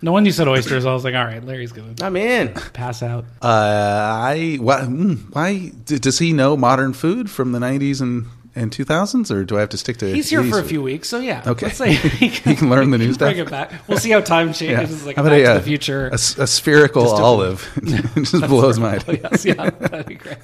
No, 0.02 0.12
when 0.12 0.26
you 0.26 0.32
said 0.32 0.48
oysters, 0.48 0.86
I 0.86 0.94
was 0.94 1.04
like, 1.04 1.16
all 1.16 1.26
right, 1.26 1.44
Larry's 1.44 1.72
gonna 1.72 1.94
I'm 2.02 2.16
in. 2.16 2.54
pass 2.74 3.04
out. 3.04 3.26
Uh, 3.42 3.48
I 3.48 4.58
why, 4.62 4.82
mm, 4.82 5.34
why 5.36 5.72
d- 5.86 6.00
does 6.00 6.20
he 6.20 6.34
know 6.34 6.56
modern 6.58 6.94
food 6.94 7.30
from 7.30 7.52
the 7.52 7.60
90s 7.60 8.02
and 8.02 8.26
and 8.56 8.72
2000s, 8.72 9.30
or 9.32 9.46
do 9.46 9.56
I 9.58 9.60
have 9.62 9.70
to 9.70 9.78
stick 9.78 9.98
to? 9.98 10.12
He's 10.12 10.30
here 10.30 10.44
for 10.44 10.60
a 10.60 10.64
few 10.64 10.82
weeks, 10.82 11.08
so 11.08 11.20
yeah. 11.20 11.44
Okay. 11.46 11.68
Let's 11.68 11.78
say 11.78 11.94
he 11.94 12.28
He 12.30 12.56
can 12.56 12.70
learn 12.70 12.90
the 12.90 12.98
new 12.98 13.14
stuff. 13.14 13.28
Bring 13.34 13.38
it 13.46 13.50
back. 13.50 13.72
We'll 13.88 14.00
see 14.00 14.10
how 14.10 14.22
time 14.22 14.54
changes. 14.54 14.92
It's 14.92 15.06
like 15.06 15.16
How 15.18 15.22
Back 15.24 15.32
about 15.34 15.38
to 15.38 15.44
a, 15.44 15.52
uh, 15.52 15.54
the 15.60 15.62
Future. 15.64 16.08
A 16.12 16.18
spherical 16.18 17.04
Just 17.04 17.20
a- 17.20 17.24
olive 17.24 17.70
just 18.16 18.48
blows 18.48 18.80
my. 18.80 19.00
Yes, 19.08 19.46
yeah, 19.46 19.70
that'd 19.70 20.08
be 20.08 20.16
great. 20.16 20.40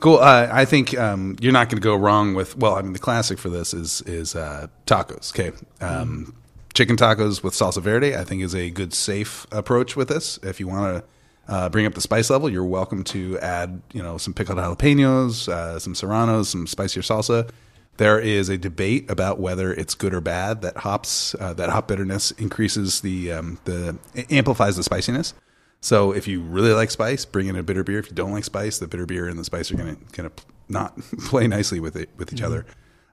Cool. 0.00 0.18
Uh, 0.18 0.48
I 0.50 0.64
think 0.64 0.98
um, 0.98 1.36
you're 1.40 1.52
not 1.52 1.68
going 1.68 1.80
to 1.80 1.84
go 1.84 1.94
wrong 1.94 2.34
with. 2.34 2.56
Well, 2.58 2.74
I 2.74 2.82
mean, 2.82 2.92
the 2.92 2.98
classic 2.98 3.38
for 3.38 3.48
this 3.50 3.72
is 3.72 4.02
is 4.02 4.34
uh, 4.34 4.66
tacos. 4.86 5.30
Okay, 5.32 5.56
um, 5.80 6.34
chicken 6.76 6.94
tacos 6.94 7.42
with 7.42 7.54
salsa 7.54 7.80
verde. 7.80 8.14
I 8.14 8.22
think 8.22 8.42
is 8.42 8.54
a 8.54 8.70
good 8.70 8.92
safe 8.92 9.46
approach 9.50 9.96
with 9.96 10.08
this. 10.08 10.38
If 10.42 10.60
you 10.60 10.68
want 10.68 11.02
to 11.02 11.52
uh, 11.52 11.68
bring 11.70 11.86
up 11.86 11.94
the 11.94 12.02
spice 12.02 12.28
level, 12.28 12.50
you're 12.50 12.64
welcome 12.64 13.02
to 13.04 13.38
add 13.38 13.80
you 13.92 14.02
know 14.02 14.18
some 14.18 14.34
pickled 14.34 14.58
jalapenos, 14.58 15.48
uh, 15.48 15.78
some 15.78 15.94
serranos, 15.94 16.48
some 16.48 16.66
spicier 16.66 17.02
salsa. 17.02 17.48
There 17.96 18.20
is 18.20 18.50
a 18.50 18.58
debate 18.58 19.10
about 19.10 19.40
whether 19.40 19.72
it's 19.72 19.94
good 19.94 20.12
or 20.12 20.20
bad 20.20 20.60
that 20.60 20.76
hops 20.76 21.34
uh, 21.40 21.54
that 21.54 21.70
hop 21.70 21.88
bitterness 21.88 22.30
increases 22.32 23.00
the 23.00 23.32
um, 23.32 23.58
the 23.64 23.98
amplifies 24.28 24.76
the 24.76 24.82
spiciness. 24.82 25.32
So 25.80 26.12
if 26.12 26.28
you 26.28 26.42
really 26.42 26.72
like 26.72 26.90
spice, 26.90 27.24
bring 27.24 27.46
in 27.46 27.56
a 27.56 27.62
bitter 27.62 27.84
beer. 27.84 28.00
If 28.00 28.10
you 28.10 28.14
don't 28.14 28.32
like 28.32 28.44
spice, 28.44 28.78
the 28.78 28.86
bitter 28.86 29.06
beer 29.06 29.28
and 29.28 29.38
the 29.38 29.44
spice 29.44 29.72
are 29.72 29.76
gonna 29.76 29.96
gonna 30.12 30.32
not 30.68 30.98
play 31.20 31.46
nicely 31.46 31.80
with 31.80 31.96
it 31.96 32.10
with 32.18 32.34
each 32.34 32.42
other. 32.42 32.66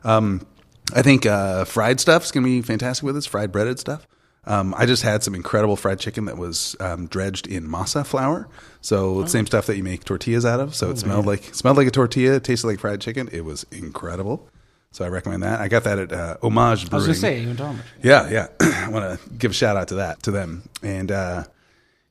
Um, 0.03 0.45
I 0.93 1.01
think 1.01 1.25
uh, 1.25 1.65
fried 1.65 1.99
stuff's 1.99 2.31
gonna 2.31 2.45
be 2.45 2.61
fantastic 2.61 3.03
with 3.03 3.15
this. 3.15 3.25
Fried 3.25 3.51
breaded 3.51 3.79
stuff. 3.79 4.07
Um, 4.45 4.75
I 4.77 4.85
just 4.85 5.03
had 5.03 5.23
some 5.23 5.35
incredible 5.35 5.77
fried 5.77 5.99
chicken 5.99 6.25
that 6.25 6.37
was 6.37 6.75
um, 6.81 7.07
dredged 7.07 7.47
in 7.47 7.67
masa 7.67 8.05
flour. 8.05 8.49
So 8.81 9.21
the 9.21 9.29
same 9.29 9.45
stuff 9.47 9.67
that 9.67 9.77
you 9.77 9.83
make 9.83 10.03
tortillas 10.03 10.45
out 10.45 10.59
of. 10.59 10.75
So 10.75 10.91
it 10.91 10.97
smelled 10.97 11.25
like 11.25 11.43
smelled 11.55 11.77
like 11.77 11.87
a 11.87 11.91
tortilla, 11.91 12.39
tasted 12.39 12.67
like 12.67 12.79
fried 12.79 12.99
chicken. 12.99 13.29
It 13.31 13.45
was 13.45 13.65
incredible. 13.71 14.49
So 14.91 15.03
I 15.03 15.07
recommend 15.07 15.41
that. 15.43 15.59
I 15.59 15.69
got 15.69 15.85
that 15.85 15.97
at 15.97 16.11
uh, 16.11 16.37
Homage 16.43 16.89
Brewing. 16.89 16.93
I 16.93 16.95
was 16.95 17.05
gonna 17.05 17.15
say, 17.15 17.39
you 17.41 17.49
and 17.49 17.57
Tom. 17.57 17.79
Yeah, 18.03 18.29
yeah. 18.29 18.47
I 18.59 18.89
want 18.89 19.19
to 19.19 19.29
give 19.29 19.51
a 19.51 19.53
shout 19.53 19.77
out 19.77 19.87
to 19.87 19.95
that 19.95 20.21
to 20.23 20.31
them. 20.31 20.69
And 20.83 21.11
uh, 21.11 21.45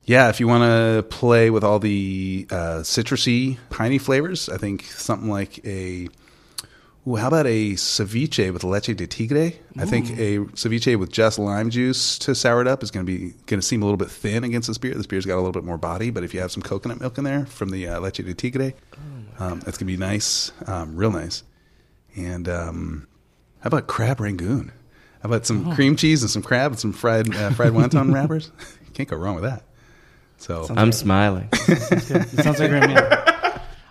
yeah, 0.03 0.29
if 0.29 0.39
you 0.39 0.47
want 0.47 0.63
to 0.63 1.03
play 1.03 1.49
with 1.49 1.63
all 1.63 1.79
the 1.79 2.45
uh, 2.51 2.79
citrusy, 2.81 3.57
piney 3.69 3.99
flavors, 3.99 4.49
I 4.49 4.57
think 4.57 4.83
something 4.83 5.29
like 5.29 5.65
a. 5.65 6.09
Ooh, 7.05 7.15
how 7.15 7.27
about 7.27 7.47
a 7.47 7.73
ceviche 7.73 8.53
with 8.53 8.63
leche 8.63 8.95
de 8.95 9.05
tigre? 9.05 9.51
I 9.77 9.85
think 9.85 10.11
a 10.11 10.39
ceviche 10.55 10.97
with 10.97 11.11
just 11.11 11.37
lime 11.37 11.69
juice 11.69 12.17
to 12.19 12.33
sour 12.33 12.61
it 12.61 12.67
up 12.67 12.81
is 12.81 12.91
going 12.91 13.05
to 13.05 13.11
be 13.11 13.33
going 13.45 13.59
to 13.59 13.65
seem 13.65 13.81
a 13.81 13.85
little 13.85 13.97
bit 13.97 14.09
thin 14.09 14.45
against 14.45 14.69
this 14.69 14.77
beer. 14.77 14.93
This 14.93 15.05
beer's 15.05 15.25
got 15.25 15.35
a 15.35 15.41
little 15.43 15.51
bit 15.51 15.65
more 15.65 15.77
body, 15.77 16.11
but 16.11 16.23
if 16.23 16.33
you 16.33 16.39
have 16.39 16.51
some 16.51 16.63
coconut 16.63 17.01
milk 17.01 17.17
in 17.17 17.25
there 17.25 17.45
from 17.45 17.71
the 17.71 17.89
uh, 17.89 17.99
leche 17.99 18.17
de 18.23 18.33
tigre, 18.33 18.73
um, 19.39 19.59
that's 19.59 19.77
going 19.77 19.79
to 19.79 19.85
be 19.85 19.97
nice, 19.97 20.53
um, 20.65 20.95
real 20.95 21.11
nice. 21.11 21.43
And 22.15 22.47
um, 22.47 23.07
how 23.59 23.67
about 23.67 23.87
crab 23.87 24.21
rangoon? 24.21 24.71
How 25.21 25.27
about 25.27 25.45
some 25.45 25.73
cream 25.75 25.97
cheese 25.97 26.21
and 26.21 26.31
some 26.31 26.43
crab 26.43 26.71
and 26.71 26.79
some 26.79 26.93
fried 26.93 27.33
uh, 27.35 27.51
fried 27.51 27.73
wonton 27.73 28.13
wrappers? 28.13 28.51
You 28.85 28.91
can't 28.93 29.09
go 29.09 29.17
wrong 29.17 29.35
with 29.35 29.43
that. 29.43 29.63
So 30.37 30.67
I'm 30.69 30.91
smiling. 30.93 31.49
It 31.67 32.43
sounds 32.43 32.59
like 32.59 32.69
a 32.71 32.79
great 32.79 32.87
meal. 32.87 33.32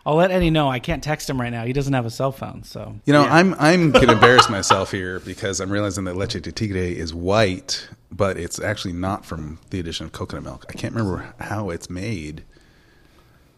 I'll 0.05 0.17
let 0.17 0.31
Eddie 0.31 0.51
know. 0.51 0.69
I 0.69 0.81
can't 0.81 1.03
text 1.03 1.31
him 1.31 1.41
right 1.41 1.51
now. 1.51 1.65
He 1.65 1.73
doesn't 1.73 1.93
have 1.93 2.07
a 2.07 2.11
cell 2.11 2.33
phone, 2.33 2.65
so 2.65 2.97
you 3.05 3.13
know, 3.13 3.23
I'm 3.23 3.55
I'm 3.59 3.93
gonna 3.93 4.13
embarrass 4.13 4.49
myself 4.51 4.91
here 4.91 5.21
because 5.21 5.61
I'm 5.61 5.71
realizing 5.71 6.05
that 6.05 6.17
leche 6.17 6.41
de 6.41 6.53
tigre 6.53 6.77
is 6.77 7.15
white, 7.15 7.89
but 8.11 8.37
it's 8.37 8.61
actually 8.61 8.95
not 8.95 9.25
from 9.25 9.59
the 9.71 9.79
addition 9.79 10.07
of 10.07 10.13
coconut 10.13 10.45
milk. 10.45 10.67
I 10.69 10.73
can't 10.73 10.95
remember 10.95 11.35
how 11.39 11.71
it's 11.71 11.89
made. 11.89 12.43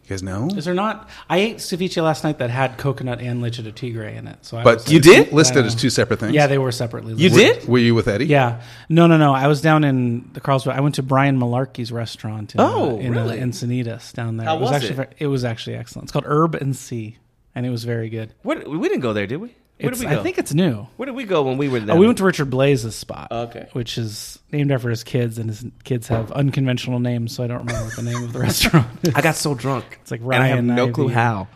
You 0.04 0.10
guys 0.10 0.22
know? 0.22 0.48
is 0.54 0.66
there 0.66 0.74
not? 0.74 1.08
I 1.30 1.38
ate 1.38 1.56
ceviche 1.56 2.02
last 2.02 2.24
night 2.24 2.36
that 2.38 2.50
had 2.50 2.76
coconut 2.76 3.20
and 3.22 3.40
leche 3.40 3.56
de 3.62 3.72
tigre 3.72 4.06
in 4.06 4.28
it. 4.28 4.44
So 4.44 4.58
I 4.58 4.62
But 4.62 4.74
was, 4.84 4.92
You 4.92 5.00
did? 5.00 5.32
listed 5.32 5.64
Uh, 5.64 5.66
as 5.68 5.74
two 5.74 5.88
separate 5.88 6.20
things. 6.20 6.34
yeah, 6.34 6.46
they 6.46 6.58
were 6.58 6.72
separately. 6.72 7.14
You 7.14 7.30
listed. 7.30 7.60
did? 7.60 7.68
Were 7.68 7.78
you 7.78 7.94
with 7.94 8.06
Eddie? 8.06 8.26
Yeah. 8.26 8.60
No, 8.90 9.06
no, 9.06 9.16
no. 9.16 9.32
I 9.32 9.46
was 9.46 9.62
down 9.62 9.82
in 9.82 10.28
the 10.34 10.40
Carlsbad. 10.40 10.76
I 10.76 10.80
went 10.80 10.96
to 10.96 11.02
Brian 11.02 11.38
Malarkey's 11.40 11.90
restaurant 11.90 12.54
in, 12.54 12.60
Oh, 12.60 12.96
uh, 12.96 13.00
in 13.00 13.12
really? 13.12 13.40
uh, 13.40 13.44
Encinitas 13.46 14.12
down 14.12 14.36
there. 14.36 14.46
How 14.46 14.56
it 14.56 14.60
was, 14.60 14.68
was 14.70 14.76
actually 14.76 14.90
it? 14.90 14.96
Very, 14.96 15.08
it 15.20 15.26
was 15.28 15.42
actually 15.44 15.76
excellent. 15.76 16.04
It's 16.04 16.12
called 16.12 16.26
Herb 16.26 16.54
and 16.54 16.76
Sea, 16.76 17.16
and 17.54 17.64
it 17.64 17.70
was 17.70 17.84
very 17.84 18.10
good. 18.10 18.34
What, 18.42 18.68
we 18.68 18.86
didn't 18.90 19.00
go 19.00 19.14
there, 19.14 19.26
did 19.26 19.40
we? 19.40 19.54
Where 19.78 19.88
It's- 19.88 19.98
did 20.00 20.08
we 20.08 20.14
go? 20.14 20.20
I 20.20 20.22
think 20.22 20.38
it's 20.38 20.54
new. 20.54 20.86
Where 20.96 21.06
did 21.06 21.16
we 21.16 21.24
go 21.24 21.42
when 21.42 21.58
we 21.58 21.68
were 21.68 21.80
there? 21.80 21.96
Oh, 21.96 21.98
we 21.98 22.06
went 22.06 22.18
to 22.18 22.24
Richard 22.24 22.48
Blais's 22.48 22.94
spot. 22.94 23.28
Okay. 23.32 23.68
Which 23.72 23.98
is 23.98 24.38
named 24.52 24.70
after 24.70 24.88
his 24.88 25.02
kids, 25.02 25.36
and 25.38 25.50
his 25.50 25.64
kids 25.82 26.06
have 26.08 26.30
unconventional 26.32 27.00
names, 27.00 27.34
so 27.34 27.42
I 27.42 27.48
don't 27.48 27.58
remember 27.58 27.84
what 27.86 27.96
the 27.96 28.02
name 28.02 28.22
of 28.22 28.32
the 28.32 28.38
restaurant 28.48 28.86
is. 29.02 29.14
I 29.14 29.20
got 29.20 29.34
so 29.34 29.54
drunk. 29.54 29.98
It's 30.02 30.10
like 30.12 30.20
and 30.20 30.32
I 30.34 30.46
have 30.46 30.54
Ryan 30.58 30.66
no 30.68 30.84
Ivy. 30.84 30.92
clue 30.92 31.08
how. 31.08 31.48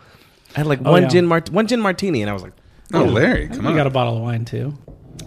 I 0.55 0.59
had 0.59 0.67
like 0.67 0.79
Oh, 0.83 0.91
one 0.91 1.03
yeah. 1.03 1.07
gin 1.09 1.25
mart- 1.27 1.49
one 1.49 1.67
gin 1.67 1.79
martini, 1.79 2.21
and 2.21 2.29
I 2.29 2.33
was 2.33 2.43
like, 2.43 2.53
Oh, 2.93 3.03
Larry, 3.05 3.43
I 3.43 3.47
come 3.47 3.55
think 3.57 3.65
on. 3.67 3.71
we 3.73 3.77
got 3.77 3.87
a 3.87 3.91
bottle 3.91 4.17
of 4.17 4.23
wine 4.23 4.45
too. 4.45 4.73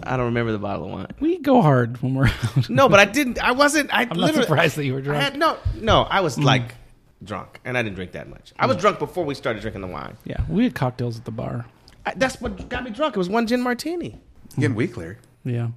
I 0.03 0.17
don't 0.17 0.25
remember 0.27 0.51
the 0.51 0.59
bottle 0.59 0.85
of 0.85 0.91
wine. 0.91 1.07
We 1.19 1.37
go 1.39 1.61
hard 1.61 2.01
when 2.01 2.13
we're 2.13 2.27
out. 2.27 2.69
No, 2.69 2.89
but 2.89 2.99
I 2.99 3.05
didn't. 3.05 3.41
I 3.43 3.53
wasn't. 3.53 3.91
I 3.93 4.01
I'm 4.01 4.09
not 4.09 4.17
literally. 4.17 4.43
surprised 4.43 4.75
that 4.75 4.85
you 4.85 4.93
were 4.93 5.01
drunk. 5.01 5.19
Mm. 5.19 5.23
had 5.23 5.37
no, 5.39 5.57
no. 5.79 6.01
I 6.01 6.19
was 6.21 6.37
like 6.37 6.75
drunk, 7.23 7.59
and 7.65 7.75
I 7.77 7.81
didn't 7.83 7.95
drink 7.95 8.11
that 8.11 8.27
much. 8.29 8.53
I 8.59 8.65
was 8.67 8.77
drunk 8.77 8.99
before 8.99 9.23
we 9.23 9.33
started 9.33 9.61
drinking 9.61 9.81
the 9.81 9.87
wine. 9.87 10.17
yeah, 10.25 10.41
we 10.49 10.63
had 10.65 10.75
cocktails 10.75 11.17
at 11.17 11.25
the 11.25 11.31
bar. 11.31 11.65
I, 12.05 12.13
that's 12.15 12.39
what 12.41 12.69
got 12.69 12.83
me 12.83 12.91
drunk. 12.91 13.15
It 13.15 13.19
was 13.19 13.29
one 13.29 13.47
gin 13.47 13.61
martini. 13.61 14.19
You 14.55 14.61
getting 14.61 14.75
weak, 14.75 14.97
Larry. 14.97 15.17
Yeah. 15.45 15.69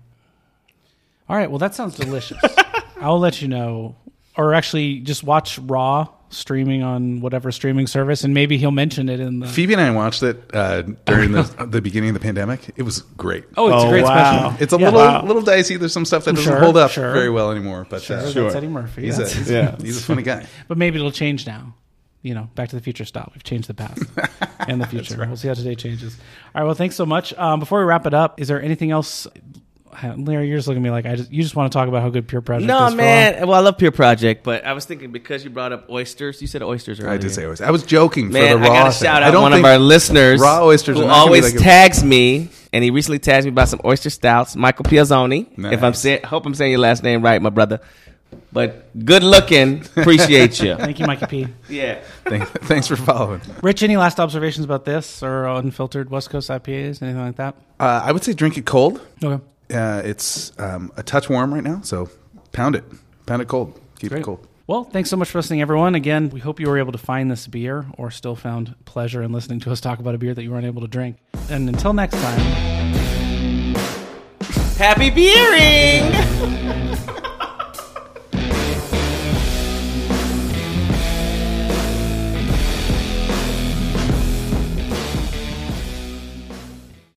All 1.28 1.36
right. 1.36 1.50
Well, 1.50 1.58
that 1.58 1.74
sounds 1.74 1.96
delicious. 1.96 2.38
I'll 3.00 3.18
let 3.18 3.42
you 3.42 3.48
know, 3.48 3.96
or 4.36 4.54
actually, 4.54 5.00
just 5.00 5.22
watch 5.24 5.58
Raw 5.58 6.08
streaming 6.28 6.82
on 6.82 7.20
whatever 7.20 7.52
streaming 7.52 7.86
service, 7.86 8.24
and 8.24 8.34
maybe 8.34 8.58
he'll 8.58 8.70
mention 8.72 9.08
it 9.08 9.20
in 9.20 9.38
the. 9.40 9.46
Phoebe 9.46 9.74
and 9.74 9.80
I 9.80 9.90
watched 9.92 10.22
it 10.22 10.42
uh, 10.54 10.82
during 11.04 11.32
the 11.32 11.42
the 11.70 11.80
beginning 11.80 12.10
of 12.10 12.14
the 12.14 12.20
pandemic. 12.20 12.70
It 12.76 12.82
was 12.82 13.02
great. 13.16 13.44
Oh, 13.56 13.68
it's 13.68 13.82
a 13.84 13.86
Oh, 13.86 13.90
great 13.90 14.04
wow. 14.04 14.38
special. 14.50 14.62
It's 14.62 14.72
a 14.72 14.78
Yeah. 14.78 14.84
little 14.90 15.00
Wow. 15.00 15.24
little 15.24 15.42
dicey. 15.42 15.76
There's 15.76 15.92
some 15.92 16.04
stuff 16.04 16.24
that 16.24 16.34
doesn't 16.36 16.50
Sure, 16.52 16.60
hold 16.60 16.76
up 16.76 16.90
sure. 16.90 17.12
very 17.12 17.30
well 17.30 17.50
anymore. 17.50 17.86
But 17.88 18.08
uh, 18.10 18.30
Sure, 18.32 18.44
that's 18.44 18.56
Eddie 18.56 18.68
Murphy. 18.68 19.02
he's, 19.02 19.18
a, 19.18 19.22
That's- 19.22 19.36
he's, 19.38 19.50
Yeah. 19.50 19.76
he's 19.80 19.98
a 19.98 20.02
funny 20.02 20.22
guy. 20.22 20.46
but 20.68 20.78
maybe 20.78 20.98
it'll 20.98 21.12
change 21.12 21.46
now. 21.46 21.74
You 22.26 22.34
know, 22.34 22.48
Back 22.56 22.70
to 22.70 22.76
the 22.76 22.82
Future 22.82 23.04
style. 23.04 23.30
We've 23.34 23.44
changed 23.44 23.68
the 23.68 23.74
past 23.74 24.02
and 24.68 24.80
the 24.80 24.86
future. 24.86 25.16
We'll 25.26 25.36
see 25.36 25.48
how 25.48 25.54
today 25.54 25.74
changes. 25.76 26.16
All 26.54 26.60
right. 26.62 26.66
Well, 26.66 26.74
thanks 26.74 26.96
so 26.96 27.06
much. 27.06 27.32
Um, 27.34 27.60
before 27.60 27.78
we 27.78 27.84
wrap 27.84 28.04
it 28.06 28.14
up, 28.14 28.40
is 28.40 28.48
there 28.48 28.60
anything 28.60 28.90
else? 28.90 29.28
Larry, 30.16 30.48
you're 30.48 30.58
just 30.58 30.68
looking 30.68 30.82
at 30.82 30.84
me 30.84 30.90
like 30.90 31.06
I 31.06 31.16
just 31.16 31.32
you 31.32 31.42
just 31.42 31.56
want 31.56 31.72
to 31.72 31.78
talk 31.78 31.88
about 31.88 32.02
how 32.02 32.10
good 32.10 32.28
Pure 32.28 32.42
Project 32.42 32.66
No, 32.66 32.86
is. 32.86 32.92
for 32.92 32.96
man. 32.98 33.46
Well, 33.46 33.54
I 33.56 33.60
love 33.60 33.78
Pure 33.78 33.92
Project, 33.92 34.44
but 34.44 34.64
I 34.66 34.74
was 34.74 34.84
thinking 34.84 35.10
because 35.10 35.42
you 35.42 35.48
brought 35.48 35.72
up 35.72 35.88
oysters. 35.88 36.42
You 36.42 36.48
said 36.48 36.62
oysters 36.62 37.00
earlier. 37.00 37.14
I 37.14 37.16
did 37.16 37.30
say 37.30 37.46
oysters. 37.46 37.66
I 37.66 37.70
was 37.70 37.82
joking 37.82 38.30
Man, 38.30 38.58
for 38.58 38.58
the 38.58 38.64
I 38.64 38.68
gotta 38.68 38.90
thing. 38.92 39.06
shout 39.06 39.22
I 39.22 39.28
out 39.28 39.30
don't 39.30 39.42
one 39.42 39.52
of 39.54 39.64
our 39.64 39.78
listeners 39.78 40.38
raw 40.40 40.64
oysters 40.64 40.96
who 40.98 41.04
are 41.04 41.06
not 41.06 41.12
gonna 41.14 41.24
be 41.24 41.28
always 41.28 41.44
like 41.44 41.54
a- 41.54 41.64
tags 41.64 42.04
me, 42.04 42.50
and 42.74 42.84
he 42.84 42.90
recently 42.90 43.18
tags 43.20 43.46
me 43.46 43.50
about 43.52 43.68
some 43.68 43.80
oyster 43.86 44.10
stouts. 44.10 44.54
Michael 44.54 44.84
Piazzoni. 44.84 45.46
If 45.52 45.58
I'm 45.64 45.92
Nice. 45.92 46.00
saying, 46.00 46.24
hope 46.24 46.44
I'm 46.44 46.54
saying 46.54 46.72
your 46.72 46.80
last 46.80 47.02
name 47.02 47.22
right, 47.22 47.40
my 47.40 47.48
brother. 47.50 47.80
But 48.52 48.86
good 49.04 49.22
looking, 49.22 49.80
appreciate 49.96 50.60
you. 50.62 50.74
Thank 50.78 50.98
you, 50.98 51.06
Mikey 51.06 51.26
P. 51.26 51.46
Yeah. 51.68 52.02
Thank- 52.24 52.48
Thanks 52.62 52.86
for 52.86 52.96
following. 52.96 53.40
Rich, 53.62 53.82
any 53.82 53.96
last 53.96 54.18
observations 54.20 54.64
about 54.64 54.84
this 54.84 55.22
or 55.22 55.46
unfiltered 55.46 56.10
West 56.10 56.30
Coast 56.30 56.48
IPAs, 56.50 57.02
anything 57.02 57.18
like 57.18 57.36
that? 57.36 57.54
Uh, 57.78 58.02
I 58.04 58.12
would 58.12 58.22
say 58.24 58.32
drink 58.32 58.56
it 58.56 58.66
cold. 58.66 59.00
Okay. 59.22 59.42
Uh, 59.72 60.02
it's 60.04 60.52
um, 60.60 60.92
a 60.96 61.02
touch 61.02 61.28
warm 61.28 61.52
right 61.52 61.64
now, 61.64 61.80
so 61.82 62.08
pound 62.52 62.76
it. 62.76 62.84
Pound 63.26 63.42
it 63.42 63.48
cold. 63.48 63.78
Keep 63.98 64.10
Great. 64.10 64.20
it 64.20 64.24
cold. 64.24 64.46
Well, 64.68 64.82
thanks 64.84 65.10
so 65.10 65.16
much 65.16 65.30
for 65.30 65.38
listening, 65.38 65.60
everyone. 65.60 65.94
Again, 65.94 66.28
we 66.30 66.40
hope 66.40 66.58
you 66.58 66.68
were 66.68 66.78
able 66.78 66.90
to 66.92 66.98
find 66.98 67.30
this 67.30 67.46
beer 67.46 67.86
or 67.98 68.10
still 68.10 68.34
found 68.34 68.74
pleasure 68.84 69.22
in 69.22 69.32
listening 69.32 69.60
to 69.60 69.70
us 69.70 69.80
talk 69.80 70.00
about 70.00 70.14
a 70.16 70.18
beer 70.18 70.34
that 70.34 70.42
you 70.42 70.50
weren't 70.50 70.66
able 70.66 70.82
to 70.82 70.88
drink. 70.88 71.18
And 71.50 71.68
until 71.68 71.92
next 71.92 72.16
time. 72.16 72.40
Happy 74.76 75.10
beering. 75.10 76.12